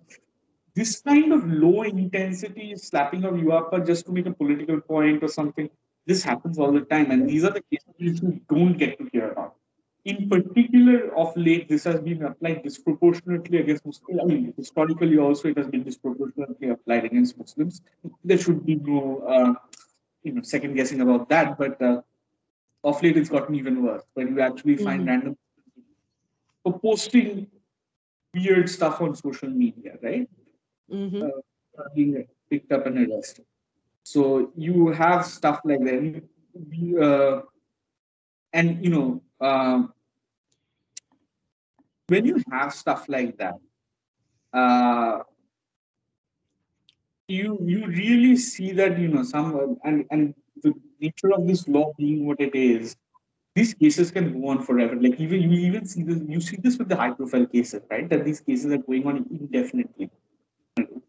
this 0.78 1.02
kind 1.02 1.34
of 1.38 1.46
low 1.64 1.84
intensity 1.84 2.68
slapping 2.76 3.24
of 3.30 3.34
UAPA 3.48 3.86
just 3.86 4.06
to 4.06 4.12
make 4.18 4.28
a 4.28 4.36
political 4.42 4.80
point 4.80 5.24
or 5.24 5.28
something, 5.28 5.70
this 6.06 6.24
happens 6.24 6.58
all 6.58 6.72
the 6.72 6.86
time, 6.96 7.12
and 7.12 7.30
these 7.30 7.44
are 7.44 7.56
the 7.60 7.64
cases 7.72 7.94
which 7.98 8.22
you 8.22 8.42
don't 8.50 8.78
get 8.84 8.98
to 9.00 9.10
hear 9.12 9.32
about 9.32 9.56
in 10.08 10.30
particular, 10.30 11.14
of 11.18 11.36
late, 11.36 11.68
this 11.68 11.84
has 11.84 12.00
been 12.00 12.24
applied 12.24 12.64
disproportionately 12.64 13.58
against 13.58 13.86
Muslims. 13.86 14.20
I 14.22 14.24
mean, 14.24 14.54
historically 14.56 15.18
also, 15.18 15.50
it 15.50 15.58
has 15.58 15.68
been 15.68 15.84
disproportionately 15.84 16.70
applied 16.70 17.04
against 17.04 17.38
Muslims. 17.38 17.82
There 18.24 18.38
should 18.38 18.66
be 18.66 18.76
no, 18.76 19.20
uh, 19.28 19.54
you 20.24 20.32
know, 20.32 20.42
second 20.44 20.76
guessing 20.76 21.02
about 21.02 21.28
that. 21.28 21.58
But 21.58 21.82
uh, 21.82 22.02
of 22.86 23.04
late, 23.04 23.18
it's 23.18 23.30
gotten 23.30 23.56
even 23.56 23.84
worse. 23.84 24.04
When 24.14 24.30
you 24.30 24.40
actually 24.40 24.78
find 24.78 25.02
mm-hmm. 25.02 25.10
random 25.10 25.38
for 26.64 26.80
posting 26.80 27.48
weird 28.34 28.70
stuff 28.70 29.02
on 29.02 29.14
social 29.14 29.50
media, 29.50 29.98
right? 30.02 30.30
Mm-hmm. 30.92 31.24
Uh, 31.24 31.84
being 31.96 32.28
picked 32.50 32.72
up 32.72 32.86
and 32.86 32.98
arrested. 33.12 33.46
So 34.04 34.52
you 34.56 34.88
have 34.90 35.26
stuff 35.26 35.62
like 35.64 35.82
that. 35.82 36.24
Uh, 37.02 37.42
and 38.54 38.84
you 38.84 38.90
know, 38.90 39.22
um, 39.42 39.94
when 42.08 42.26
you 42.26 42.42
have 42.52 42.74
stuff 42.74 43.10
like 43.10 43.38
that, 43.38 43.56
uh, 44.54 45.20
you 47.28 47.60
you 47.62 47.86
really 47.86 48.38
see 48.38 48.72
that 48.72 48.98
you 48.98 49.10
know 49.10 49.24
some 49.24 49.78
and 49.84 50.06
and 50.10 50.34
the 50.64 50.74
nature 51.00 51.34
of 51.34 51.46
this 51.46 51.68
law 51.68 51.92
being 51.98 52.26
what 52.26 52.40
it 52.40 52.56
is, 52.56 52.96
these 53.56 53.74
cases 53.74 54.10
can 54.12 54.40
go 54.40 54.48
on 54.50 54.64
forever. 54.64 54.96
Like 54.96 55.20
even 55.20 55.42
you 55.42 55.60
even 55.68 55.86
see 55.86 56.04
this 56.04 56.22
you 56.28 56.40
see 56.40 56.58
this 56.58 56.78
with 56.78 56.88
the 56.88 56.96
high 56.96 57.12
profile 57.12 57.46
cases, 57.46 57.82
right? 57.92 58.10
That 58.10 58.24
these 58.24 58.40
cases 58.40 58.72
are 58.72 58.78
going 58.78 59.06
on 59.06 59.26
indefinitely. 59.30 60.10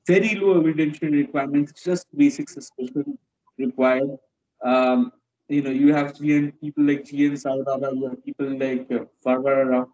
Very 0.09 0.35
low 0.35 0.61
evidentiary 0.61 1.13
requirements, 1.25 1.73
just 1.85 2.07
basic 2.17 2.49
suspicion 2.49 3.19
required. 3.59 4.17
Um, 4.65 5.13
you 5.49 5.63
know, 5.63 5.71
you 5.71 5.95
have 5.95 6.15
GN 6.15 6.53
people 6.61 6.85
like 6.85 7.05
GN 7.05 7.39
Sai 7.39 7.55
you 7.55 8.09
have 8.09 8.25
people 8.25 8.49
like 8.59 8.91
uh, 8.91 9.85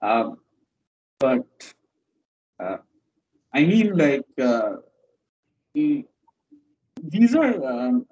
um, 0.00 0.38
but 1.18 1.46
uh, 2.60 2.76
I 3.54 3.64
mean, 3.64 3.96
like, 3.96 4.26
uh, 4.42 4.76
these 5.74 7.34
are, 7.36 7.64
um, 7.64 8.06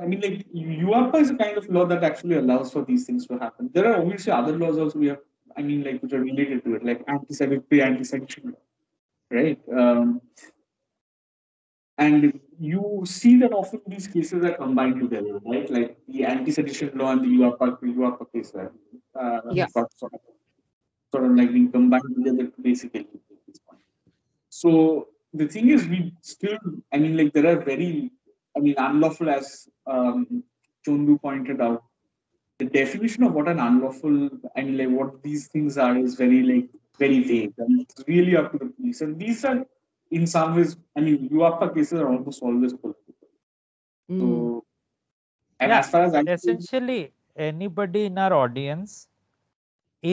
I 0.00 0.06
mean, 0.06 0.20
like, 0.20 0.46
UAPA 0.54 1.20
is 1.20 1.30
a 1.30 1.36
kind 1.36 1.58
of 1.58 1.68
law 1.68 1.84
that 1.86 2.02
actually 2.02 2.36
allows 2.36 2.72
for 2.72 2.84
these 2.84 3.04
things 3.04 3.26
to 3.26 3.38
happen. 3.38 3.70
There 3.74 3.86
are 3.92 4.00
obviously 4.00 4.32
other 4.32 4.58
laws 4.58 4.78
also 4.78 4.98
we 4.98 5.08
have, 5.08 5.20
I 5.56 5.62
mean, 5.62 5.84
like, 5.84 6.02
which 6.02 6.14
are 6.14 6.20
related 6.20 6.64
to 6.64 6.74
it, 6.76 6.84
like 6.84 7.04
anti-sedition, 7.06 7.64
anti-sedition 7.80 8.44
law, 8.50 8.58
right? 9.30 9.60
Um, 9.76 10.22
and 11.98 12.38
you 12.58 13.02
see 13.04 13.38
that 13.38 13.52
often 13.52 13.80
these 13.86 14.06
cases 14.06 14.44
are 14.44 14.54
combined 14.54 15.00
together, 15.00 15.40
right? 15.44 15.70
Like 15.70 15.98
the 16.08 16.24
anti-sedition 16.24 16.92
law 16.98 17.12
and 17.12 17.22
the 17.22 17.28
UAPA, 17.28 17.80
UAPA 17.80 18.32
case, 18.32 18.54
uh, 18.54 19.40
yeah. 19.52 19.66
sort 19.66 19.90
of 20.02 20.20
sort 21.12 21.24
of 21.24 21.32
like 21.32 21.52
being 21.52 21.70
combined 21.70 22.14
together 22.16 22.46
to 22.48 22.60
basically 22.60 23.06
this 23.46 23.58
point. 23.58 23.80
So 24.48 25.08
the 25.32 25.46
thing 25.46 25.70
is, 25.70 25.86
we 25.86 26.12
still, 26.20 26.58
I 26.92 26.98
mean, 26.98 27.16
like 27.16 27.32
there 27.32 27.46
are 27.46 27.62
very, 27.62 28.10
I 28.56 28.60
mean, 28.60 28.74
unlawful 28.76 29.30
as 29.30 29.68
um, 29.86 30.44
Chondu 30.86 31.20
pointed 31.20 31.60
out. 31.60 31.82
The 32.58 32.66
definition 32.66 33.22
of 33.22 33.32
what 33.34 33.48
an 33.48 33.58
unlawful, 33.58 34.30
I 34.56 34.62
mean, 34.62 34.78
like 34.78 34.88
what 34.98 35.22
these 35.22 35.48
things 35.48 35.76
are 35.76 35.96
is 35.96 36.14
very 36.14 36.42
like 36.42 36.68
very 36.98 37.22
vague, 37.22 37.52
and 37.58 37.82
it's 37.82 38.02
really 38.08 38.36
up 38.36 38.52
to 38.52 38.58
the 38.58 38.66
police. 38.66 39.02
And 39.02 39.18
these 39.18 39.44
are, 39.44 39.66
in 40.10 40.26
some 40.26 40.54
ways, 40.56 40.76
I 40.96 41.00
mean, 41.00 41.28
UAPA 41.30 41.74
cases 41.74 42.00
are 42.00 42.08
almost 42.08 42.42
always 42.42 42.72
political. 42.72 43.28
Mm. 44.10 44.20
So, 44.20 44.64
and 45.60 45.70
yeah, 45.70 45.78
as 45.78 45.90
far 45.90 46.04
as 46.04 46.14
I 46.14 46.20
essentially 46.20 47.12
anybody 47.36 48.04
in 48.06 48.18
our 48.18 48.32
audience 48.32 49.08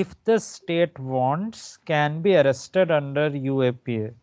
if 0.02 0.12
the 0.24 0.40
state 0.40 0.98
wants, 0.98 1.78
can 1.78 2.22
be 2.22 2.36
arrested 2.36 2.90
under 2.90 3.30
UAPA. 3.30 4.14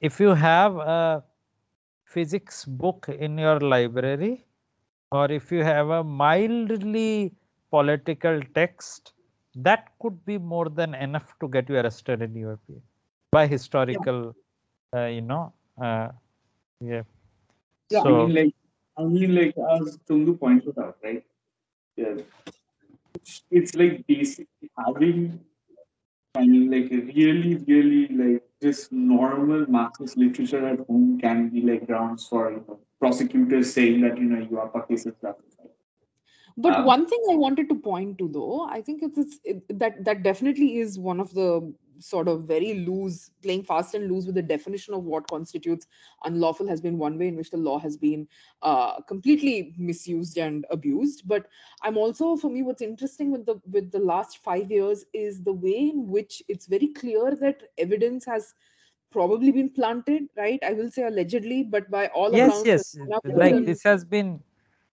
If 0.00 0.18
you 0.18 0.30
have 0.34 0.76
a 0.76 1.22
physics 2.04 2.64
book 2.64 3.08
in 3.08 3.38
your 3.38 3.60
library 3.60 4.44
or 5.12 5.30
if 5.30 5.52
you 5.52 5.62
have 5.62 5.90
a 5.90 6.02
mildly 6.02 7.32
political 7.70 8.40
text, 8.54 9.12
that 9.54 9.92
could 10.00 10.24
be 10.24 10.38
more 10.38 10.68
than 10.68 10.94
enough 10.94 11.34
to 11.40 11.48
get 11.48 11.68
you 11.68 11.76
arrested 11.76 12.22
in 12.22 12.34
UAP 12.34 12.80
by 13.30 13.46
historical, 13.46 14.34
uh, 14.94 15.06
you 15.06 15.20
know, 15.22 15.52
uh, 15.80 16.08
yeah. 16.80 17.02
Yeah, 17.90 18.02
So- 18.02 18.22
I 18.22 18.26
mean, 18.26 18.34
like, 18.36 18.54
I 18.96 19.02
mean, 19.02 19.34
like, 19.34 19.54
as 19.80 19.98
Tundu 20.08 20.38
pointed 20.38 20.78
out, 20.78 20.96
right? 21.02 21.24
Yeah. 21.96 22.14
It's, 23.14 23.42
it's 23.50 23.74
like 23.74 24.06
basically 24.06 24.70
having, 24.78 25.40
I 26.34 26.46
mean, 26.46 26.70
like, 26.70 26.90
really, 26.90 27.56
really, 27.66 28.08
like, 28.08 28.42
just 28.62 28.92
normal 28.92 29.66
Marxist 29.68 30.16
literature 30.16 30.66
at 30.66 30.78
home 30.86 31.18
can 31.20 31.48
be 31.50 31.60
like 31.60 31.86
grounds 31.86 32.26
for 32.26 32.50
you 32.50 32.64
know, 32.66 32.78
prosecutors 32.98 33.72
saying 33.74 34.00
that, 34.00 34.16
you 34.16 34.24
know, 34.24 34.46
you 34.48 34.58
are 34.58 34.86
cases 34.86 35.12
justified. 35.20 35.53
But 36.56 36.78
Um, 36.78 36.84
one 36.84 37.06
thing 37.06 37.20
I 37.30 37.34
wanted 37.34 37.68
to 37.68 37.74
point 37.74 38.18
to, 38.18 38.28
though, 38.28 38.66
I 38.68 38.80
think 38.80 39.02
it's, 39.02 39.18
it's 39.18 39.40
it, 39.44 39.78
that 39.78 40.04
that 40.04 40.22
definitely 40.22 40.78
is 40.78 40.98
one 40.98 41.20
of 41.20 41.34
the 41.34 41.74
sort 41.98 42.28
of 42.28 42.42
very 42.44 42.74
loose, 42.74 43.30
playing 43.42 43.62
fast 43.64 43.94
and 43.94 44.10
loose 44.10 44.26
with 44.26 44.34
the 44.34 44.42
definition 44.42 44.94
of 44.94 45.04
what 45.04 45.26
constitutes 45.28 45.86
unlawful 46.24 46.66
has 46.68 46.80
been 46.80 46.98
one 46.98 47.18
way 47.18 47.28
in 47.28 47.36
which 47.36 47.50
the 47.50 47.56
law 47.56 47.78
has 47.78 47.96
been 47.96 48.26
uh, 48.62 49.00
completely 49.02 49.74
misused 49.78 50.36
and 50.38 50.64
abused. 50.70 51.26
But 51.26 51.46
I'm 51.82 51.96
also, 51.96 52.36
for 52.36 52.50
me, 52.50 52.62
what's 52.62 52.82
interesting 52.82 53.30
with 53.32 53.46
the 53.46 53.60
with 53.70 53.90
the 53.90 54.00
last 54.00 54.38
five 54.38 54.70
years 54.70 55.04
is 55.12 55.42
the 55.42 55.52
way 55.52 55.90
in 55.92 56.08
which 56.08 56.42
it's 56.48 56.66
very 56.66 56.88
clear 56.88 57.34
that 57.36 57.62
evidence 57.78 58.24
has 58.26 58.54
probably 59.10 59.52
been 59.52 59.70
planted, 59.70 60.24
right? 60.36 60.58
I 60.64 60.72
will 60.72 60.90
say 60.90 61.02
allegedly, 61.04 61.62
but 61.64 61.90
by 61.90 62.08
all 62.08 62.34
Yes, 62.34 62.64
accounts, 62.64 62.96
yes. 62.96 62.96
Like 63.34 63.64
this 63.64 63.82
has 63.84 64.04
been 64.04 64.40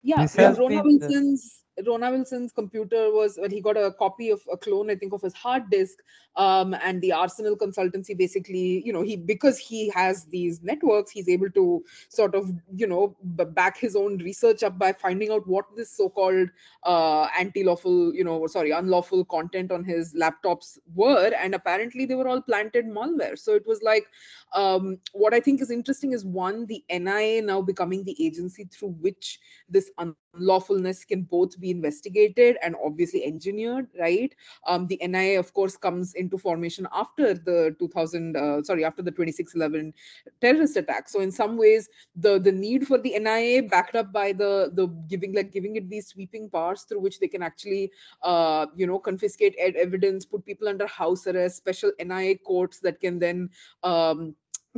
yeah, 0.03 0.23
This 0.23 0.37
yeah, 0.37 0.49
has 0.49 0.59
Rona 0.59 0.83
been 0.83 0.99
the- 0.99 1.07
Wilson's 1.09 1.60
Rona 1.87 2.11
Wilson's 2.11 2.53
computer 2.53 3.11
was 3.13 3.39
well, 3.41 3.51
he 3.51 3.61
got 3.61 3.77
a 3.77 3.93
copy 3.93 4.31
of 4.31 4.41
a 4.53 4.57
clone, 4.57 4.91
I 4.91 4.97
think, 4.97 5.13
of 5.13 5.23
his 5.23 5.35
hard 5.35 5.71
disk. 5.71 5.99
Um, 6.37 6.75
and 6.75 7.03
the 7.03 7.13
Arsenal 7.13 7.57
consultancy 7.57 8.17
basically, 8.17 8.83
you 8.87 8.93
know, 8.93 9.03
he 9.03 9.17
because 9.17 9.59
he 9.59 9.91
has 9.91 10.25
these 10.27 10.63
networks, 10.63 11.11
he's 11.11 11.29
able 11.29 11.51
to 11.51 11.85
sort 12.09 12.35
of, 12.35 12.51
you 12.75 12.87
know, 12.87 13.17
back 13.23 13.77
his 13.77 13.97
own 13.97 14.19
research 14.19 14.63
up 14.63 14.79
by 14.79 14.93
finding 14.93 15.31
out 15.31 15.47
what 15.47 15.65
this 15.77 15.91
so-called 15.91 16.49
uh, 16.85 17.27
anti-lawful, 17.39 18.15
you 18.15 18.23
know, 18.23 18.47
sorry, 18.47 18.71
unlawful 18.71 19.25
content 19.25 19.73
on 19.73 19.85
his 19.85 20.15
laptops 20.15 20.79
were, 20.95 21.33
and 21.37 21.55
apparently 21.55 22.07
they 22.07 22.15
were 22.15 22.29
all 22.29 22.41
planted 22.41 22.87
malware. 22.87 23.39
So 23.39 23.55
it 23.55 23.67
was 23.67 23.83
like, 23.83 24.07
um, 24.55 24.99
what 25.13 25.35
I 25.35 25.41
think 25.41 25.61
is 25.61 25.71
interesting 25.71 26.13
is 26.13 26.25
one, 26.25 26.67
the 26.67 26.85
NIA 26.91 27.43
now 27.43 27.61
becoming 27.61 28.05
the 28.05 28.17
agency 28.25 28.65
through 28.65 28.97
which 29.01 29.41
this 29.69 29.91
unlawfulness 30.35 31.05
can 31.05 31.23
both 31.23 31.59
be 31.61 31.71
investigated 31.71 32.57
and 32.63 32.75
obviously 32.85 33.25
engineered 33.25 33.87
right? 33.99 34.35
Um, 34.67 34.87
the 34.87 34.99
nia 35.07 35.39
of 35.39 35.53
course 35.55 35.77
comes 35.77 36.15
into 36.15 36.39
formation 36.39 36.87
after 36.93 37.35
the 37.35 37.75
2000 37.79 38.37
uh, 38.37 38.63
sorry 38.63 38.85
after 38.85 39.03
the 39.03 39.11
2611 39.11 39.93
terrorist 40.41 40.77
attack. 40.77 41.09
So 41.09 41.21
in 41.21 41.31
some 41.31 41.57
ways 41.57 41.89
the 42.15 42.39
the 42.39 42.53
need 42.53 42.87
for 42.87 42.99
the 42.99 43.19
nia 43.19 43.63
backed 43.63 43.97
up 43.97 44.13
by 44.13 44.33
the 44.33 44.71
the 44.75 44.87
giving 45.09 45.35
like 45.35 45.53
giving 45.53 45.77
it 45.77 45.89
these 45.89 46.09
sweeping 46.09 46.49
powers 46.51 46.83
through 46.83 47.01
which 47.01 47.21
they 47.21 47.29
can 47.29 47.43
actually 47.43 47.91
uh, 48.23 48.67
you 48.77 48.87
know 48.87 48.99
confiscate 48.99 49.55
ed- 49.59 49.77
evidence 49.77 50.25
put 50.25 50.45
people 50.45 50.69
under 50.69 50.87
house 50.87 51.27
arrest 51.27 51.57
special 51.57 51.91
nia 52.05 52.37
courts 52.37 52.81
that 52.81 53.01
can 53.01 53.19
then 53.19 53.49
um, 53.83 54.35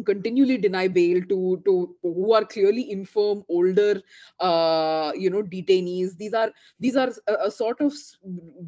continually 0.07 0.57
deny 0.57 0.89
bail 0.89 1.21
to 1.29 1.61
to 1.65 1.95
who 2.03 2.33
are 2.33 2.45
clearly 2.45 2.91
infirm 2.91 3.43
older 3.49 4.01
uh 4.41 5.13
you 5.15 5.29
know 5.29 5.43
detainees 5.43 6.17
these 6.17 6.33
are 6.33 6.51
these 6.81 6.97
are 6.97 7.11
a, 7.29 7.35
a 7.47 7.51
sort 7.51 7.81
of 7.81 7.93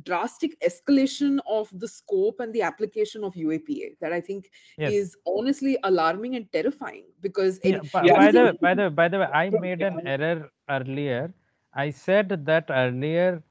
drastic 0.04 0.58
escalation 0.60 1.38
of 1.48 1.68
the 1.78 1.88
scope 1.88 2.40
and 2.40 2.52
the 2.52 2.62
application 2.62 3.24
of 3.24 3.34
uapa 3.34 3.96
that 4.00 4.12
i 4.12 4.20
think 4.20 4.50
yes. 4.76 4.92
is 4.92 5.16
honestly 5.26 5.78
alarming 5.84 6.36
and 6.36 6.50
terrifying 6.52 7.04
because 7.20 7.60
Yeah, 7.64 7.80
by, 7.92 8.06
by 8.08 8.30
the 8.30 8.44
way, 8.44 8.52
by 8.60 8.74
the 8.74 8.90
by 8.90 9.08
the 9.08 9.18
way, 9.20 9.26
I 9.32 9.48
made 9.50 9.82
an 9.82 10.06
error 10.06 10.50
earlier. 10.68 11.32
I 11.74 11.90
said 11.90 12.44
that 12.46 12.66
earlier 12.70 13.42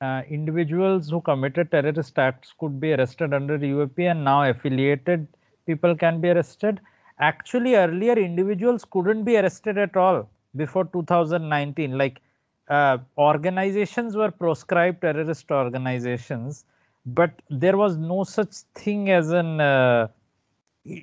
uh, 0.00 0.22
individuals 0.28 1.10
who 1.10 1.20
committed 1.20 1.70
terrorist 1.70 2.18
acts 2.18 2.54
could 2.58 2.80
be 2.80 2.92
arrested 2.92 3.32
under 3.32 3.56
UAP 3.58 4.04
and 4.10 4.24
now 4.24 4.42
affiliated 4.48 5.26
people 5.66 5.96
can 5.96 6.20
be 6.20 6.30
arrested. 6.30 6.80
Actually, 7.20 7.74
earlier 7.74 8.14
individuals 8.14 8.84
couldn't 8.84 9.24
be 9.24 9.36
arrested 9.36 9.78
at 9.78 9.96
all 9.96 10.28
before 10.56 10.84
2019. 10.86 11.96
Like 11.98 12.20
uh, 12.68 12.98
organizations 13.18 14.16
were 14.16 14.30
proscribed 14.30 15.00
terrorist 15.02 15.50
organizations, 15.50 16.64
but 17.06 17.30
there 17.50 17.76
was 17.76 17.96
no 17.96 18.24
such 18.24 18.54
thing 18.74 19.10
as 19.10 19.30
an 19.30 19.60
uh, 19.60 20.08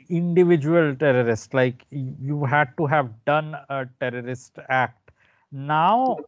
individual 0.09 0.95
terrorist 0.95 1.53
like 1.53 1.86
you 1.91 2.43
had 2.45 2.70
to 2.78 2.86
have 2.86 3.09
done 3.26 3.55
a 3.70 3.86
terrorist 3.99 4.57
act 4.70 5.11
now 5.51 6.22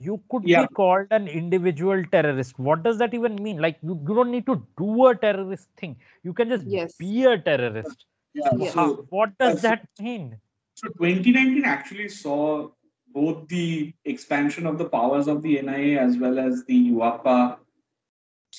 you 0.00 0.20
could 0.30 0.46
Yeah. 0.46 0.60
be 0.60 0.66
called 0.68 1.06
an 1.18 1.26
individual 1.28 2.02
terrorist 2.14 2.58
what 2.58 2.82
does 2.82 2.98
that 2.98 3.14
even 3.14 3.36
mean 3.42 3.58
like 3.58 3.78
you, 3.82 3.98
you 4.08 4.14
don't 4.14 4.30
need 4.30 4.46
to 4.46 4.56
do 4.78 5.06
a 5.06 5.14
terrorist 5.14 5.68
thing 5.76 5.96
you 6.22 6.32
can 6.32 6.48
just 6.48 6.66
Yes. 6.66 6.98
be 6.98 7.24
a 7.24 7.38
terrorist 7.38 8.06
Yeah, 8.34 8.50
Yes. 8.58 8.74
How- 8.74 8.96
so, 8.96 9.06
what 9.10 9.36
does 9.38 9.62
that's- 9.62 9.86
that 9.96 10.02
mean 10.04 10.40
so 10.74 10.88
2019 10.88 11.64
actually 11.64 12.08
saw 12.08 12.68
both 13.08 13.46
the 13.48 13.94
expansion 14.04 14.66
of 14.66 14.76
the 14.76 14.88
powers 14.88 15.28
of 15.28 15.40
the 15.42 15.56
NIA 15.62 16.00
as 16.00 16.16
well 16.18 16.38
as 16.40 16.64
the 16.64 16.74
UAPA 16.90 17.58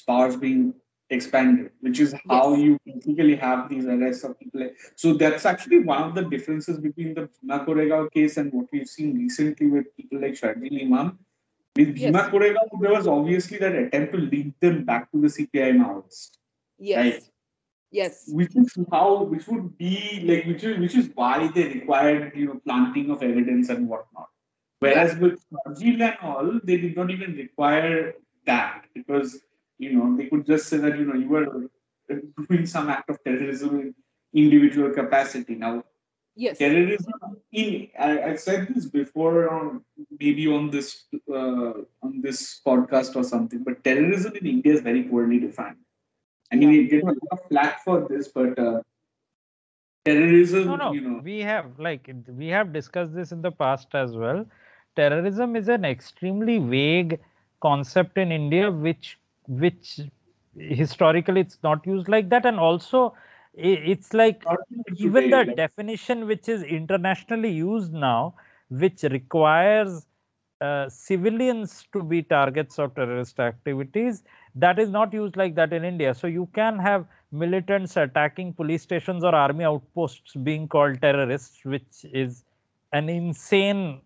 powers 0.07 0.37
being 0.37 0.73
expanded, 1.09 1.71
which 1.81 1.99
is 1.99 2.15
how 2.29 2.53
Yes. 2.53 2.59
you 2.61 2.77
basically 2.85 3.35
have 3.35 3.67
these 3.69 3.85
arrests 3.85 4.23
of 4.23 4.39
people. 4.39 4.69
So 4.95 5.13
that's 5.13 5.45
actually 5.45 5.79
one 5.79 6.01
of 6.03 6.15
the 6.15 6.23
differences 6.23 6.79
between 6.79 7.13
the 7.13 7.27
Bhima 7.41 7.65
Koregaon 7.65 8.09
case 8.11 8.37
and 8.37 8.51
what 8.53 8.67
we've 8.71 8.87
seen 8.87 9.17
recently 9.17 9.67
with 9.67 9.93
people 9.97 10.21
like 10.21 10.33
Sharjeel 10.33 10.81
Imam. 10.85 11.19
With 11.75 11.93
Bhima 11.95 12.19
Yes. 12.23 12.29
Koregaon, 12.31 12.81
there 12.81 12.93
was 12.93 13.07
obviously 13.07 13.57
that 13.57 13.75
attempt 13.75 14.13
to 14.13 14.19
link 14.19 14.55
them 14.61 14.85
back 14.85 15.11
to 15.11 15.19
the 15.21 15.27
CPI 15.29 15.71
Maoists. 15.73 16.31
yes 16.77 16.97
Right. 17.13 17.29
Yes 17.99 18.23
which 18.39 18.55
is 18.61 18.73
how 18.91 19.23
which 19.31 19.47
would 19.47 19.67
be 19.77 19.95
like 20.29 20.45
which 20.51 20.63
is 20.69 20.77
which 20.83 20.95
is 21.01 21.09
why 21.19 21.35
they 21.55 21.65
required 21.73 22.31
you 22.35 22.47
know 22.47 22.59
planting 22.65 23.09
of 23.09 23.23
evidence 23.23 23.69
and 23.69 23.87
whatnot. 23.87 24.29
Whereas 24.79 25.15
with 25.17 25.39
Fajil 25.53 26.01
and 26.01 26.17
all, 26.21 26.59
they 26.63 26.77
did 26.77 26.95
not 26.97 27.09
even 27.09 27.35
require 27.35 28.13
that 28.45 28.83
because 28.93 29.39
you 29.77 29.93
know 29.93 30.15
they 30.17 30.27
could 30.31 30.45
just 30.45 30.67
say 30.67 30.77
that 30.77 30.97
you 30.99 31.05
know 31.05 31.15
you 31.23 31.29
were 31.29 31.47
doing 32.49 32.65
some 32.65 32.89
act 32.89 33.09
of 33.09 33.23
terrorism 33.23 33.79
in 33.79 33.95
individual 34.43 34.91
capacity. 34.91 35.55
Now 35.55 35.83
yes 36.35 36.57
terrorism 36.57 37.39
in 37.53 37.87
I, 37.97 38.11
I 38.31 38.35
said 38.35 38.67
this 38.73 38.85
before 38.99 39.49
on 39.55 39.81
maybe 40.19 40.47
on 40.57 40.69
this 40.75 41.05
uh, 41.31 41.73
on 42.05 42.21
this 42.27 42.61
podcast 42.67 43.15
or 43.15 43.23
something, 43.23 43.63
but 43.63 43.83
terrorism 43.83 44.35
in 44.41 44.45
India 44.55 44.73
is 44.73 44.81
very 44.81 45.03
poorly 45.03 45.39
defined. 45.39 45.84
I 46.51 46.55
mean, 46.55 46.69
we 46.69 46.87
get 46.87 47.03
a 47.03 47.07
lot 47.07 47.17
of 47.31 47.39
flack 47.49 47.83
for 47.83 48.07
this, 48.07 48.27
but 48.27 48.57
uh, 48.57 48.81
terrorism, 50.05 50.67
no 50.67 50.75
no. 50.75 50.91
you 50.93 51.01
know, 51.01 51.21
we 51.23 51.39
have 51.39 51.79
like 51.79 52.09
we 52.27 52.47
have 52.47 52.71
discussed 52.71 53.13
this 53.13 53.31
in 53.31 53.41
the 53.41 53.51
past 53.51 53.93
as 53.93 54.15
well. 54.15 54.45
Terrorism 54.95 55.55
is 55.55 55.67
an 55.67 55.83
extremely 55.83 56.59
vague 56.59 57.19
concept 57.61 58.17
in 58.17 58.31
india 58.31 58.69
which 58.69 59.17
which 59.47 59.99
historically 60.57 61.41
it's 61.41 61.57
not 61.63 61.85
used 61.85 62.07
like 62.07 62.29
that. 62.29 62.45
And 62.45 62.59
also 62.59 63.15
it's 63.53 64.13
like 64.13 64.43
even 64.97 65.29
the 65.29 65.53
definition 65.55 66.27
which 66.27 66.49
is 66.49 66.63
internationally 66.63 67.51
used 67.51 67.93
now 67.93 68.35
which 68.69 69.03
requires 69.03 70.05
uh, 70.61 70.87
civilians 70.89 71.85
to 71.91 72.01
be 72.01 72.21
targets 72.21 72.79
of 72.79 72.95
terrorist 72.95 73.39
activities 73.39 74.23
that 74.55 74.79
is 74.79 74.89
not 74.89 75.13
used 75.13 75.35
like 75.35 75.55
that 75.55 75.73
in 75.73 75.83
india 75.83 76.13
so 76.13 76.27
you 76.27 76.47
can 76.53 76.79
have 76.79 77.05
militants 77.31 77.97
attacking 77.97 78.53
police 78.53 78.83
stations 78.83 79.23
or 79.23 79.35
army 79.35 79.65
outposts 79.65 80.33
being 80.49 80.67
called 80.67 81.01
terrorists 81.01 81.65
which 81.65 82.05
is 82.13 82.45
an 82.93 83.09
insane 83.09 83.99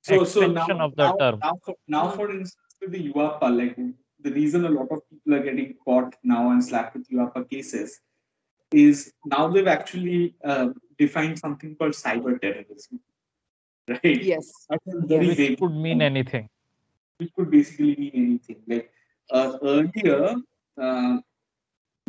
so 0.00 0.24
so 0.24 0.40
now, 0.40 0.46
extension 0.46 0.80
of 0.80 0.96
the 0.96 1.04
now, 1.04 1.16
term. 1.16 1.38
now, 1.40 1.58
for, 1.64 1.74
now 1.86 2.10
for 2.10 2.30
instance 2.30 2.56
with 2.82 2.92
the 2.92 3.12
UAPA, 3.12 3.56
like 3.56 3.76
the 4.20 4.32
reason 4.32 4.64
a 4.64 4.68
lot 4.68 4.88
of 4.90 5.00
people 5.08 5.34
are 5.34 5.42
getting 5.42 5.74
caught 5.84 6.14
now 6.22 6.50
and 6.50 6.64
slapped 6.64 6.96
with 6.96 7.08
UAPA 7.08 7.48
cases 7.48 8.00
is 8.72 9.12
now 9.26 9.48
they've 9.48 9.66
actually 9.66 10.34
uh, 10.44 10.68
defined 10.98 11.38
something 11.38 11.76
called 11.76 11.92
cyber 11.92 12.40
terrorism, 12.40 13.00
right? 13.88 14.22
yes 14.22 14.52
That's 14.68 14.86
a 14.86 15.18
which 15.18 15.58
could 15.58 15.74
mean 15.74 16.02
anything 16.02 16.48
which 17.22 17.32
could 17.34 17.50
basically 17.50 17.96
mean 17.96 18.12
anything. 18.14 18.60
Like 18.66 18.90
uh, 19.30 19.58
earlier, 19.62 20.34
uh, 20.80 21.18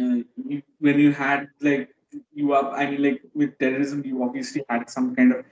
uh, 0.01 0.17
you, 0.47 0.61
when 0.80 0.99
you 0.99 1.11
had 1.11 1.49
like 1.61 1.89
you 2.34 2.53
up, 2.53 2.74
I 2.74 2.89
mean, 2.89 3.03
like 3.03 3.21
with 3.34 3.57
terrorism, 3.59 4.03
you 4.05 4.24
obviously 4.24 4.63
had 4.69 4.89
some 4.89 5.15
kind 5.15 5.34
of 5.34 5.45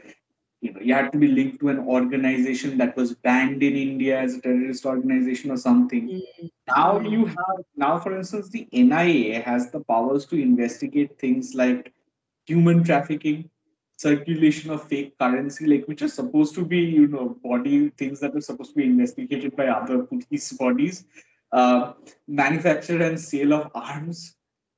you 0.62 0.74
know 0.74 0.80
you 0.80 0.94
had 0.94 1.12
to 1.12 1.18
be 1.18 1.28
linked 1.28 1.60
to 1.62 1.70
an 1.70 1.80
organization 1.80 2.78
that 2.78 2.96
was 2.96 3.14
banned 3.16 3.64
in 3.64 3.76
India 3.76 4.20
as 4.20 4.36
a 4.36 4.42
terrorist 4.42 4.86
organization 4.86 5.52
or 5.52 5.58
something. 5.58 6.10
Mm. 6.10 6.50
Now 6.76 7.00
you 7.00 7.26
have 7.26 7.64
now, 7.76 8.00
for 8.00 8.18
instance, 8.18 8.50
the 8.50 8.68
NIA 8.72 9.42
has 9.42 9.72
the 9.72 9.82
powers 9.82 10.26
to 10.28 10.42
investigate 10.42 11.18
things 11.20 11.56
like 11.56 11.94
human 12.46 12.84
trafficking, 12.84 13.50
circulation 14.02 14.72
of 14.76 14.88
fake 14.92 15.12
currency, 15.20 15.66
like 15.72 15.86
which 15.88 16.02
are 16.02 16.14
supposed 16.22 16.56
to 16.56 16.66
be, 16.74 16.80
you 16.80 17.08
know, 17.08 17.26
body 17.44 17.90
things 18.02 18.20
that 18.22 18.36
are 18.36 18.46
supposed 18.50 18.72
to 18.72 18.78
be 18.82 18.86
investigated 18.94 19.56
by 19.56 19.68
other 19.68 19.98
police 20.04 20.52
bodies, 20.54 21.06
uh, 21.52 21.94
manufacture 22.28 23.02
and 23.08 23.20
sale 23.20 23.54
of 23.60 23.72
arms, 23.76 24.36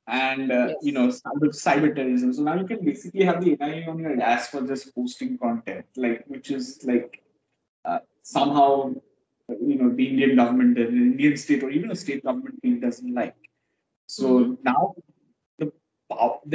and 0.07 0.51
uh, 0.51 0.67
Yes. 0.67 0.77
you 0.81 0.93
know, 0.97 1.07
cyber, 1.07 1.49
cyber 1.65 1.95
terrorism. 1.95 2.33
So 2.33 2.43
now 2.43 2.55
you 2.61 2.65
can 2.71 2.83
basically 2.83 3.23
have 3.29 3.43
the 3.43 3.51
NIA 3.59 3.89
on 3.89 3.99
your 3.99 4.21
ass 4.21 4.49
for 4.49 4.61
just 4.73 4.93
posting 4.95 5.37
content, 5.37 5.85
like 5.95 6.23
which 6.27 6.51
is 6.51 6.65
like 6.83 7.21
uh, 7.85 7.99
somehow 8.23 8.93
you 9.69 9.75
know 9.79 9.89
the 9.89 10.07
Indian 10.07 10.35
government, 10.35 10.75
the 10.75 10.87
Indian 10.87 11.37
state, 11.37 11.63
or 11.63 11.69
even 11.69 11.91
a 11.91 11.95
state 11.95 12.23
government 12.23 12.61
team 12.61 12.79
doesn't 12.85 13.13
like. 13.21 13.35
So 14.07 14.27
Mhm. 14.27 14.57
now 14.71 14.95
the 15.59 15.71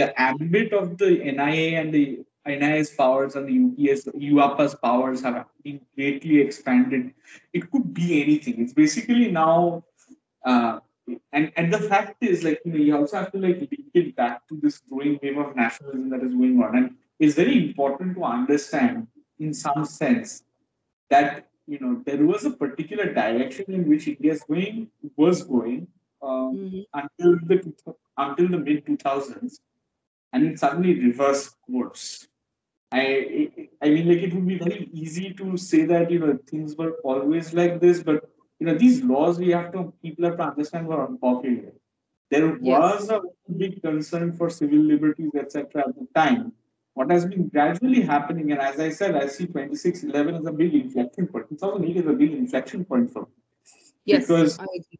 the 0.01 0.07
ambit 0.29 0.73
of 0.73 0.99
the 0.99 1.11
NIA 1.35 1.81
and 1.81 1.93
the 1.99 2.05
NIA's 2.47 2.91
powers 2.91 3.37
and 3.37 3.47
the 3.49 3.91
UPS, 3.93 4.07
UAPA's 4.17 4.75
powers 4.77 5.23
have 5.23 5.47
been 5.63 5.81
greatly 5.95 6.41
expanded. 6.41 7.13
It 7.53 7.71
could 7.71 7.93
be 7.93 8.23
anything. 8.23 8.61
It's 8.63 8.73
basically 8.73 9.31
now, 9.31 9.85
uh, 10.45 10.81
and 11.33 11.53
and 11.57 11.73
the 11.73 11.79
fact 11.81 12.23
is, 12.23 12.45
like 12.45 12.61
you 12.65 12.73
know, 12.73 12.79
you 12.79 12.97
also 12.97 13.19
have 13.19 13.33
to 13.33 13.39
like 13.39 13.59
link 13.61 13.91
it 13.95 14.17
back 14.17 14.47
to 14.49 14.59
this 14.63 14.79
growing 14.89 15.19
wave 15.23 15.39
of 15.39 15.57
nationalism 15.57 16.11
that 16.11 16.23
is 16.23 16.33
going 16.35 16.63
on, 16.63 16.77
and 16.77 16.95
it's 17.19 17.35
very 17.35 17.57
important 17.69 18.15
to 18.17 18.25
understand, 18.25 19.07
in 19.39 19.53
some 19.55 19.85
sense, 19.85 20.45
that 21.11 21.49
you 21.67 21.79
know 21.81 22.03
there 22.07 22.25
was 22.25 22.45
a 22.45 22.51
particular 22.51 23.13
direction 23.13 23.65
in 23.69 23.89
which 23.89 24.09
India 24.09 24.33
is 24.33 24.43
going 24.45 24.89
was 25.17 25.43
going 25.43 25.87
um, 26.23 26.57
Mhm. 26.57 26.85
until 26.95 27.39
the 27.51 27.57
until 28.17 28.49
the 28.49 28.59
mid 28.59 28.85
two 28.87 28.97
thousands, 28.97 29.61
and 30.33 30.45
it 30.47 30.59
suddenly 30.59 30.99
reversed 31.01 31.57
course. 31.63 32.29
I 32.93 33.51
I 33.83 33.91
mean, 33.91 34.09
like 34.09 34.19
it 34.19 34.35
would 34.35 34.47
be 34.47 34.59
very 34.59 34.89
easy 34.93 35.33
to 35.35 35.57
say 35.57 35.85
that 35.87 36.11
you 36.11 36.19
know 36.21 36.39
things 36.51 36.77
were 36.77 36.93
always 37.05 37.53
like 37.55 37.81
this, 37.81 38.03
but 38.03 38.29
you 38.59 38.67
know 38.67 38.75
these 38.77 39.03
laws 39.03 39.39
we 39.39 39.51
have 39.51 39.73
to 39.73 39.93
people 40.03 40.25
have 40.25 40.37
to 40.39 40.45
understand 40.45 40.87
were 40.89 41.05
unpopular. 41.07 41.73
There 42.31 42.47
Yes. 42.61 43.09
was 43.09 43.11
a 43.11 43.21
big 43.57 43.83
concern 43.83 44.33
for 44.33 44.51
civil 44.51 44.79
liberties, 44.79 45.31
etc. 45.35 45.85
at 45.89 45.95
the 45.95 46.07
time. 46.15 46.53
What 46.95 47.11
has 47.11 47.27
been 47.27 47.49
gradually 47.49 48.01
happening, 48.03 48.51
and 48.53 48.61
as 48.61 48.81
I 48.81 48.91
said, 48.91 49.15
I 49.17 49.27
see 49.29 49.47
2611 49.47 50.35
as 50.37 50.47
a 50.47 50.53
big 50.53 50.75
inflection 50.75 51.27
point. 51.29 51.49
2008 51.49 51.97
is 51.99 52.07
a 52.07 52.13
big 52.13 52.33
inflection 52.33 52.85
point 52.85 53.11
for 53.13 53.23
me. 53.23 53.35
Yes, 54.05 54.27
Because 54.27 54.59
I 54.59 54.65
agree. 54.65 54.99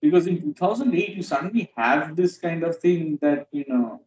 because 0.00 0.26
in 0.26 0.40
2008 0.42 1.16
you 1.16 1.22
suddenly 1.22 1.72
have 1.76 2.14
this 2.16 2.38
kind 2.38 2.62
of 2.62 2.78
thing 2.78 3.18
that 3.22 3.48
you 3.52 3.64
know 3.68 4.00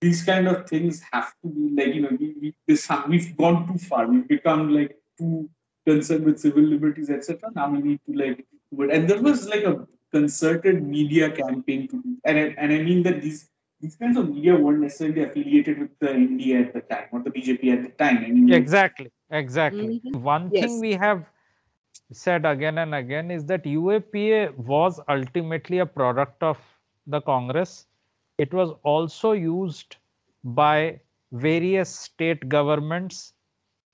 these 0.00 0.22
kind 0.22 0.46
of 0.48 0.68
things 0.68 1.02
have 1.12 1.32
to 1.42 1.48
be 1.48 1.70
like 1.74 1.94
you 1.94 2.02
know 2.02 2.16
we, 2.20 2.34
we 2.40 2.54
this 2.66 2.88
we've 3.08 3.36
gone 3.36 3.66
too 3.66 3.78
far 3.78 4.06
we've 4.06 4.28
become 4.28 4.68
like 4.74 4.96
too 5.18 5.48
concerned 5.86 6.24
with 6.24 6.38
civil 6.38 6.62
liberties 6.62 7.10
etc 7.10 7.50
now 7.54 7.70
we 7.70 7.80
need 7.80 8.00
to 8.06 8.16
like 8.22 8.44
but 8.72 8.90
and 8.92 9.08
there 9.08 9.22
was 9.22 9.46
like 9.48 9.64
a 9.64 9.86
concerted 10.12 10.82
media 10.82 11.30
campaign 11.30 11.88
to 11.88 12.02
do 12.02 12.16
and 12.24 12.38
I, 12.38 12.54
and 12.58 12.72
I 12.72 12.82
mean 12.82 13.02
that 13.04 13.22
these 13.22 13.48
these 13.80 13.96
kinds 13.96 14.16
of 14.16 14.28
media 14.30 14.54
weren't 14.56 14.80
necessarily 14.80 15.22
affiliated 15.22 15.78
with 15.78 15.98
the 16.00 16.14
India 16.14 16.60
at 16.60 16.72
the 16.72 16.80
time 16.80 17.08
or 17.12 17.22
the 17.22 17.30
BJP 17.30 17.72
at 17.72 17.82
the 17.82 17.90
time 17.90 18.18
I 18.18 18.28
mean 18.28 18.46
like, 18.46 18.60
Exactly, 18.62 19.10
exactly. 19.30 20.00
Mhm. 20.04 20.22
One 20.22 20.50
Yes. 20.52 20.62
thing 20.64 20.80
we 20.80 20.92
have 20.94 21.26
said 22.12 22.46
again 22.46 22.78
and 22.78 22.94
again 22.94 23.30
is 23.30 23.44
that 23.46 23.64
UAPA 23.64 24.56
was 24.56 25.00
ultimately 25.08 25.78
a 25.78 25.86
product 25.86 26.42
of 26.42 26.58
the 27.06 27.20
Congress. 27.20 27.86
It 28.38 28.52
was 28.52 28.72
also 28.82 29.32
used 29.32 29.96
by 30.44 31.00
various 31.32 31.88
state 31.90 32.48
governments 32.48 33.34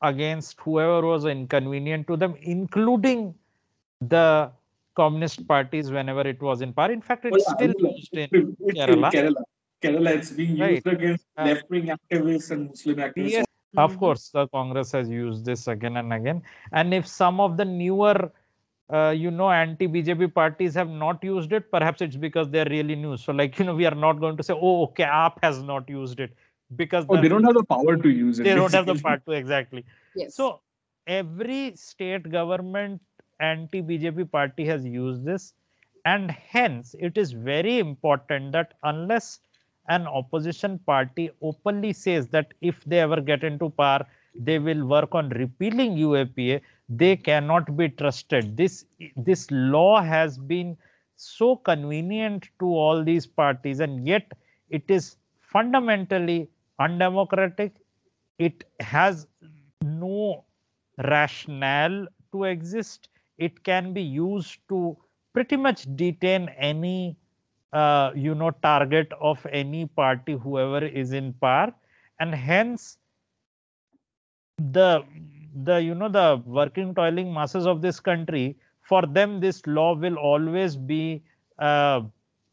against 0.02 0.60
whoever 0.60 1.06
was 1.06 1.24
inconvenient 1.24 2.06
to 2.08 2.16
them, 2.16 2.34
including 2.42 3.34
the 4.00 4.50
communist 4.94 5.46
parties 5.46 5.90
whenever 5.90 6.20
it 6.22 6.40
was 6.42 6.60
in 6.60 6.72
power. 6.72 6.90
In 6.90 7.00
fact, 7.00 7.24
it's 7.24 7.46
yeah, 7.46 7.54
still 7.54 7.72
Kerala. 7.72 7.96
used 7.96 8.14
in 8.14 8.28
It's 8.60 8.60
in 8.60 8.76
Kerala. 8.76 9.10
Kerala. 9.12 9.42
Kerala, 9.82 10.10
it's 10.16 10.30
being 10.30 10.58
Right. 10.58 10.74
used 10.74 10.86
against 10.86 11.26
Uh, 11.36 11.44
left-wing 11.44 11.86
activists 11.86 12.50
and 12.50 12.68
Muslim 12.68 12.96
activists. 12.96 13.30
Yes, 13.30 13.46
of 13.76 13.98
course, 13.98 14.30
the 14.30 14.46
Congress 14.48 14.92
has 14.92 15.08
used 15.08 15.44
this 15.44 15.66
again 15.68 15.96
and 15.96 16.12
again. 16.12 16.42
And 16.72 16.92
if 16.92 17.06
some 17.06 17.40
of 17.40 17.56
the 17.56 17.64
newer, 17.64 18.32
uh, 18.92 19.10
you 19.10 19.30
know, 19.30 19.50
anti-BJP 19.50 20.32
parties 20.34 20.74
have 20.74 20.88
not 20.88 21.22
used 21.24 21.52
it, 21.52 21.70
perhaps 21.70 22.00
it's 22.02 22.16
because 22.16 22.48
they're 22.50 22.66
really 22.70 22.94
new. 22.94 23.16
So, 23.16 23.32
like, 23.32 23.58
you 23.58 23.64
know, 23.64 23.74
we 23.74 23.86
are 23.86 23.94
not 23.94 24.20
going 24.20 24.36
to 24.36 24.42
say, 24.42 24.54
oh, 24.54 24.84
okay, 24.84 25.04
AAP 25.04 25.38
has 25.42 25.62
not 25.62 25.88
used 25.88 26.20
it 26.20 26.34
because 26.76 27.06
Oh, 27.08 27.16
the- 27.16 27.22
they 27.22 27.28
don't 27.28 27.44
have 27.44 27.54
the 27.54 27.64
power 27.64 27.96
to 27.96 28.08
use 28.08 28.38
it. 28.40 28.44
they 28.44 28.54
don't 28.54 28.72
have 28.72 28.86
the 28.86 28.94
power 28.94 29.18
to 29.26 29.32
exactly. 29.32 29.84
Yes. 30.14 30.34
So 30.34 30.60
every 31.06 31.74
state 31.76 32.30
government 32.30 33.00
anti-BJP 33.40 34.30
party 34.30 34.64
has 34.66 34.84
used 34.86 35.24
this, 35.24 35.54
and 36.04 36.30
hence 36.30 36.94
it 36.98 37.16
is 37.16 37.32
very 37.32 37.78
important 37.78 38.52
that 38.52 38.74
unless 38.82 39.40
an 39.88 40.06
opposition 40.06 40.78
party 40.80 41.30
openly 41.42 41.92
says 41.92 42.28
that 42.28 42.52
if 42.60 42.82
they 42.84 43.00
ever 43.00 43.20
get 43.20 43.42
into 43.42 43.70
power, 43.70 44.06
they 44.34 44.58
will 44.58 44.86
work 44.86 45.14
on 45.14 45.28
repealing 45.30 45.96
UAPA, 45.96 46.60
they 46.88 47.16
cannot 47.16 47.76
be 47.76 47.88
trusted. 47.88 48.56
This 48.56 48.84
this 49.16 49.50
law 49.50 50.02
has 50.02 50.38
been 50.38 50.76
so 51.16 51.56
convenient 51.56 52.48
to 52.60 52.66
all 52.66 53.04
these 53.04 53.26
parties, 53.26 53.80
and 53.80 54.06
yet 54.06 54.30
it 54.70 54.84
is 54.88 55.16
fundamentally 55.40 56.48
undemocratic. 56.78 57.76
It 58.38 58.64
has 58.80 59.26
no 59.82 60.44
rationale 60.98 62.06
to 62.32 62.44
exist. 62.44 63.08
It 63.38 63.62
can 63.64 63.92
be 63.92 64.02
used 64.02 64.58
to 64.68 64.96
pretty 65.32 65.56
much 65.56 65.86
detain 65.96 66.48
any 66.58 67.16
uh, 67.72 68.12
you 68.14 68.34
know 68.34 68.50
target 68.50 69.12
of 69.20 69.44
any 69.50 69.86
party 69.86 70.34
whoever 70.34 70.84
is 70.84 71.12
in 71.12 71.32
power 71.34 71.72
and 72.20 72.34
hence 72.34 72.98
the 74.70 75.04
the 75.64 75.76
you 75.82 75.94
know 75.94 76.08
the 76.08 76.42
working 76.46 76.94
toiling 76.94 77.32
masses 77.32 77.66
of 77.66 77.82
this 77.82 78.00
country 78.00 78.56
for 78.82 79.02
them 79.06 79.40
this 79.40 79.66
law 79.66 79.94
will 79.94 80.16
always 80.16 80.76
be 80.76 81.22
a 81.58 82.02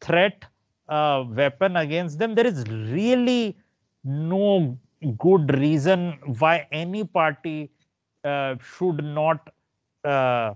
threat 0.00 0.44
a 0.88 1.24
weapon 1.28 1.76
against 1.76 2.18
them. 2.18 2.34
There 2.34 2.46
is 2.46 2.66
really 2.68 3.56
no 4.02 4.76
good 5.18 5.56
reason 5.56 6.18
why 6.38 6.66
any 6.72 7.04
party 7.04 7.70
uh, 8.24 8.56
should 8.60 9.04
not 9.04 9.48
uh, 10.04 10.54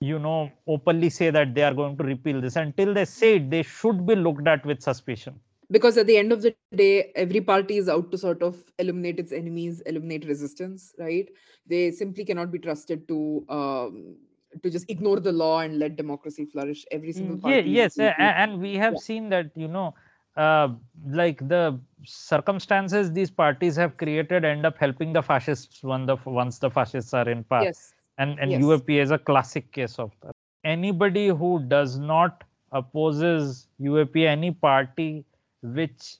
you 0.00 0.18
know 0.18 0.50
openly 0.66 1.10
say 1.10 1.30
that 1.30 1.54
they 1.54 1.62
are 1.62 1.74
going 1.74 1.96
to 1.98 2.04
repeal 2.04 2.40
this. 2.40 2.56
Until 2.56 2.94
they 2.94 3.04
say 3.04 3.36
it 3.36 3.50
they 3.50 3.62
should 3.62 4.06
be 4.06 4.14
looked 4.16 4.46
at 4.48 4.64
with 4.66 4.82
suspicion 4.82 5.38
because 5.70 5.96
at 5.96 6.06
the 6.06 6.16
end 6.16 6.32
of 6.32 6.42
the 6.42 6.50
day 6.52 6.84
every 6.92 7.18
party 7.18 7.54
is 7.54 7.64
out 7.64 7.88
to 7.88 7.94
sort 7.94 8.18
of 8.20 8.38
eliminate 8.58 8.96
its 8.98 9.10
enemies 9.14 9.64
eliminate 9.68 10.10
resistance 10.12 10.82
right 10.86 11.28
they 11.66 11.90
simply 11.90 12.24
cannot 12.24 12.50
be 12.50 12.58
trusted 12.58 13.06
to 13.08 13.44
um, 13.48 14.16
to 14.62 14.70
just 14.70 14.88
ignore 14.90 15.18
the 15.20 15.32
law 15.32 15.60
and 15.60 15.78
let 15.78 15.96
democracy 15.96 16.44
flourish 16.44 16.84
every 16.90 17.12
single 17.12 17.36
Mm, 17.36 17.38
party 17.38 17.56
yeah, 17.56 17.60
yes 17.60 17.98
will 17.98 17.98
a- 17.98 18.14
do- 18.16 18.16
a- 18.18 18.36
and 18.42 18.60
we 18.60 18.74
have 18.76 18.98
Yeah. 18.98 18.98
seen 18.98 19.28
that 19.30 19.50
you 19.56 19.68
know 19.68 19.94
uh, 20.36 20.68
like 21.10 21.46
the 21.48 21.78
circumstances 22.04 23.12
these 23.12 23.30
parties 23.30 23.76
have 23.76 23.96
created 23.96 24.44
end 24.44 24.64
up 24.66 24.76
helping 24.78 25.12
the 25.12 25.22
fascists 25.22 25.82
when 25.82 26.06
the 26.06 26.16
once 26.24 26.58
the 26.58 26.70
fascists 26.70 27.12
are 27.14 27.28
in 27.28 27.44
power 27.44 27.68
yes 27.68 27.94
and 28.18 28.38
and 28.40 28.52
Yes. 28.52 28.60
UAP 28.60 28.98
is 28.98 29.10
a 29.10 29.18
classic 29.18 29.72
case 29.72 29.98
of 29.98 30.12
that. 30.22 30.32
Anybody 30.64 31.28
who 31.28 31.60
does 31.68 31.98
not 31.98 32.44
opposes 32.72 33.68
UAP, 33.78 34.26
any 34.26 34.50
party 34.52 35.24
which 35.62 36.16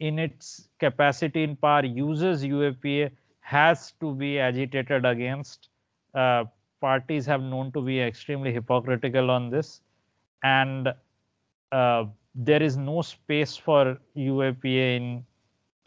in 0.00 0.18
its 0.18 0.68
capacity 0.78 1.42
in 1.42 1.56
power 1.56 1.84
uses 1.84 2.44
UAPA 2.44 3.10
has 3.40 3.92
to 4.00 4.14
be 4.14 4.38
agitated 4.38 5.04
against. 5.04 5.68
Uh, 6.14 6.44
parties 6.80 7.26
have 7.26 7.42
known 7.42 7.72
to 7.72 7.80
be 7.80 8.00
extremely 8.00 8.52
hypocritical 8.52 9.30
on 9.30 9.50
this, 9.50 9.80
and 10.42 10.92
uh, 11.72 12.04
there 12.34 12.62
is 12.62 12.76
no 12.76 13.02
space 13.02 13.56
for 13.56 13.98
UAPA 14.16 14.96
in 14.96 15.24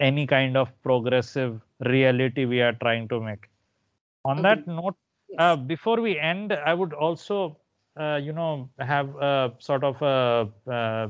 any 0.00 0.26
kind 0.26 0.56
of 0.56 0.70
progressive 0.82 1.60
reality 1.80 2.44
we 2.44 2.60
are 2.60 2.72
trying 2.74 3.08
to 3.08 3.20
make. 3.20 3.48
On 4.24 4.42
that 4.42 4.66
note, 4.66 4.96
uh, 5.38 5.56
before 5.56 6.00
we 6.00 6.18
end, 6.18 6.52
I 6.52 6.74
would 6.74 6.92
also, 6.92 7.58
uh, 7.98 8.20
you 8.22 8.32
know, 8.32 8.68
have 8.78 9.14
a 9.16 9.54
sort 9.58 9.84
of 9.84 10.00
a, 10.02 10.48
uh 10.70 11.08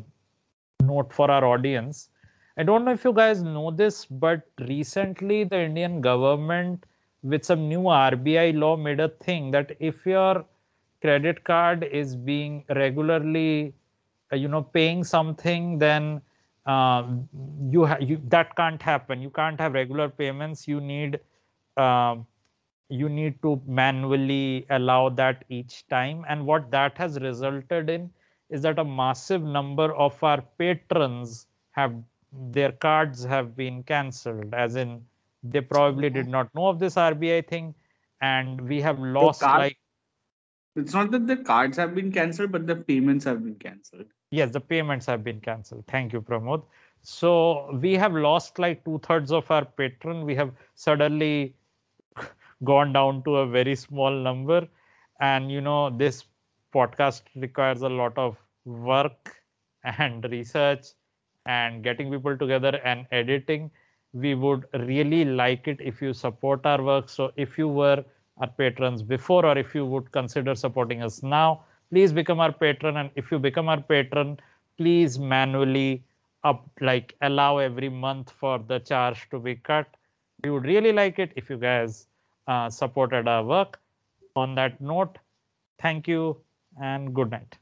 note 0.88 1.12
for 1.12 1.30
our 1.30 1.44
audience. 1.44 2.10
I 2.58 2.64
don't 2.64 2.84
know 2.84 2.92
if 2.92 3.04
you 3.04 3.12
guys 3.12 3.42
know 3.42 3.70
this, 3.70 4.04
but 4.06 4.42
recently 4.68 5.44
the 5.44 5.60
Indian 5.60 6.00
government 6.00 6.86
with 7.22 7.44
some 7.44 7.68
new 7.68 7.82
RBI 7.82 8.52
law 8.58 8.76
made 8.76 9.00
a 9.00 9.08
thing 9.08 9.50
that 9.52 9.76
if 9.80 10.06
your 10.06 10.44
credit 11.02 11.44
card 11.44 11.84
is 11.84 12.16
being 12.16 12.64
regularly, 12.70 13.74
uh, 14.32 14.36
you 14.36 14.48
know, 14.48 14.62
paying 14.62 15.04
something, 15.04 15.78
then 15.78 16.20
um, 16.66 17.28
you, 17.70 17.86
ha- 17.86 17.98
you 18.00 18.20
that 18.28 18.54
can't 18.56 18.82
happen. 18.82 19.20
You 19.22 19.30
can't 19.30 19.60
have 19.60 19.72
regular 19.74 20.08
payments. 20.08 20.68
You 20.68 20.80
need 20.80 21.20
um, 21.76 22.26
you 22.88 23.08
need 23.08 23.40
to 23.42 23.60
manually 23.66 24.66
allow 24.70 25.08
that 25.10 25.44
each 25.48 25.86
time. 25.88 26.24
And 26.28 26.46
what 26.46 26.70
that 26.70 26.98
has 26.98 27.18
resulted 27.20 27.90
in 27.90 28.10
is 28.50 28.62
that 28.62 28.78
a 28.78 28.84
massive 28.84 29.42
number 29.42 29.94
of 29.94 30.22
our 30.22 30.40
patrons 30.58 31.46
have 31.72 31.94
their 32.50 32.72
cards 32.72 33.24
have 33.24 33.56
been 33.56 33.82
cancelled, 33.82 34.52
as 34.54 34.76
in 34.76 35.04
they 35.42 35.60
probably 35.60 36.10
did 36.10 36.28
not 36.28 36.54
know 36.54 36.66
of 36.68 36.78
this 36.78 36.96
RBI 36.96 37.42
thing, 37.42 37.74
and 38.20 38.60
we 38.68 38.80
have 38.80 38.98
lost 38.98 39.40
card- 39.40 39.58
like 39.60 39.78
It's 40.76 40.94
not 40.94 41.10
that 41.12 41.26
the 41.26 41.36
cards 41.36 41.76
have 41.76 41.94
been 41.94 42.12
cancelled, 42.12 42.52
but 42.52 42.66
the 42.66 42.76
payments 42.76 43.24
have 43.24 43.42
been 43.44 43.56
cancelled. 43.56 44.06
yes, 44.30 44.50
the 44.50 44.60
payments 44.60 45.06
have 45.06 45.24
been 45.24 45.40
cancelled. 45.40 45.84
Thank 45.86 46.12
you, 46.12 46.20
Pramod. 46.20 46.62
So 47.02 47.72
we 47.82 47.94
have 47.94 48.12
lost 48.14 48.58
like 48.58 48.84
two 48.84 48.98
thirds 49.02 49.32
of 49.32 49.50
our 49.50 49.64
patron. 49.64 50.24
We 50.24 50.34
have 50.36 50.52
suddenly 50.74 51.54
gone 52.64 52.92
down 52.92 53.22
to 53.24 53.36
a 53.38 53.46
very 53.46 53.74
small 53.76 54.10
number, 54.10 54.68
and 55.20 55.50
you 55.50 55.60
know 55.60 55.90
this 55.90 56.24
podcast 56.72 57.22
requires 57.34 57.82
a 57.82 57.88
lot 57.88 58.16
of 58.18 58.36
work 58.64 59.42
and 59.84 60.24
research 60.30 60.86
and 61.46 61.82
getting 61.82 62.10
people 62.10 62.36
together 62.36 62.80
and 62.84 63.06
editing. 63.10 63.70
We 64.12 64.34
would 64.34 64.66
really 64.74 65.24
like 65.24 65.66
it 65.68 65.80
if 65.80 66.00
you 66.02 66.12
support 66.12 66.64
our 66.66 66.82
work. 66.82 67.08
So 67.08 67.32
if 67.36 67.58
you 67.58 67.68
were 67.68 68.04
our 68.38 68.48
patrons 68.48 69.02
before 69.02 69.44
or 69.46 69.56
if 69.58 69.74
you 69.74 69.84
would 69.86 70.10
consider 70.12 70.54
supporting 70.54 71.02
us 71.02 71.22
now 71.22 71.64
please 71.90 72.12
become 72.12 72.40
our 72.40 72.52
patron. 72.52 72.96
And 72.96 73.10
if 73.16 73.30
you 73.30 73.38
become 73.38 73.68
our 73.68 73.80
patron 73.80 74.38
please 74.76 75.18
manually 75.18 76.04
up 76.44 76.68
like 76.80 77.14
allow 77.22 77.58
every 77.58 77.88
month 77.88 78.30
for 78.30 78.58
the 78.58 78.78
charge 78.80 79.28
to 79.30 79.38
be 79.38 79.56
cut. 79.56 79.86
We 80.44 80.50
would 80.50 80.64
really 80.64 80.92
like 80.92 81.18
it 81.18 81.32
if 81.36 81.50
you 81.50 81.56
guys 81.58 82.06
uh, 82.46 82.68
supported 82.70 83.26
our 83.28 83.44
work. 83.44 83.80
On 84.36 84.54
that 84.54 84.80
note 84.80 85.18
thank 85.78 86.06
you 86.08 86.36
and 86.80 87.14
good 87.14 87.30
night 87.30 87.58